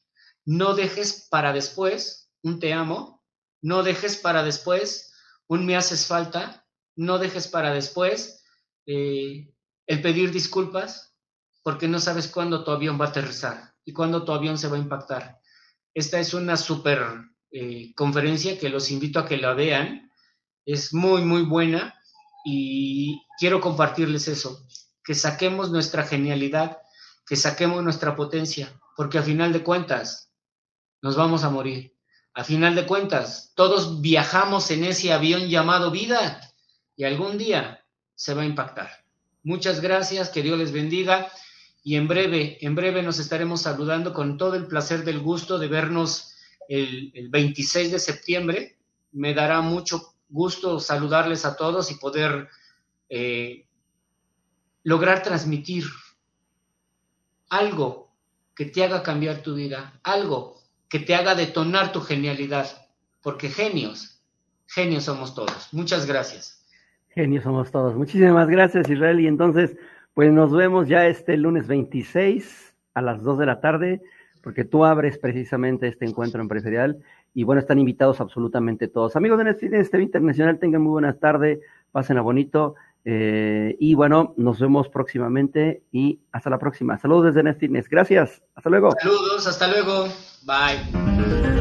No 0.44 0.74
dejes 0.74 1.26
para 1.30 1.52
después 1.52 2.30
un 2.42 2.60
te 2.60 2.72
amo, 2.72 3.24
no 3.62 3.82
dejes 3.82 4.16
para 4.16 4.42
después 4.42 5.12
un 5.48 5.66
me 5.66 5.76
haces 5.76 6.06
falta, 6.06 6.65
no 6.96 7.18
dejes 7.18 7.48
para 7.48 7.72
después 7.72 8.42
eh, 8.86 9.52
el 9.86 10.02
pedir 10.02 10.32
disculpas 10.32 11.14
porque 11.62 11.88
no 11.88 12.00
sabes 12.00 12.28
cuándo 12.28 12.64
tu 12.64 12.70
avión 12.70 13.00
va 13.00 13.06
a 13.06 13.08
aterrizar 13.08 13.74
y 13.84 13.92
cuándo 13.92 14.24
tu 14.24 14.32
avión 14.32 14.58
se 14.58 14.68
va 14.68 14.76
a 14.76 14.80
impactar. 14.80 15.40
Esta 15.94 16.18
es 16.18 16.34
una 16.34 16.56
super 16.56 17.04
eh, 17.50 17.92
conferencia 17.94 18.58
que 18.58 18.68
los 18.68 18.90
invito 18.90 19.18
a 19.18 19.26
que 19.26 19.36
la 19.36 19.54
vean. 19.54 20.10
Es 20.64 20.92
muy, 20.92 21.22
muy 21.22 21.42
buena 21.42 21.94
y 22.44 23.22
quiero 23.38 23.60
compartirles 23.60 24.28
eso, 24.28 24.66
que 25.02 25.14
saquemos 25.14 25.70
nuestra 25.70 26.04
genialidad, 26.04 26.78
que 27.26 27.36
saquemos 27.36 27.82
nuestra 27.82 28.14
potencia, 28.14 28.80
porque 28.96 29.18
a 29.18 29.22
final 29.22 29.52
de 29.52 29.62
cuentas 29.62 30.32
nos 31.02 31.16
vamos 31.16 31.44
a 31.44 31.50
morir. 31.50 31.96
A 32.34 32.44
final 32.44 32.74
de 32.74 32.86
cuentas, 32.86 33.52
todos 33.54 34.00
viajamos 34.00 34.70
en 34.70 34.84
ese 34.84 35.12
avión 35.12 35.48
llamado 35.48 35.90
vida 35.90 36.40
y 36.96 37.04
algún 37.04 37.38
día 37.38 37.84
se 38.14 38.34
va 38.34 38.42
a 38.42 38.46
impactar. 38.46 38.90
Muchas 39.42 39.80
gracias, 39.80 40.30
que 40.30 40.42
Dios 40.42 40.58
les 40.58 40.72
bendiga 40.72 41.30
y 41.84 41.94
en 41.94 42.08
breve, 42.08 42.58
en 42.62 42.74
breve 42.74 43.02
nos 43.02 43.20
estaremos 43.20 43.62
saludando 43.62 44.12
con 44.12 44.38
todo 44.38 44.56
el 44.56 44.66
placer 44.66 45.04
del 45.04 45.20
gusto 45.20 45.58
de 45.58 45.68
vernos 45.68 46.34
el, 46.68 47.12
el 47.14 47.28
26 47.28 47.92
de 47.92 47.98
septiembre. 48.00 48.76
Me 49.12 49.34
dará 49.34 49.60
mucho 49.60 50.14
gusto 50.28 50.80
saludarles 50.80 51.44
a 51.44 51.54
todos 51.54 51.90
y 51.92 51.94
poder 51.94 52.48
eh, 53.08 53.68
lograr 54.82 55.22
transmitir 55.22 55.84
algo 57.48 58.12
que 58.54 58.64
te 58.64 58.82
haga 58.82 59.02
cambiar 59.02 59.42
tu 59.42 59.54
vida, 59.54 60.00
algo 60.02 60.60
que 60.88 60.98
te 60.98 61.14
haga 61.14 61.34
detonar 61.34 61.92
tu 61.92 62.00
genialidad, 62.00 62.88
porque 63.22 63.48
genios, 63.48 64.20
genios 64.66 65.04
somos 65.04 65.34
todos. 65.34 65.72
Muchas 65.72 66.06
gracias. 66.06 66.65
Genios 67.16 67.44
somos 67.44 67.70
todos. 67.70 67.96
Muchísimas 67.96 68.46
gracias, 68.46 68.90
Israel. 68.90 69.20
Y 69.20 69.26
entonces, 69.26 69.74
pues 70.12 70.30
nos 70.30 70.52
vemos 70.52 70.86
ya 70.86 71.06
este 71.06 71.38
lunes 71.38 71.66
26 71.66 72.74
a 72.92 73.00
las 73.00 73.22
2 73.22 73.38
de 73.38 73.46
la 73.46 73.58
tarde, 73.62 74.02
porque 74.42 74.64
tú 74.64 74.84
abres 74.84 75.16
precisamente 75.16 75.88
este 75.88 76.04
encuentro 76.04 76.42
empresarial 76.42 76.98
y 77.32 77.44
bueno, 77.44 77.60
están 77.60 77.78
invitados 77.78 78.20
absolutamente 78.20 78.86
todos. 78.86 79.16
Amigos 79.16 79.42
de 79.42 79.80
este 79.80 80.02
Internacional, 80.02 80.58
tengan 80.58 80.82
muy 80.82 80.90
buenas 80.90 81.18
tardes, 81.18 81.60
pasen 81.90 82.18
a 82.18 82.20
bonito. 82.20 82.74
Eh, 83.06 83.76
y 83.80 83.94
bueno, 83.94 84.34
nos 84.36 84.60
vemos 84.60 84.90
próximamente 84.90 85.84
y 85.92 86.20
hasta 86.32 86.50
la 86.50 86.58
próxima. 86.58 86.98
Saludos 86.98 87.26
desde 87.26 87.42
Nestines. 87.42 87.88
Gracias. 87.88 88.42
Hasta 88.54 88.68
luego. 88.68 88.90
Saludos, 89.00 89.46
hasta 89.46 89.68
luego. 89.68 90.08
Bye. 90.44 91.55